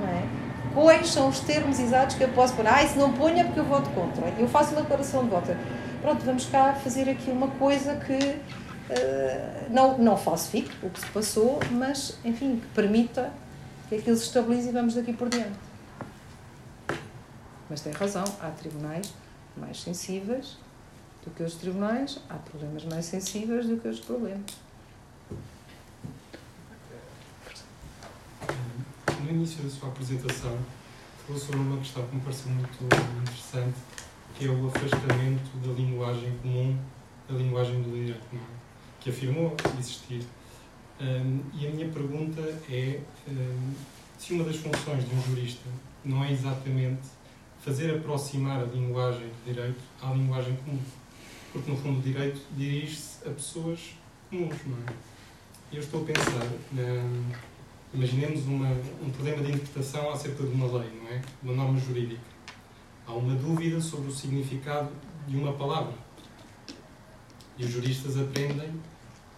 [0.00, 0.26] não é?
[0.74, 2.66] Quais são os termos exatos que eu posso pôr?
[2.66, 4.26] Ah, se não ponha porque eu voto contra.
[4.36, 5.56] Eu faço uma declaração de voto.
[6.00, 11.06] Pronto, vamos cá fazer aqui uma coisa que uh, não, não falsifique o que se
[11.10, 13.32] passou, mas, enfim, que permita
[13.88, 15.60] que aquilo se estabilize e vamos daqui por diante.
[17.70, 19.14] Mas tem razão, há tribunais
[19.56, 20.58] mais sensíveis
[21.24, 24.50] do que os tribunais, há problemas mais sensíveis do que os problemas.
[29.22, 30.58] No início da sua apresentação,
[31.26, 33.78] falou sobre uma questão que me pareceu muito interessante,
[34.34, 36.76] que é o afastamento da linguagem comum
[37.28, 38.26] da linguagem do direito,
[39.00, 40.26] que afirmou existir
[41.00, 42.40] um, e a minha pergunta
[42.70, 43.74] é um,
[44.18, 45.68] se uma das funções de um jurista
[46.04, 47.02] não é exatamente
[47.60, 50.80] fazer aproximar a linguagem do direito à linguagem comum.
[51.52, 53.94] Porque, no fundo, o direito dirige-se a pessoas
[54.30, 54.92] comuns, não é?
[55.70, 56.48] Eu estou a pensar,
[57.92, 58.70] imaginemos uma,
[59.02, 61.22] um problema de interpretação acerca de uma lei, não é?
[61.42, 62.20] Uma norma jurídica.
[63.06, 64.90] Há uma dúvida sobre o significado
[65.26, 65.94] de uma palavra.
[67.58, 68.80] E os juristas aprendem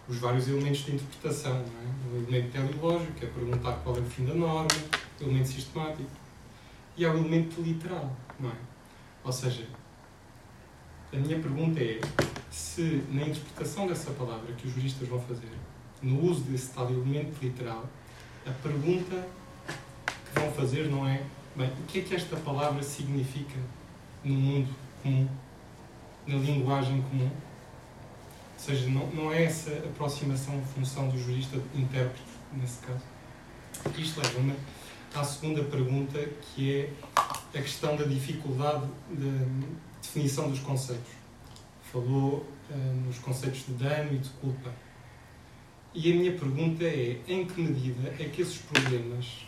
[0.08, 1.54] os vários elementos de interpretação.
[1.54, 2.14] Não é?
[2.14, 4.68] O elemento teleológico, é perguntar qual é o fim da norma,
[5.20, 6.10] o elemento sistemático.
[6.96, 8.56] E há o elemento literal, não é?
[9.24, 9.66] Ou seja,
[11.14, 12.00] a minha pergunta é
[12.50, 15.48] se na interpretação dessa palavra que os juristas vão fazer,
[16.02, 17.88] no uso desse tal elemento literal,
[18.44, 19.26] a pergunta
[19.66, 21.22] que vão fazer não é
[21.54, 23.56] bem, o que é que esta palavra significa
[24.24, 25.28] no mundo comum,
[26.26, 27.30] na linguagem comum?
[27.30, 32.22] Ou seja, não, não é essa aproximação função do jurista intérprete,
[32.52, 33.02] nesse caso.
[33.96, 34.54] Isto leva-me
[35.14, 36.18] à segunda pergunta,
[36.54, 39.46] que é a questão da dificuldade de
[40.14, 41.12] definição dos conceitos.
[41.92, 42.76] Falou uh,
[43.06, 44.70] nos conceitos de dano e de culpa.
[45.92, 49.46] E a minha pergunta é: em que medida é que esses problemas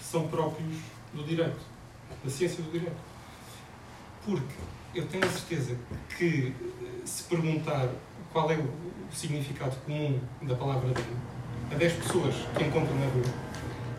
[0.00, 0.76] são próprios
[1.12, 1.60] do direito,
[2.24, 2.96] da ciência do direito?
[4.24, 4.54] Porque
[4.94, 5.76] eu tenho a certeza
[6.16, 6.54] que,
[7.04, 7.88] se perguntar
[8.32, 8.70] qual é o
[9.12, 11.32] significado comum da palavra dano
[11.70, 13.34] a 10 pessoas que encontram na rua,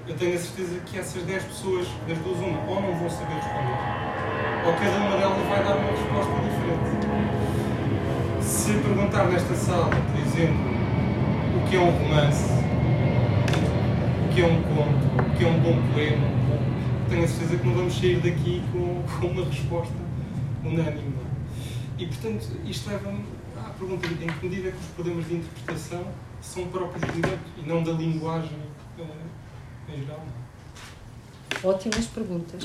[0.07, 3.34] eu tenho a certeza que essas 10 pessoas, das duas uma, ou não vão saber
[3.34, 4.32] responder,
[4.65, 6.94] ou cada uma delas vai dar uma resposta diferente.
[8.41, 10.72] Se perguntar nesta sala, por exemplo,
[11.57, 12.52] o que é um romance,
[14.26, 16.27] o que é um conto, o que é um bom poema,
[17.10, 19.94] tenho a certeza que não vamos sair daqui com, uma resposta
[20.64, 21.14] unânime.
[21.98, 23.23] E, portanto, isto leva-me
[23.77, 26.06] pergunta em que medida é que os problemas de interpretação
[26.41, 28.57] são próprios do direito e não da linguagem
[28.98, 29.06] uh,
[29.90, 30.26] em geral?
[31.64, 32.64] Ótimas perguntas.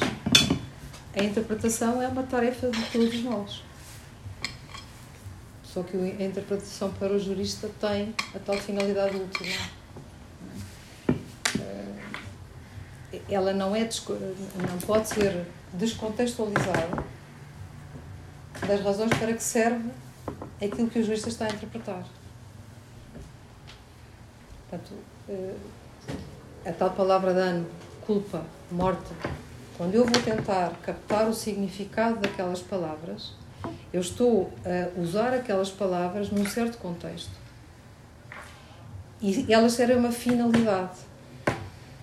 [1.16, 3.62] A interpretação é uma tarefa de todos nós.
[5.64, 9.56] Só que a interpretação para o jurista tem a tal finalidade última.
[13.12, 13.88] Eh, ela não, é,
[14.68, 17.04] não pode ser descontextualizada
[18.66, 19.90] das razões para que serve
[20.62, 22.04] aquilo que o jurista está a interpretar.
[24.68, 24.92] Portanto,
[25.28, 25.54] eh,
[26.66, 27.66] a tal palavra dano,
[28.06, 29.12] culpa, morte,
[29.78, 33.32] quando eu vou tentar captar o significado daquelas palavras,
[33.92, 37.30] eu estou a usar aquelas palavras num certo contexto.
[39.22, 40.98] E elas servem uma finalidade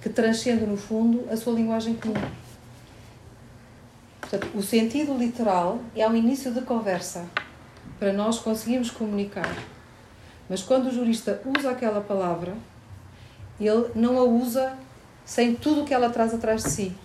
[0.01, 2.13] que transcende, no fundo, a sua linguagem comum.
[4.21, 7.25] Portanto, o sentido literal é o início de conversa
[7.99, 9.53] para nós conseguirmos comunicar.
[10.49, 12.55] Mas quando o jurista usa aquela palavra,
[13.59, 14.77] ele não a usa
[15.25, 16.95] sem tudo o que ela traz atrás de si.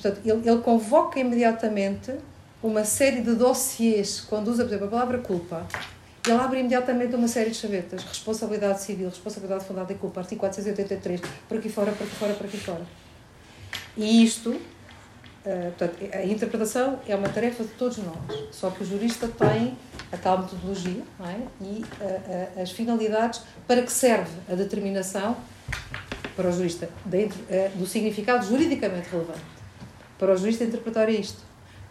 [0.00, 2.12] Portanto, ele, ele convoca imediatamente
[2.62, 5.66] uma série de dossiês, quando usa, por exemplo, a palavra culpa,
[6.26, 8.02] ele abre imediatamente uma série de chavetas.
[8.04, 12.46] Responsabilidade civil, responsabilidade fundada em culpa, artigo 483, por aqui fora, por aqui fora, por
[12.46, 12.86] aqui fora.
[13.96, 14.60] E isto, uh,
[15.76, 18.16] portanto, a interpretação é uma tarefa de todos nós.
[18.52, 19.76] Só que o jurista tem
[20.12, 21.40] a tal metodologia é?
[21.60, 25.36] e uh, uh, as finalidades para que serve a determinação
[26.36, 27.36] para o jurista dentro,
[27.74, 29.57] do significado juridicamente relevante.
[30.18, 31.42] Para o jurista interpretar isto.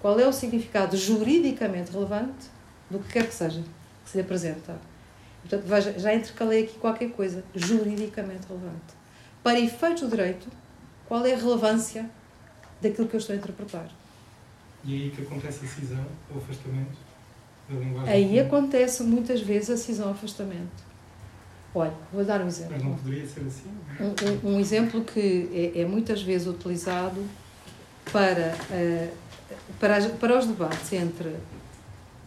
[0.02, 2.48] Qual é o significado juridicamente relevante
[2.90, 3.64] do que quer que seja
[4.04, 4.80] que se lhe apresenta?
[5.42, 8.96] Portanto, veja, já intercalei aqui qualquer coisa juridicamente relevante.
[9.42, 10.48] Para efeitos do direito,
[11.08, 12.10] qual é a relevância
[12.82, 13.90] daquilo que eu estou a interpretar?
[14.84, 16.98] E é aí que acontece a cisão, o afastamento
[17.70, 18.14] da linguagem?
[18.14, 20.88] Aí acontece muitas vezes a cisão, o afastamento.
[21.74, 22.74] Olha, vou dar um exemplo.
[22.74, 23.70] Mas não poderia ser assim?
[24.00, 27.24] Um, um, um exemplo que é, é, muitas vezes utilizado
[28.12, 29.18] para, uh,
[29.80, 31.36] para, para os debates entre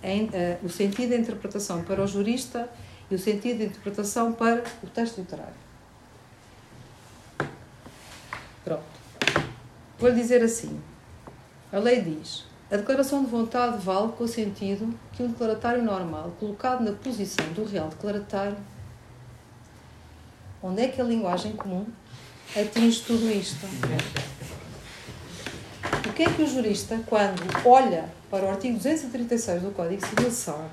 [0.03, 0.31] em, uh,
[0.65, 2.69] o sentido da interpretação para o jurista
[3.11, 5.55] e o sentido de interpretação para o texto literário.
[8.65, 8.83] Pronto.
[9.99, 10.81] Vou-lhe dizer assim.
[11.73, 16.33] A lei diz: a declaração de vontade vale com o sentido que um declaratário normal,
[16.39, 18.57] colocado na posição do real declaratário,
[20.63, 21.87] onde é que a linguagem comum
[22.57, 23.67] atinge tudo isto?
[26.09, 30.31] O que é que o jurista, quando olha para o artigo 236 do Código Civil,
[30.31, 30.71] sabe?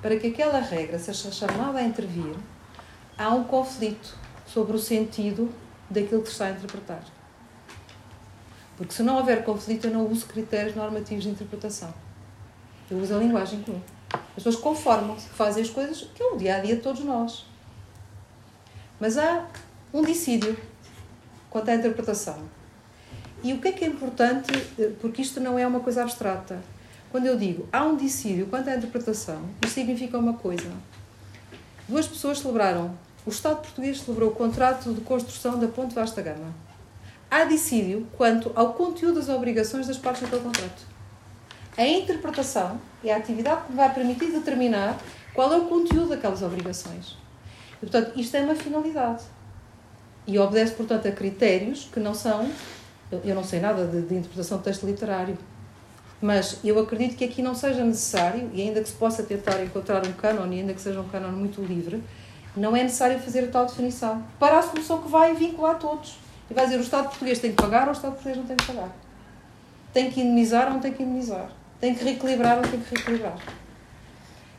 [0.00, 2.34] Para que aquela regra seja chamada a intervir,
[3.16, 4.16] há um conflito
[4.46, 5.52] sobre o sentido
[5.90, 7.02] daquilo que está a interpretar.
[8.76, 11.92] Porque se não houver conflito, eu não uso critérios normativos de interpretação.
[12.88, 13.82] Eu uso a linguagem comum.
[14.12, 17.44] As pessoas conformam-se, fazem as coisas que é o dia a dia de todos nós.
[19.00, 19.46] Mas há
[19.92, 20.56] um dissídio
[21.50, 22.57] quanto à interpretação.
[23.42, 26.60] E o que é que é importante, eh, porque isto não é uma coisa abstrata.
[27.10, 30.70] Quando eu digo há um dissídio quanto à interpretação, isto significa uma coisa.
[31.88, 32.94] Duas pessoas celebraram,
[33.24, 36.52] o Estado português celebrou o contrato de construção da Ponte Vasta Gama.
[37.30, 40.82] Há dissídio quanto ao conteúdo das obrigações das partes daquele contrato.
[41.76, 44.98] A interpretação é a atividade que vai permitir determinar
[45.32, 47.16] qual é o conteúdo daquelas obrigações.
[47.74, 49.22] E, portanto, isto é uma finalidade.
[50.26, 52.50] E obedece, portanto, a critérios que não são.
[53.10, 55.36] Eu não sei nada de, de interpretação de texto literário,
[56.20, 60.06] mas eu acredito que aqui não seja necessário, e ainda que se possa tentar encontrar
[60.06, 62.02] um cânone, ainda que seja um cânone muito livre,
[62.56, 66.18] não é necessário fazer a tal definição para a solução que vai vincular todos.
[66.50, 68.56] E vai dizer o Estado português tem que pagar ou o Estado português não tem
[68.56, 68.90] que pagar.
[69.92, 71.50] Tem que indemnizar ou não tem que indemnizar.
[71.80, 73.38] Tem que reequilibrar ou não tem que reequilibrar.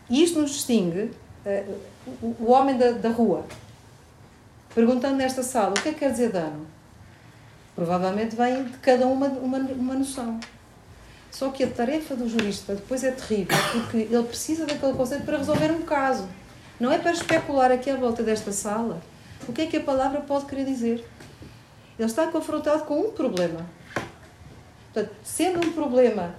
[0.09, 1.11] E isto nos distingue
[1.45, 1.79] uh,
[2.21, 3.45] o, o, homem da, da rua,
[4.73, 6.65] perguntando nesta sala o que é que quer dizer dano.
[7.79, 10.37] Provavelmente vem de cada uma uma, uma noção.
[11.31, 15.37] Só que a tarefa do jurista depois é terrível, porque ele precisa daquele conceito para
[15.37, 16.27] resolver um caso.
[16.77, 19.01] Não é para especular aqui à volta desta sala
[19.47, 21.05] o que é que a palavra pode querer dizer.
[21.97, 23.65] Ele está confrontado com um problema.
[24.91, 26.35] Portanto, sendo um problema,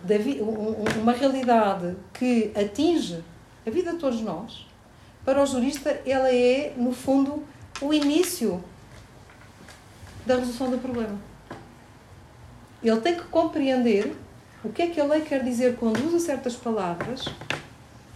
[1.00, 3.24] uma realidade que atinge
[3.66, 4.66] a vida de todos nós,
[5.24, 7.42] para o jurista ela é, no fundo,
[7.80, 8.62] o início
[10.26, 11.29] da resolução do problema.
[12.82, 14.16] Ele tem que compreender
[14.64, 17.24] o que é que a lei quer dizer quando usa certas palavras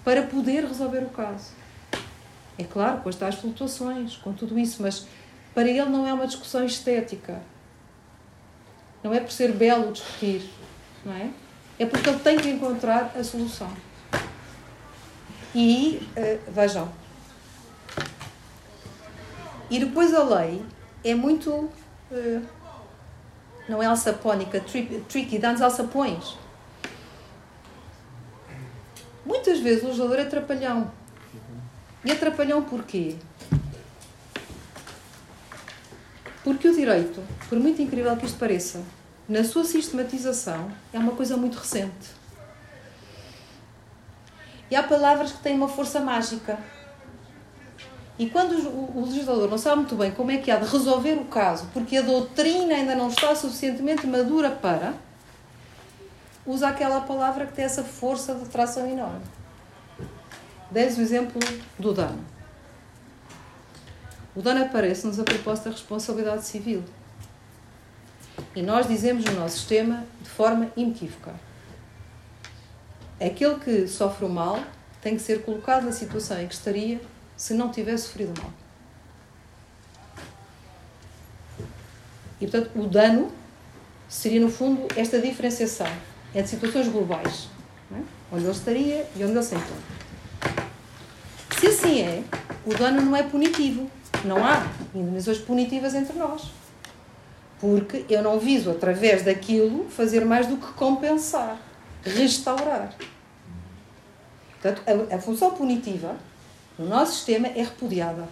[0.04, 1.52] para poder resolver o caso.
[2.58, 5.06] É claro, com as tais flutuações, com tudo isso, mas
[5.54, 7.40] para ele não é uma discussão estética.
[9.02, 10.50] Não é por ser belo discutir,
[11.04, 11.30] não é?
[11.78, 13.70] É porque ele tem que encontrar a solução.
[15.54, 16.90] E, uh, vejam,
[19.70, 20.62] e depois a lei
[21.02, 22.46] é muito, uh,
[23.68, 24.60] não é alçapónica,
[25.08, 26.36] tricky, dá-nos alçapões.
[29.24, 30.90] Muitas vezes o legislador é trapalhão.
[32.04, 33.16] E é trapalhão porquê?
[36.42, 38.82] Porque o direito, por muito incrível que isto pareça,
[39.26, 42.10] na sua sistematização, é uma coisa muito recente.
[44.70, 46.58] E há palavras que têm uma força mágica.
[48.18, 48.52] E quando
[48.96, 51.96] o legislador não sabe muito bem como é que há de resolver o caso, porque
[51.96, 54.94] a doutrina ainda não está suficientemente madura para,
[56.46, 59.22] usa aquela palavra que tem essa força de tração enorme.
[60.70, 61.40] Dez o exemplo
[61.78, 62.24] do dano.
[64.34, 66.84] O dano aparece-nos a proposta de responsabilidade civil.
[68.54, 71.34] E nós dizemos no nosso sistema de forma inequívoca.
[73.20, 74.60] Aquele que sofre o mal
[75.00, 77.00] tem que ser colocado na situação em que estaria
[77.36, 78.50] se não tivesse sofrido mal.
[82.40, 83.32] E, portanto, o dano
[84.08, 85.86] seria, no fundo, esta diferenciação
[86.34, 87.48] entre situações globais,
[87.92, 88.00] é?
[88.32, 89.94] onde ele estaria e onde ele se encontra.
[91.58, 92.22] Se assim é,
[92.66, 93.90] o dano não é punitivo.
[94.24, 96.50] Não há indenizações punitivas entre nós.
[97.60, 101.58] Porque eu não viso, através daquilo, fazer mais do que compensar,
[102.02, 102.94] restaurar.
[104.60, 106.16] Portanto, a, a função punitiva
[106.78, 108.28] no nosso sistema é repudiada.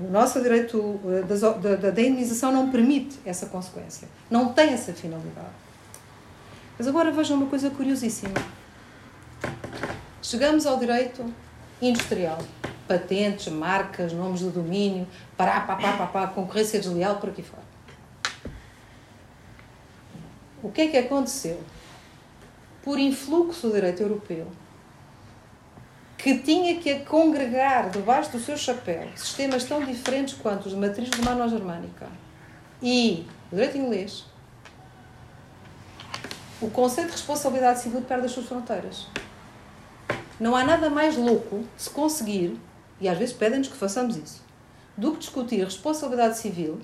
[0.00, 4.08] O nosso direito eh, da, da, indenização não permite essa consequência.
[4.30, 5.48] Não tem essa finalidade.
[6.78, 8.34] Mas agora vejam uma coisa curiosíssima.
[10.22, 11.24] Chegamos ao direito
[11.82, 12.38] industrial.
[12.86, 15.06] Patentes, marcas, nomes de domínio,
[15.36, 17.62] pará, pá, pá, pá, pá, concorrência desleal, por aqui fora.
[20.62, 21.60] O que é que aconteceu?
[22.82, 24.46] Por influxo do direito europeu,
[26.24, 31.10] que tinha que congregar debaixo do seu chapéu sistemas tão diferentes quanto os de matriz
[31.10, 32.08] romano-germânica
[32.82, 34.24] e o direito inglês,
[36.62, 39.06] o conceito de responsabilidade civil perde as suas fronteiras.
[40.40, 42.58] Não há nada mais louco se conseguir,
[42.98, 44.42] e às vezes pedem-nos que façamos isso,
[44.96, 46.80] do que discutir responsabilidade civil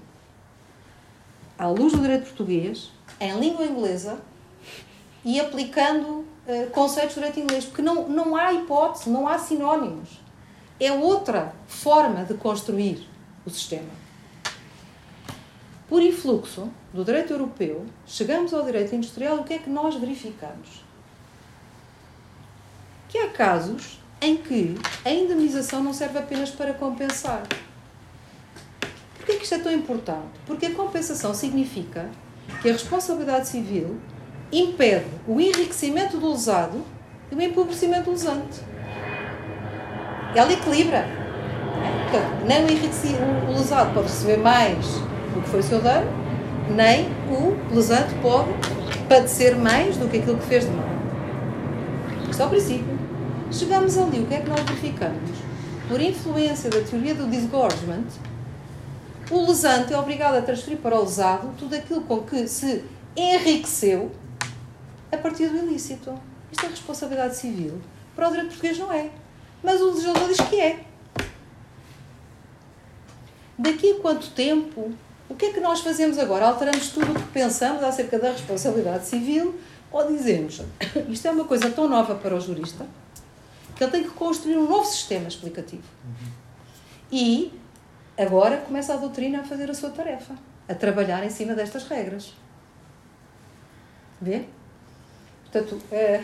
[1.59, 4.21] à luz do direito português, em língua inglesa
[5.25, 10.21] e aplicando uh, conceitos do direito inglês, porque não, não há hipótese, não há sinónimos.
[10.79, 13.09] É outra forma de construir
[13.45, 13.91] o sistema.
[15.89, 20.85] Por influxo do direito europeu, chegamos ao direito industrial o que é que nós verificamos?
[23.09, 27.43] Que há casos em que a indemnização não serve apenas para compensar.
[29.17, 30.29] Porquê que isto é tão importante?
[30.47, 32.09] Porque a compensação significa
[32.63, 33.99] que a responsabilidade civil
[34.53, 36.83] impede o enriquecimento do lesado
[37.31, 38.61] e o empobrecimento do lesante.
[40.35, 41.07] Ela equilibra.
[42.11, 44.87] Portanto, nem o, o lesado pode receber mais
[45.35, 46.07] do que foi o seu dano,
[46.71, 48.51] nem o lesante pode
[49.09, 50.89] padecer mais do que aquilo que fez de mal.
[52.29, 52.99] Isto é o princípio.
[53.51, 55.31] Chegamos ali, o que é que nós verificamos?
[55.89, 58.07] Por influência da teoria do disgorgement,
[59.31, 62.85] o lesante é obrigado a transferir para o lesado tudo aquilo com que se
[63.17, 64.11] enriqueceu
[65.13, 66.19] a partir do ilícito.
[66.51, 67.81] Isto é responsabilidade civil.
[68.15, 69.11] Para o direito português não é.
[69.63, 70.85] Mas o legislador diz que é.
[73.59, 74.93] Daqui a quanto tempo?
[75.29, 76.47] O que é que nós fazemos agora?
[76.47, 79.59] Alteramos tudo o que pensamos acerca da responsabilidade civil
[79.93, 80.63] ou dizemos
[81.09, 82.87] isto é uma coisa tão nova para o jurista
[83.77, 85.83] que ele tem que construir um novo sistema explicativo.
[87.11, 87.53] E
[88.19, 90.35] agora começa a doutrina a fazer a sua tarefa,
[90.69, 92.35] a trabalhar em cima destas regras.
[94.21, 94.45] Vê?
[95.51, 96.23] Portanto, é,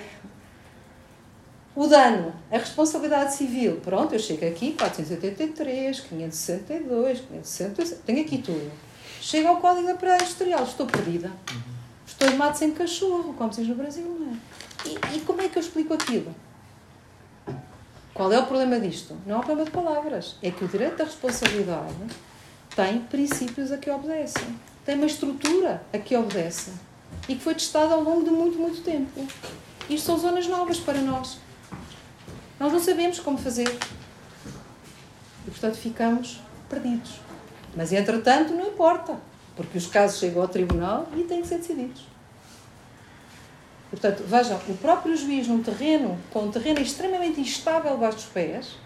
[1.74, 8.70] o dano, a responsabilidade civil, pronto, eu chego aqui, 483, 562, 567, tenho aqui tudo.
[9.20, 11.32] Chego ao Código da Propriedade Industrial, estou perdida.
[12.06, 15.14] Estou de mato sem cachorro, como se diz no Brasil, não é?
[15.14, 16.32] E, e como é que eu explico aquilo?
[18.14, 19.14] Qual é o problema disto?
[19.26, 20.36] Não é um problema de palavras.
[20.40, 21.94] É que o direito da responsabilidade
[22.74, 24.56] tem princípios a que obedecem.
[24.84, 26.70] Tem uma estrutura a que obedece
[27.28, 29.26] e que foi testado ao longo de muito, muito tempo.
[29.88, 31.38] Isto são zonas novas para nós.
[32.58, 33.68] Nós não sabemos como fazer.
[35.46, 37.20] E, portanto, ficamos perdidos.
[37.76, 39.16] Mas, entretanto, não importa,
[39.54, 42.02] porque os casos chegam ao tribunal e têm que ser decididos.
[43.88, 48.26] E, portanto, vejam, o próprio juiz num terreno, com um terreno extremamente instável abaixo dos
[48.26, 48.76] pés,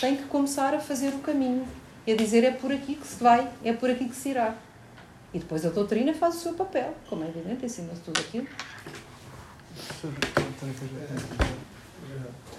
[0.00, 1.66] tem que começar a fazer o caminho
[2.06, 4.54] e a dizer é por aqui que se vai, é por aqui que se irá.
[5.34, 8.46] E depois a doutrina faz o seu papel, como é evidente, de tudo aquilo.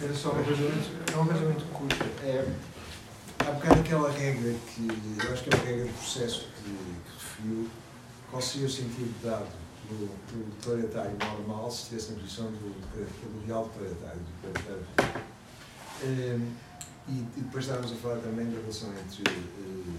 [0.01, 2.03] Era só uma coisa muito, uma coisa muito curta.
[2.25, 2.51] É,
[3.39, 4.87] há bocado aquela regra que,
[5.23, 7.69] eu acho que é uma regra de processo que, que referiu,
[8.31, 9.49] qual seria o sentido dado
[9.87, 15.23] do, do declaratário normal se estivesse na posição do, do real declaratário, do declaratário.
[16.03, 16.53] Um,
[17.07, 19.93] e, e, depois estávamos a falar também da relação entre uh,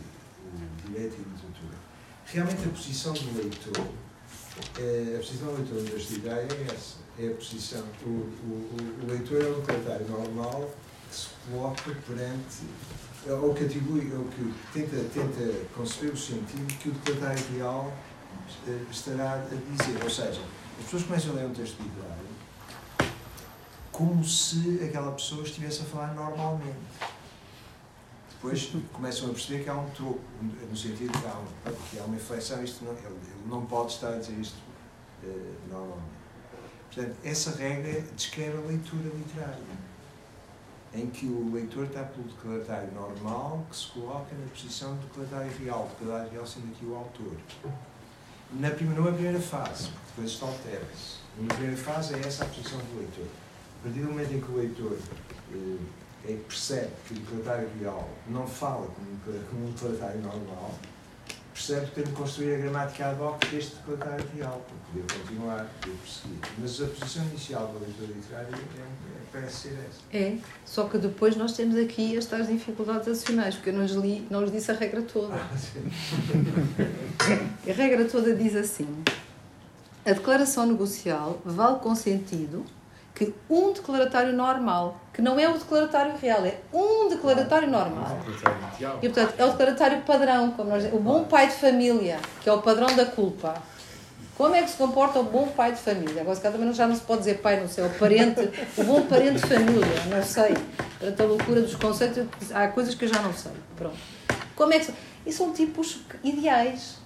[0.87, 1.84] direito e literatura
[2.27, 3.87] realmente a posição do leitor,
[4.79, 7.05] é, a posição do leitor universitário é essa.
[7.19, 10.71] É a posição, o, o, o leitor é um declaratário normal
[11.09, 12.63] que se coloca perante,
[13.41, 17.93] ou que atribui, ou que tenta, tenta conceber o sentido que o declaratário real
[18.67, 20.03] eh, estará a dizer.
[20.03, 20.41] Ou seja,
[20.79, 22.25] as pessoas começam a ler um texto literário
[23.95, 26.75] como se aquela pessoa estivesse a falar normalmente
[28.45, 32.05] depois começam a perceber que há um troco, no sentido que há, um, que há
[32.05, 34.59] uma inflexão, isto não, ele, ele, não pode estar a dizer isto
[35.23, 36.05] uh, normalmente.
[36.95, 39.63] Portanto, essa regra descreve a leitura literária,
[40.93, 45.65] em que o leitor está pelo declaratário normal, que se coloca na posição do declaratário
[45.65, 47.33] real, declaratário real sendo aqui o autor.
[48.53, 51.17] Na primeira, numa primeira fase, porque depois isto altera-se.
[51.39, 53.27] Na primeira fase é essa a posição do leitor.
[53.81, 54.99] A partir do momento em que o leitor
[55.53, 60.75] eh, é, percebe que o declaratário real não fala como, como um declaratário normal,
[61.53, 65.67] percebe que tem de construir a gramática ad hoc deste declaratário real, para poder continuar,
[65.81, 66.39] poder prosseguir.
[66.59, 70.17] Mas a posição inicial da leitura literária é, é, parece ser essa.
[70.17, 73.93] É, só que depois nós temos aqui as tais dificuldades adicionais, porque eu não lhes,
[73.93, 75.35] li, não lhes disse a regra toda.
[75.35, 75.85] Ah, sim.
[77.67, 78.87] A regra toda diz assim:
[80.05, 82.63] a declaração negocial vale com sentido
[83.15, 88.19] que um declaratório normal, que não é o declaratório real, é um declaratório normal.
[89.01, 92.49] E portanto é o declaratório padrão, como nós dizemos, o bom pai de família, que
[92.49, 93.55] é o padrão da culpa.
[94.37, 96.23] Como é que se comporta o bom pai de família?
[96.23, 98.83] Agora, se calhar também já não se pode dizer pai, não sei, o parente, o
[98.83, 100.57] bom parente de família, não sei.
[100.99, 103.53] Portanto, a loucura dos conceitos, há coisas que eu já não sei.
[103.77, 103.97] Pronto.
[104.57, 104.95] Como é que são?
[105.25, 106.97] E são tipos ideais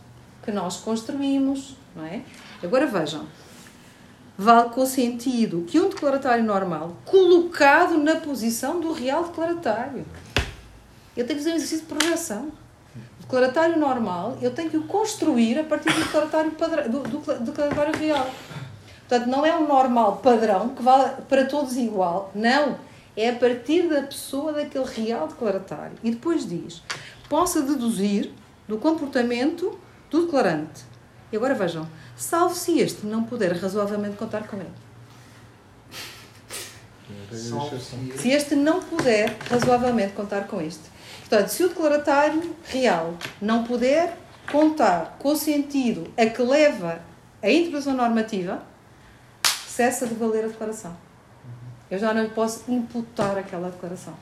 [0.42, 2.22] que nós construímos, não é?
[2.62, 3.26] Agora vejam,
[4.38, 10.06] vale com o sentido que um declaratório normal, colocado na posição do real declaratório.
[11.16, 12.52] Eu tenho que fazer um exercício de projeção.
[13.18, 17.44] O declaratório normal, eu tenho que o construir a partir do declaratório, padrão, do, do
[17.46, 18.30] declaratório real.
[19.08, 22.30] Portanto, não é um normal padrão que vale para todos igual.
[22.32, 22.78] Não.
[23.16, 25.94] É a partir da pessoa daquele real declaratório.
[26.04, 26.80] E depois diz:
[27.28, 28.30] possa deduzir
[28.68, 29.76] do comportamento
[30.08, 30.84] do declarante.
[31.32, 34.72] E agora vejam: salvo se este não puder razoavelmente contar com ele.
[37.30, 37.52] Se
[38.18, 40.82] Se este não puder razoavelmente contar com este.
[41.20, 44.18] Portanto, se o declaratário real não puder
[44.50, 47.00] contar com o sentido a que leva
[47.42, 48.62] a interpretação normativa,
[49.66, 50.96] cessa de valer a declaração.
[51.90, 54.14] Eu já não lhe posso imputar aquela declaração.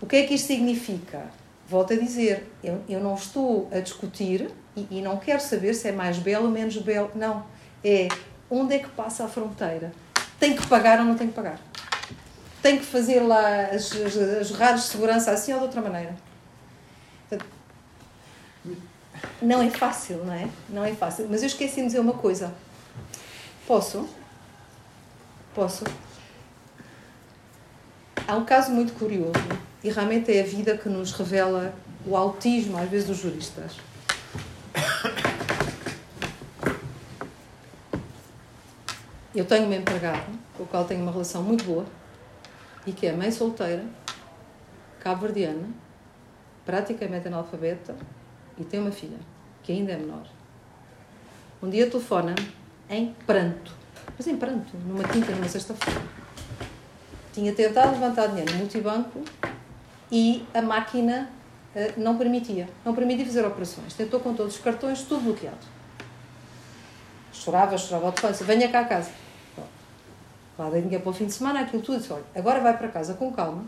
[0.00, 1.30] O que é que isto significa?
[1.72, 5.88] Volto a dizer, eu, eu não estou a discutir e, e não quero saber se
[5.88, 7.10] é mais belo ou menos belo.
[7.14, 7.46] Não.
[7.82, 8.08] É
[8.50, 9.90] onde é que passa a fronteira.
[10.38, 11.58] Tem que pagar ou não tem que pagar?
[12.60, 16.14] Tem que fazer lá as, as, as rádios de segurança assim ou de outra maneira?
[19.40, 20.50] Não é fácil, não é?
[20.68, 21.26] Não é fácil.
[21.30, 22.52] Mas eu esqueci de dizer uma coisa.
[23.66, 24.06] Posso?
[25.54, 25.84] Posso?
[28.28, 31.74] Há um caso muito curioso e realmente é a vida que nos revela
[32.06, 33.76] o autismo, às vezes, dos juristas.
[39.34, 40.26] Eu tenho uma empregada
[40.56, 41.86] com a qual tenho uma relação muito boa
[42.86, 43.84] e que é mãe solteira,
[45.00, 45.68] cabo-verdiana,
[46.66, 47.96] praticamente analfabeta
[48.58, 49.18] e tem uma filha
[49.62, 50.26] que ainda é menor.
[51.62, 52.34] Um dia telefona
[52.90, 53.72] em pranto,
[54.18, 56.02] mas em pranto, numa quinta, numa sexta-feira.
[57.32, 59.22] Tinha tentado levantar dinheiro no multibanco
[60.12, 61.30] e a máquina
[61.74, 62.68] eh, não permitia.
[62.84, 63.94] Não permitia fazer operações.
[63.94, 65.66] Tentou com todos os cartões, tudo bloqueado.
[67.32, 68.46] Chorava, chorava ao telefone.
[68.46, 69.10] Venha cá a casa.
[70.58, 71.98] Lá dei dinheiro para o fim de semana, aquilo tudo.
[71.98, 73.64] Disse, olha, agora vai para casa com calma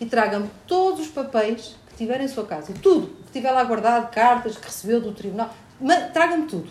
[0.00, 2.72] e traga-me todos os papéis que tiver em sua casa.
[2.80, 3.08] Tudo.
[3.26, 5.50] Que tiver lá guardado, cartas que recebeu do tribunal.
[6.12, 6.70] Traga-me tudo.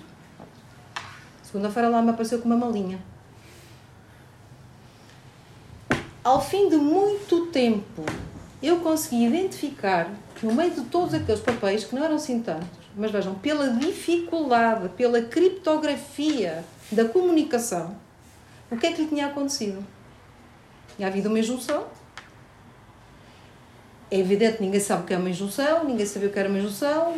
[1.44, 3.00] Segunda-feira lá me apareceu com uma malinha.
[6.24, 8.06] Ao fim de muito tempo,
[8.68, 12.68] eu consegui identificar que no meio de todos aqueles papéis, que não eram assim tantos,
[12.96, 17.96] mas vejam, pela dificuldade, pela criptografia da comunicação,
[18.70, 19.84] o que é que lhe tinha acontecido?
[20.96, 21.86] Tinha havido uma injunção.
[24.10, 26.50] É evidente que ninguém sabe o que é uma injunção, ninguém sabia o que era
[26.50, 27.14] uma injunção.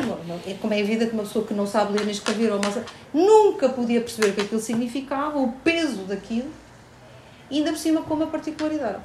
[0.47, 2.59] É como é evidente que uma pessoa que não sabe ler nem escrever ou
[3.13, 6.49] nunca podia perceber o que aquilo significava, o peso daquilo,
[7.49, 9.01] e ainda por cima com uma particularidade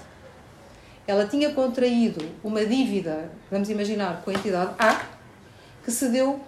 [1.08, 5.06] ela tinha contraído uma dívida, vamos imaginar, com a entidade A,
[5.82, 6.38] que cedeu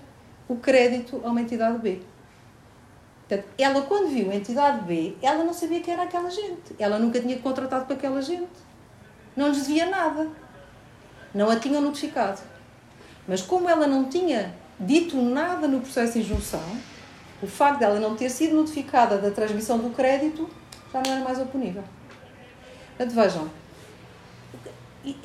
[0.46, 2.02] o crédito a uma entidade B.
[3.26, 6.76] Portanto, ela, quando viu a entidade B, ela não sabia quem era aquela gente.
[6.78, 8.50] Ela nunca tinha contratado com aquela gente.
[9.34, 10.28] Não lhes devia nada.
[11.34, 12.42] Não a tinham notificado.
[13.26, 16.76] Mas como ela não tinha dito nada no processo de injunção,
[17.40, 20.50] o facto dela não ter sido notificada da transmissão do crédito
[20.92, 21.84] já não era mais oponível.
[22.98, 23.59] Portanto, vejam,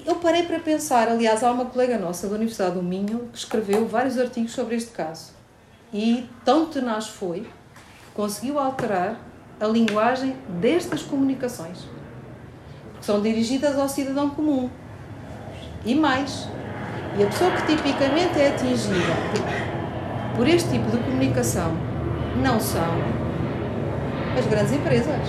[0.05, 3.85] Eu parei para pensar, aliás, há uma colega nossa da Universidade do Minho que escreveu
[3.85, 5.33] vários artigos sobre este caso.
[5.93, 9.19] E tão tenaz foi que conseguiu alterar
[9.59, 11.79] a linguagem destas comunicações,
[12.99, 14.69] que são dirigidas ao cidadão comum.
[15.83, 16.47] E mais,
[17.17, 19.13] e a pessoa que tipicamente é atingida
[20.37, 21.71] por, este tipo de comunicação
[22.41, 22.95] não são
[24.37, 25.21] As grandes empresas,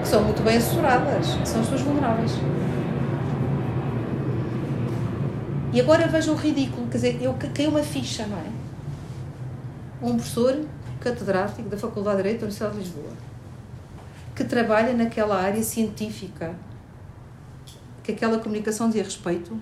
[0.00, 2.32] que são muito bem assessoradas, que são as pessoas vulneráveis.
[5.76, 8.50] E agora vejam o ridículo, quer dizer, eu caiu uma ficha, não é?
[10.00, 10.64] Um professor
[10.98, 13.12] catedrático da Faculdade de Direito da Universidade de Lisboa,
[14.34, 16.54] que trabalha naquela área científica
[18.02, 19.60] que aquela comunicação dizia respeito,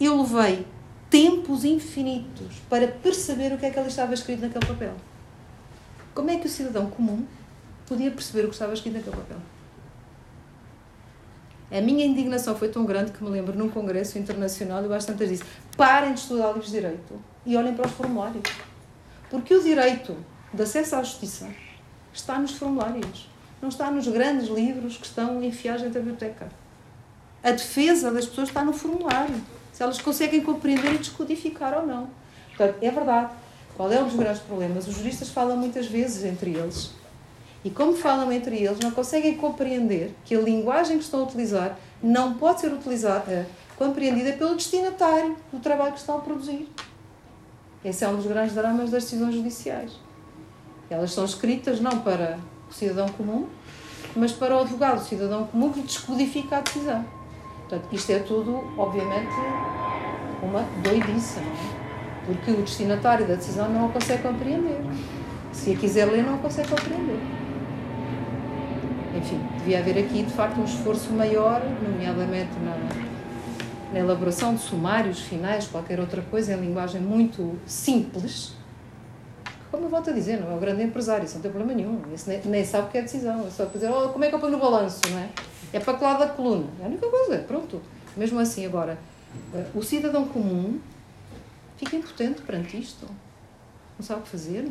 [0.00, 0.66] eu levei
[1.08, 4.94] tempos infinitos para perceber o que é que ali estava escrito naquele papel.
[6.12, 7.24] Como é que o cidadão comum
[7.86, 9.38] podia perceber o que estava escrito naquele papel?
[11.72, 15.42] A minha indignação foi tão grande que me lembro num congresso internacional, eu bastante disse:
[15.74, 18.42] parem de estudar livros de direito e olhem para os formulários.
[19.30, 20.14] Porque o direito
[20.52, 21.48] de acesso à justiça
[22.12, 23.26] está nos formulários,
[23.62, 26.50] não está nos grandes livros que estão enfiados dentro da biblioteca.
[27.42, 29.34] A defesa das pessoas está no formulário,
[29.72, 32.10] se elas conseguem compreender e descodificar ou não.
[32.48, 33.32] Portanto, é verdade.
[33.74, 34.86] Qual é um dos grandes problemas?
[34.86, 36.90] Os juristas falam muitas vezes entre eles.
[37.64, 41.78] E como falam entre eles, não conseguem compreender que a linguagem que estão a utilizar
[42.02, 43.46] não pode ser utilizada,
[43.78, 46.68] compreendida pelo destinatário do trabalho que estão a produzir.
[47.84, 49.92] Esse é um dos grandes dramas das decisões judiciais.
[50.90, 53.46] Elas são escritas não para o cidadão comum,
[54.14, 57.04] mas para o advogado cidadão comum que descodifica a decisão.
[57.60, 59.32] Portanto, isto é tudo, obviamente,
[60.42, 61.82] uma doidice, não é?
[62.26, 64.80] Porque o destinatário da decisão não a consegue compreender.
[65.52, 67.41] Se a quiser ler, não a consegue compreender.
[69.16, 72.76] Enfim, devia haver aqui, de facto, um esforço maior, nomeadamente na,
[73.92, 78.54] na elaboração de sumários finais, qualquer outra coisa, em linguagem muito simples,
[79.72, 81.98] como eu volto a dizer, não é o grande empresário, isso não tem problema nenhum.
[82.26, 83.46] Nem, nem sabe o que é decisão.
[83.46, 85.30] É só dizer, oh, como é que eu ponho no balanço, não é?
[85.72, 86.66] É para que lado da coluna.
[86.78, 87.80] É a única coisa, pronto.
[88.14, 88.98] Mesmo assim, agora,
[89.54, 90.78] eh, o cidadão comum
[91.78, 93.06] fica impotente perante isto.
[93.98, 94.70] Não sabe o que fazer.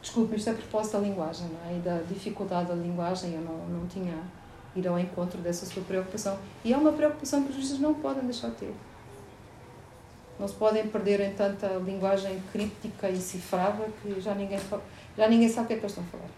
[0.00, 1.76] Desculpe, isto é a propósito da linguagem, não é?
[1.76, 4.14] E da dificuldade da linguagem, eu não, não tinha
[4.76, 6.38] ir ao encontro dessa sua preocupação.
[6.64, 8.74] E é uma preocupação que os juízes não podem deixar de ter.
[10.38, 14.60] Não se podem perder em tanta linguagem críptica e cifrada que já ninguém,
[15.16, 16.30] já ninguém sabe o que é que eles estão a falar.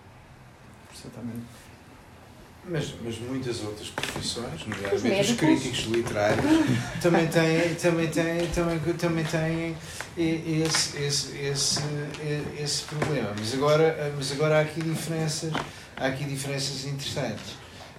[0.91, 1.70] Absolutamente.
[2.69, 6.45] Mas, mas muitas outras profissões, nomeadamente os, os críticos literários,
[7.01, 9.77] também têm, também têm, também, também têm
[10.17, 11.81] esse, esse, esse,
[12.59, 13.35] esse problema.
[13.39, 15.53] Mas agora, mas agora há aqui diferenças,
[15.97, 17.53] há aqui diferenças interessantes.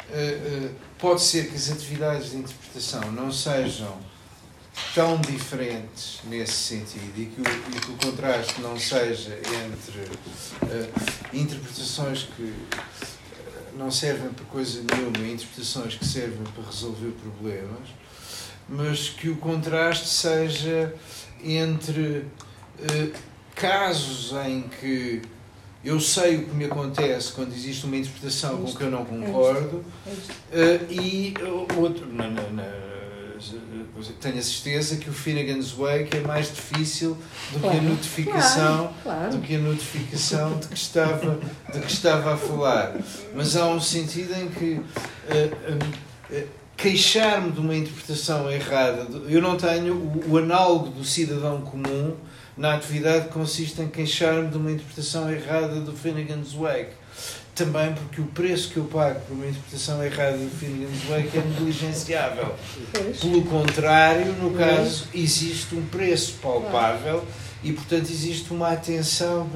[0.09, 3.97] Uh, uh, pode ser que as atividades de interpretação não sejam
[4.93, 10.91] tão diferentes nesse sentido e que o, e que o contraste não seja entre uh,
[11.33, 12.53] interpretações que
[13.77, 17.89] não servem para coisa nenhuma interpretações que servem para resolver problemas,
[18.67, 20.93] mas que o contraste seja
[21.43, 22.25] entre
[22.79, 23.13] uh,
[23.55, 25.21] casos em que
[25.83, 29.83] eu sei o que me acontece quando existe uma interpretação com que eu não concordo
[30.89, 31.33] e
[31.75, 32.05] outro.
[32.05, 32.90] Na, na, na,
[34.19, 37.17] tenho a certeza que o Finnegan's Wake é mais difícil
[37.51, 41.39] do claro, que a notificação claro, do que a notificação de que estava
[41.73, 42.95] de que estava a falar.
[43.35, 46.47] Mas há um sentido em que uh,
[46.77, 52.15] queixar-me de uma interpretação errada eu não tenho o, o análogo do cidadão comum
[52.57, 57.00] na atividade consiste em queixar-me de uma interpretação errada do Finnegan's Wake
[57.55, 61.41] também porque o preço que eu pago por uma interpretação errada do Finnegan's Wake é
[61.41, 62.55] negligenciável.
[63.19, 67.25] Pelo contrário, no caso, existe um preço palpável
[67.63, 69.47] e, portanto, existe uma atenção,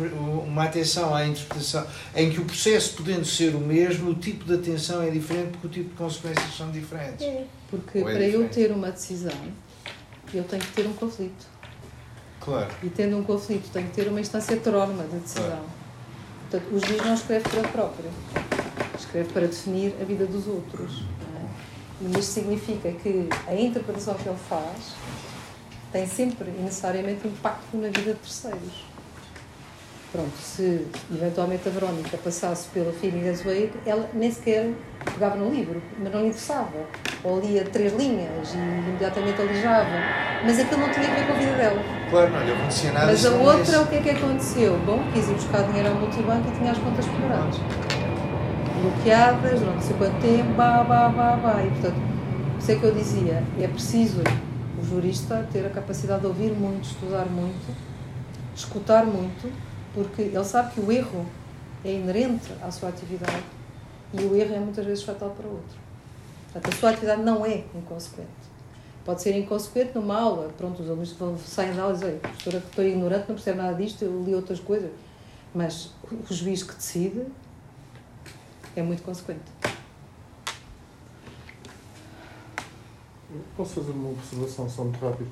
[0.45, 4.53] uma atenção à interpretação, em que o processo, podendo ser o mesmo, o tipo de
[4.53, 7.25] atenção é diferente porque o tipo de consequências são diferentes.
[7.25, 8.35] É, porque é para diferente.
[8.35, 9.31] eu ter uma decisão,
[10.33, 11.55] eu tenho que ter um conflito.
[12.41, 12.69] Claro.
[12.83, 15.47] E tendo um conflito, tenho que ter uma instância heterónoma de decisão.
[15.47, 15.74] Claro.
[16.55, 18.09] Portanto, o juiz não escreve para ele próprio,
[18.97, 21.03] escreve para definir a vida dos outros.
[21.35, 22.05] É?
[22.05, 24.93] E isto significa que a interpretação que ele faz
[25.91, 28.85] tem sempre e necessariamente impacto na vida de terceiros.
[30.15, 34.71] Pronto, se eventualmente a Verónica passasse pela filha Wake, ela nem sequer
[35.03, 36.71] pegava no livro, mas não lhe interessava.
[37.21, 39.89] Ou lia três linhas e imediatamente alijava.
[40.45, 41.83] Mas aquilo não tinha a ver com a vida dela.
[42.09, 43.07] Claro, não lhe acontecia nada.
[43.07, 44.77] Mas a outra, o que é que aconteceu?
[44.85, 47.59] Bom, quis ir buscar dinheiro ao multibanco e tinha as contas quebradas.
[48.81, 51.61] Bloqueadas, não sei quanto tempo, bá, bá, bá, bá.
[51.61, 52.01] E portanto,
[52.57, 54.21] isso é que eu dizia, é preciso
[54.81, 57.75] o jurista ter a capacidade de ouvir muito, estudar muito,
[58.55, 59.51] escutar muito
[59.95, 61.25] porque ele sabe que o erro
[61.83, 63.43] é inerente à sua atividade
[64.13, 65.77] e o erro é muitas vezes fatal para o outro.
[66.51, 68.29] Portanto, a sua atividade não é inconsequente.
[69.05, 72.57] Pode ser inconsequente numa aula, pronto, os alunos vão, saem da aula e dizem, professora,
[72.57, 74.91] estou ignorante, não percebo nada disto, eu li outras coisas.
[75.53, 77.25] Mas o juiz que decide
[78.75, 79.43] é muito consequente.
[83.55, 85.29] Posso fazer uma observação só muito rápido?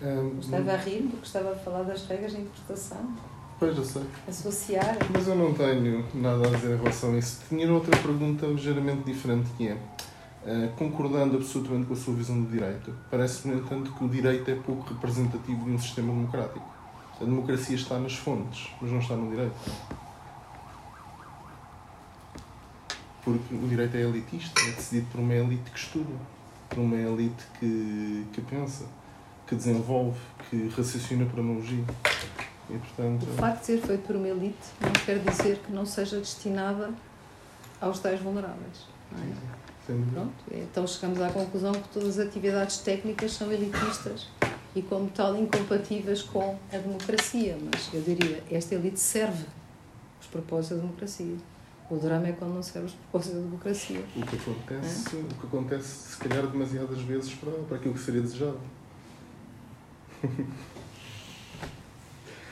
[0.00, 3.14] Um, Estava a rir porque estava a falar das regras de interpretação.
[3.58, 4.02] Pois, eu sei.
[4.28, 4.96] Associar.
[5.12, 7.40] Mas eu não tenho nada a dizer em relação a isso.
[7.48, 12.48] Tinha outra pergunta ligeiramente diferente que é, uh, concordando absolutamente com a sua visão do
[12.48, 16.64] direito, parece-me, no entanto, que o direito é pouco representativo de um sistema democrático.
[17.20, 19.56] A democracia está nas fontes, mas não está no direito.
[23.24, 26.14] Porque o direito é elitista, é decidido por uma elite que estuda,
[26.70, 28.84] por uma elite que, que pensa,
[29.48, 31.84] que desenvolve, que raciocina por analogia.
[32.70, 35.86] E, portanto, o facto de ser feito por uma elite não quer dizer que não
[35.86, 36.90] seja destinada
[37.80, 38.86] aos tais vulneráveis.
[39.10, 39.58] Não é?
[40.12, 44.28] Pronto, então chegamos à conclusão que todas as atividades técnicas são elitistas
[44.76, 47.56] e, como tal, incompatíveis com a democracia.
[47.72, 49.46] Mas eu diria, esta elite serve
[50.20, 51.36] os propósitos da democracia.
[51.88, 54.04] O drama é quando não serve os propósitos da democracia.
[54.14, 55.20] O que acontece, é?
[55.20, 58.60] o que acontece se calhar, demasiadas vezes para, para aquilo que seria desejado.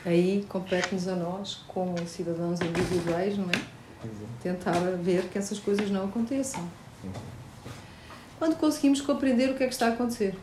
[0.07, 3.61] Aí compete-nos a nós, como cidadãos individuais, não é?
[4.41, 6.65] Tentar ver que essas coisas não aconteçam.
[8.39, 10.33] Quando conseguimos compreender o que é que está a acontecer.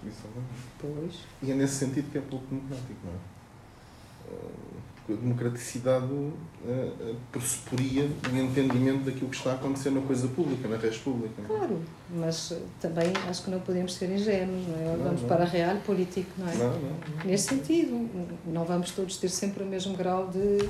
[0.79, 1.15] Pois.
[1.43, 4.74] E é nesse sentido que é pouco democrático, não é?
[5.07, 10.67] Porque a democraticidade uh, pressuporia o entendimento daquilo que está a acontecer na coisa pública,
[10.67, 11.43] na res pública.
[11.43, 11.47] É?
[11.47, 14.97] Claro, mas uh, também acho que não podemos ser ingênuos, não é?
[14.97, 15.29] Não, vamos não.
[15.29, 16.55] para a real político, não é?
[16.55, 16.81] Não,
[17.25, 18.09] Nesse sentido,
[18.47, 20.69] não vamos todos ter sempre o mesmo grau de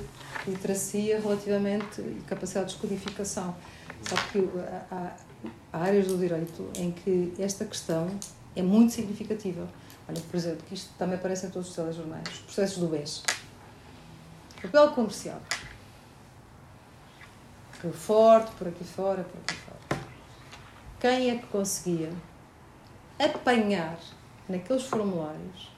[0.48, 3.55] literacia relativamente e capacidade de descodificação.
[4.02, 4.48] Sabe que
[4.90, 5.16] há,
[5.73, 8.09] há áreas do direito em que esta questão
[8.56, 9.69] é muito significativa.
[10.09, 13.23] Olha, por exemplo, que isto também aparece em todos os telejornais, os processos do BES.
[14.65, 15.43] Papel comercial.
[17.82, 20.03] Por forte, por aqui fora, por aqui fora.
[20.99, 22.11] Quem é que conseguia
[23.19, 23.99] apanhar
[24.49, 25.70] naqueles formulários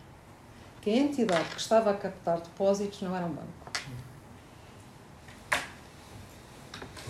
[0.80, 3.72] que a entidade que estava a captar depósitos não era um banco?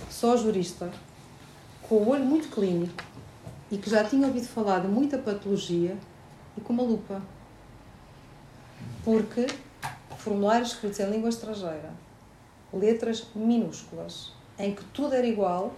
[0.08, 0.90] Só o jurista,
[1.82, 3.04] com o olho muito clínico
[3.70, 5.94] e que já tinha ouvido falar de muita patologia
[6.56, 7.20] e com uma lupa.
[9.04, 9.46] Porque
[10.26, 11.90] formulários escritos em língua estrangeira,
[12.72, 15.72] letras minúsculas, em que tudo era igual,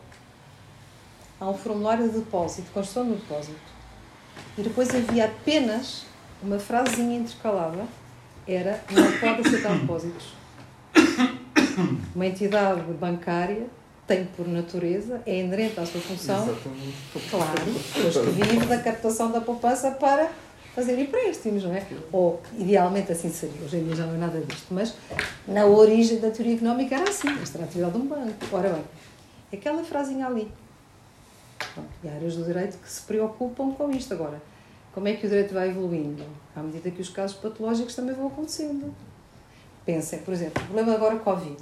[1.38, 3.60] há um formulário de depósito, construção do depósito.
[4.56, 6.06] E depois havia apenas
[6.42, 7.86] uma frasezinha intercalada,
[8.46, 10.32] era não pode aceitar depósitos.
[12.14, 13.66] Uma entidade bancária
[14.06, 17.30] tem por natureza, é inerente à sua função, Exatamente.
[17.30, 17.62] claro,
[17.92, 20.30] pois que vive da captação da poupança para
[20.78, 21.84] fazer empréstimos, não é?
[22.12, 23.60] Ou, idealmente, assim seria.
[23.62, 24.72] Hoje em dia já não é nada disto.
[24.72, 24.94] Mas,
[25.46, 27.28] na origem da teoria económica era assim.
[27.42, 28.46] Esta era a atividade de um banco.
[28.52, 28.84] Ora bem,
[29.52, 30.48] aquela frasinha ali.
[32.04, 34.14] E há áreas do direito que se preocupam com isto.
[34.14, 34.40] Agora,
[34.94, 36.24] como é que o direito vai evoluindo?
[36.54, 38.94] À medida que os casos patológicos também vão acontecendo.
[39.84, 41.60] Pensem, por exemplo, o problema agora Covid.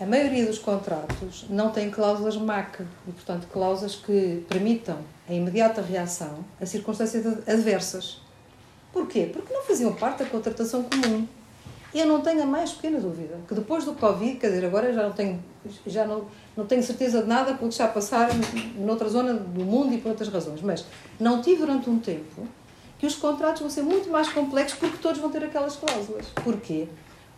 [0.00, 4.96] A maioria dos contratos não tem cláusulas MAC, e, portanto, cláusulas que permitam
[5.30, 8.20] a imediata reação a circunstâncias adversas.
[8.92, 9.30] Porquê?
[9.32, 11.26] Porque não faziam parte da contratação comum.
[11.94, 15.02] Eu não tenho a mais pequena dúvida que depois do Covid, quer dizer, agora já
[15.02, 15.42] não tenho,
[15.86, 16.24] já não,
[16.56, 18.28] não tenho certeza de nada por deixar passar
[18.76, 20.84] noutra zona do mundo e por outras razões, mas
[21.18, 22.46] não tive durante um tempo
[22.98, 26.26] que os contratos vão ser muito mais complexos porque todos vão ter aquelas cláusulas.
[26.44, 26.86] Porquê?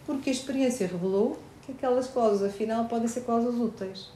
[0.05, 4.09] Porque a experiência revelou que aquelas cláusulas, afinal, podem ser cláusulas úteis.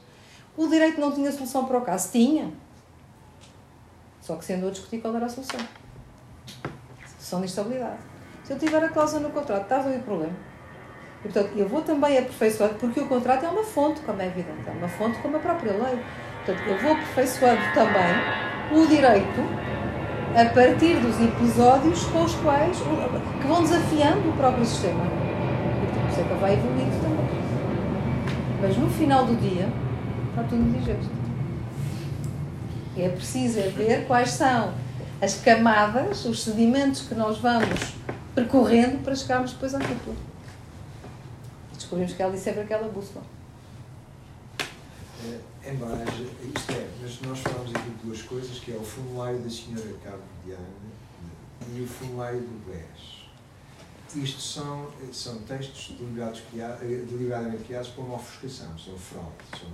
[0.57, 2.11] O direito não tinha solução para o caso?
[2.11, 2.53] Tinha.
[4.27, 5.61] Só que sendo a discutir qual era a solução.
[7.07, 7.99] Solução de instabilidade.
[8.43, 10.35] Se eu tiver a cláusula no contrato, está a o problema.
[11.25, 14.69] E, portanto, eu vou também aperfeiçoando, porque o contrato é uma fonte, como é evidente,
[14.69, 16.03] é uma fonte como a própria lei.
[16.45, 19.41] Portanto, eu vou aperfeiçoando também o direito
[20.35, 22.79] a partir dos episódios com os quais,
[23.41, 25.05] que vão desafiando o próprio sistema.
[25.05, 27.27] E, portanto, isso é que vai evoluindo também.
[28.61, 29.69] Mas no final do dia,
[30.31, 31.16] está tudo indigesto.
[32.97, 34.75] É preciso é ver quais são
[35.21, 37.95] as camadas, os sedimentos que nós vamos
[38.35, 40.17] percorrendo para chegarmos depois à cúpula.
[41.75, 43.25] Descobrimos que ela disse sempre aquela bússola.
[45.25, 49.39] É, embora isto é, mas nós falamos aqui de duas coisas, que é o formulário
[49.39, 50.63] da senhora Cabo Diana
[51.75, 53.17] e o formulário do BES
[54.15, 59.69] isto são, são textos deliberadamente criados por uma ofuscação, são fraude, são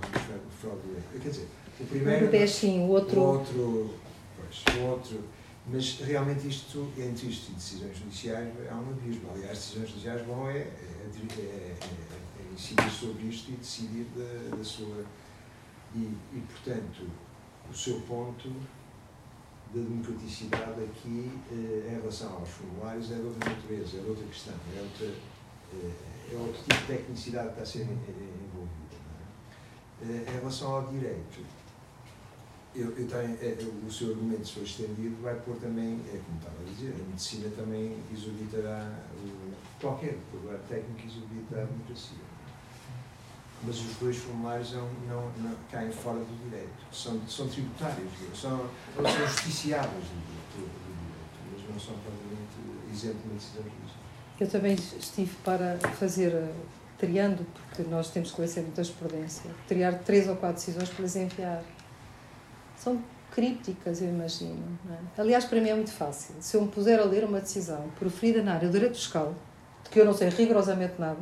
[0.59, 0.81] fraude.
[1.11, 1.47] Quer dizer,
[1.79, 2.43] o primeiro.
[2.43, 3.19] O sim, o outro.
[3.19, 3.93] O outro,
[4.37, 5.23] pois, o outro
[5.67, 9.29] Mas realmente isto, entre isto e decisões judiciais, há um abismo.
[9.33, 14.57] Aliás, decisões judiciais vão é, é, é, é, é incidir sobre isto e decidir da,
[14.57, 15.05] da sua.
[15.95, 15.99] E,
[16.33, 17.07] e, portanto,
[17.69, 18.49] o seu ponto
[19.73, 24.25] da democraticidade aqui eh, em relação aos formulários é de outra natureza, é de outra
[24.25, 28.95] questão, é, outra, eh, é outro tipo de tecnicidade que está a ser envolvida.
[30.01, 30.05] É?
[30.05, 31.39] Eh, em relação ao direito,
[32.75, 36.37] eu, eu tenho, é, o seu argumento, se for estendido, vai pôr também, é como
[36.37, 38.99] estava a dizer, a medicina também exorbitará,
[39.79, 42.33] qualquer problema técnico exorbita a democracia.
[43.65, 48.69] Mas os dois formulários não, não, não, caem fora do direito, são, são tributários, são,
[48.95, 54.03] são justiciáveis do, do, do direito, mas não são propriamente isentos de decisão judicial.
[54.39, 56.33] Eu também estive para fazer,
[56.97, 61.15] triando, porque nós temos que conhecer muita jurisprudência, triar três ou quatro decisões para les
[61.15, 61.63] enviar
[62.83, 63.01] são
[63.31, 64.77] crípticas, eu imagino.
[64.91, 65.21] É?
[65.21, 66.35] Aliás, para mim é muito fácil.
[66.39, 69.33] Se eu me puser a ler uma decisão proferida na área do direito fiscal,
[69.83, 71.19] de que eu não sei rigorosamente nada,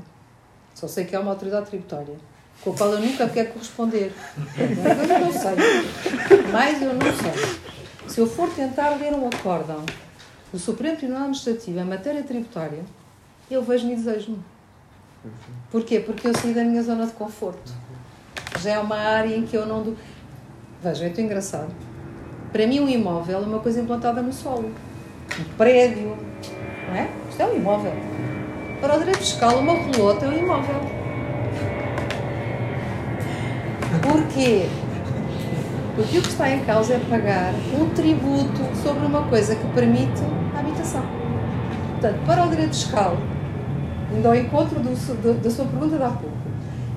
[0.73, 2.15] só sei que é uma autoridade tributária,
[2.63, 4.11] com a qual eu nunca quero corresponder.
[4.57, 6.51] Mas eu não sei.
[6.51, 8.09] Mas eu não sei.
[8.09, 9.85] Se eu for tentar ler um acórdão
[10.51, 12.83] do Supremo Tribunal Administrativo em matéria tributária,
[13.49, 14.39] eu vejo-me e desejo-me.
[15.69, 15.99] Porquê?
[15.99, 17.71] Porque eu saí da minha zona de conforto.
[18.59, 19.95] Já é uma área em que eu não.
[20.83, 21.69] Vejam, é tão engraçado.
[22.51, 24.71] Para mim, um imóvel é uma coisa implantada no solo.
[25.39, 26.17] Um prédio,
[26.87, 27.07] não é?
[27.29, 27.93] Isto é um imóvel.
[28.81, 30.81] Para o direito fiscal, uma relota é um imóvel.
[34.01, 34.67] Porquê?
[35.95, 40.23] Porque o que está em causa é pagar um tributo sobre uma coisa que permite
[40.55, 41.03] a habitação.
[41.91, 43.17] Portanto, para o direito fiscal,
[44.17, 44.89] indo ao encontro do,
[45.21, 46.37] do, da sua pergunta de há pouco,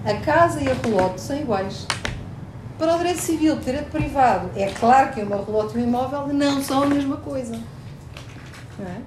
[0.07, 1.87] a casa e a relote são iguais.
[2.79, 6.63] Para o direito civil, direito privado, é claro que uma relógio e um imóvel não
[6.63, 7.59] são a mesma coisa.
[8.79, 9.01] Não é?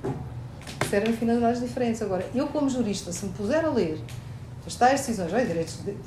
[0.89, 2.01] Servem finalidades diferentes.
[2.01, 4.01] Agora, eu como jurista, se me puser a ler
[4.65, 5.97] as tais decisões, olha, direitos de,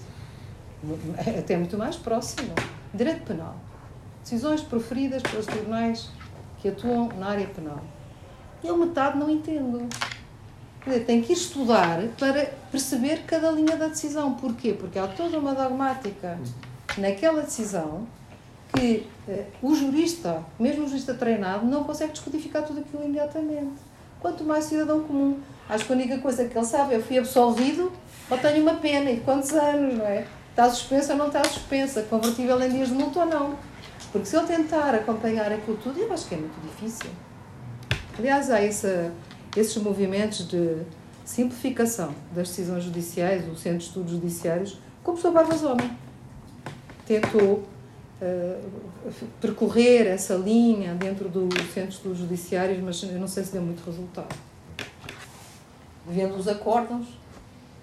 [1.38, 2.50] até muito mais próximo,
[2.94, 3.56] direito penal,
[4.22, 6.08] decisões proferidas pelos tribunais
[6.58, 7.80] que atuam na área penal.
[8.64, 9.86] Eu metade não entendo.
[11.06, 14.34] Tenho que estudar para perceber cada linha da decisão.
[14.34, 14.72] Porquê?
[14.72, 16.38] Porque há toda uma dogmática
[17.00, 18.06] naquela decisão
[18.72, 23.80] que uh, o jurista, mesmo o jurista treinado, não consegue descodificar tudo aquilo imediatamente.
[24.20, 25.38] Quanto mais cidadão comum.
[25.68, 27.92] Acho que a única coisa que ele sabe é eu fui absolvido
[28.28, 30.26] ou tenho uma pena e quantos anos, não é?
[30.50, 33.56] Está suspensa ou não está suspensa, convertível em dias de multa ou não.
[34.12, 37.10] Porque se ele tentar acompanhar aquilo tudo, eu acho que é muito difícil.
[38.18, 39.12] Aliás, há essa,
[39.56, 40.82] esses movimentos de
[41.24, 45.90] simplificação das decisões judiciais, o Centro de Estudos Judiciários, começou Barbas Homem
[47.10, 47.64] tentou
[48.22, 48.70] uh,
[49.40, 53.84] percorrer essa linha dentro dos centros dos judiciários, mas eu não sei se deu muito
[53.84, 54.32] resultado.
[56.06, 57.08] Vendo os acórdãos,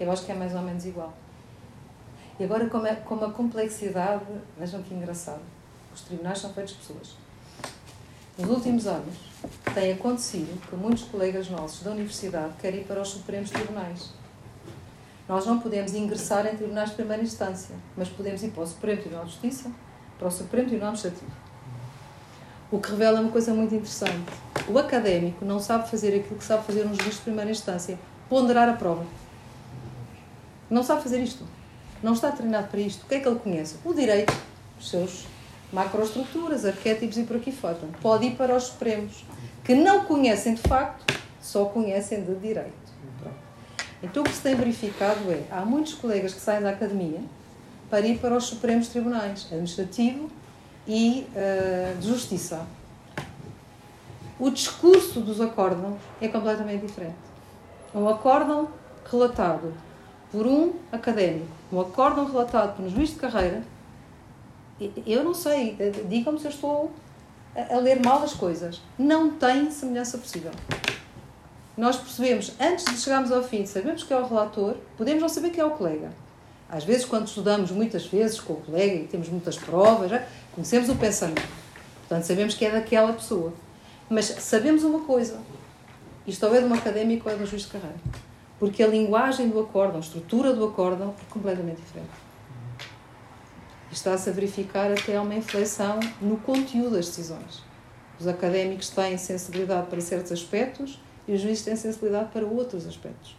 [0.00, 1.12] eu acho que é mais ou menos igual.
[2.40, 4.24] E agora, como, é, como a complexidade,
[4.58, 5.42] vejam que engraçado,
[5.94, 7.16] os tribunais são feitos de pessoas.
[8.38, 9.14] Nos últimos anos,
[9.74, 14.10] tem acontecido que muitos colegas nossos da universidade querem ir para os Supremos Tribunais
[15.28, 19.00] nós não podemos ingressar em tribunais de primeira instância, mas podemos ir para o Supremo
[19.00, 19.70] Tribunal de Justiça,
[20.18, 21.30] para o Supremo Tribunal Administrativo.
[22.70, 24.32] O que revela uma coisa muito interessante.
[24.66, 27.98] O académico não sabe fazer aquilo que sabe fazer um juiz de primeira instância,
[28.28, 29.04] ponderar a prova.
[30.70, 31.44] Não sabe fazer isto.
[32.02, 33.02] Não está treinado para isto.
[33.04, 33.76] O que é que ele conhece?
[33.84, 34.34] O direito,
[34.78, 35.26] os seus
[35.72, 37.78] macroestruturas, arquétipos e por aqui fora.
[38.00, 39.24] Pode ir para os Supremos,
[39.64, 42.87] que não conhecem de facto, só conhecem de direito.
[44.02, 47.20] Então, o que se tem verificado é há muitos colegas que saem da academia
[47.90, 50.30] para ir para os Supremos Tribunais, administrativo
[50.86, 52.64] e uh, de justiça.
[54.38, 57.16] O discurso dos acórdãos é completamente diferente.
[57.92, 58.68] Um acórdão
[59.10, 59.74] relatado
[60.30, 63.62] por um académico, um acórdão relatado por um juiz de carreira,
[65.04, 66.92] eu não sei, eh, digam-me se eu estou
[67.56, 68.80] a ler mal as coisas.
[68.96, 70.52] Não tem semelhança possível
[71.78, 75.50] nós percebemos, antes de chegarmos ao fim, sabemos que é o relator, podemos não saber
[75.50, 76.10] que é o colega.
[76.68, 80.88] Às vezes, quando estudamos muitas vezes com o colega e temos muitas provas, já, conhecemos
[80.88, 81.48] o pensamento.
[82.00, 83.52] Portanto, sabemos que é daquela pessoa.
[84.10, 85.38] Mas sabemos uma coisa:
[86.26, 87.96] isto ou é de um académico ou é de um juiz de carreira.
[88.58, 92.10] Porque a linguagem do acórdão, a estrutura do acórdão é completamente diferente.
[93.92, 97.62] Está-se a verificar até uma inflexão no conteúdo das decisões.
[98.18, 100.98] Os académicos têm sensibilidade para certos aspectos
[101.28, 103.36] e os juízes têm sensibilidade para outros aspectos.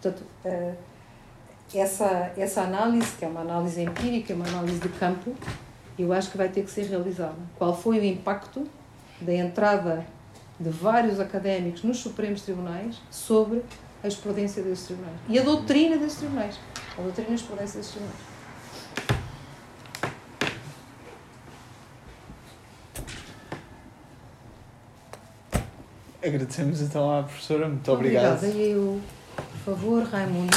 [0.00, 0.74] Portanto, eh,
[1.74, 5.34] essa, essa análise, que é uma análise empírica, é uma análise de campo,
[5.98, 7.36] eu acho que vai ter que ser realizada.
[7.56, 8.68] Qual foi o impacto
[9.20, 10.04] da entrada
[10.60, 13.62] de vários académicos nos Supremos Tribunais sobre
[14.02, 16.58] a jurisprudência desses tribunais e a doutrina desses tribunais?
[16.98, 18.33] A doutrina e a jurisprudência desses tribunais.
[26.24, 27.68] Agradecemos então à professora.
[27.68, 28.38] Muito obrigado.
[28.38, 29.00] Obrigada eu.
[29.36, 30.56] Por favor, Raimundo.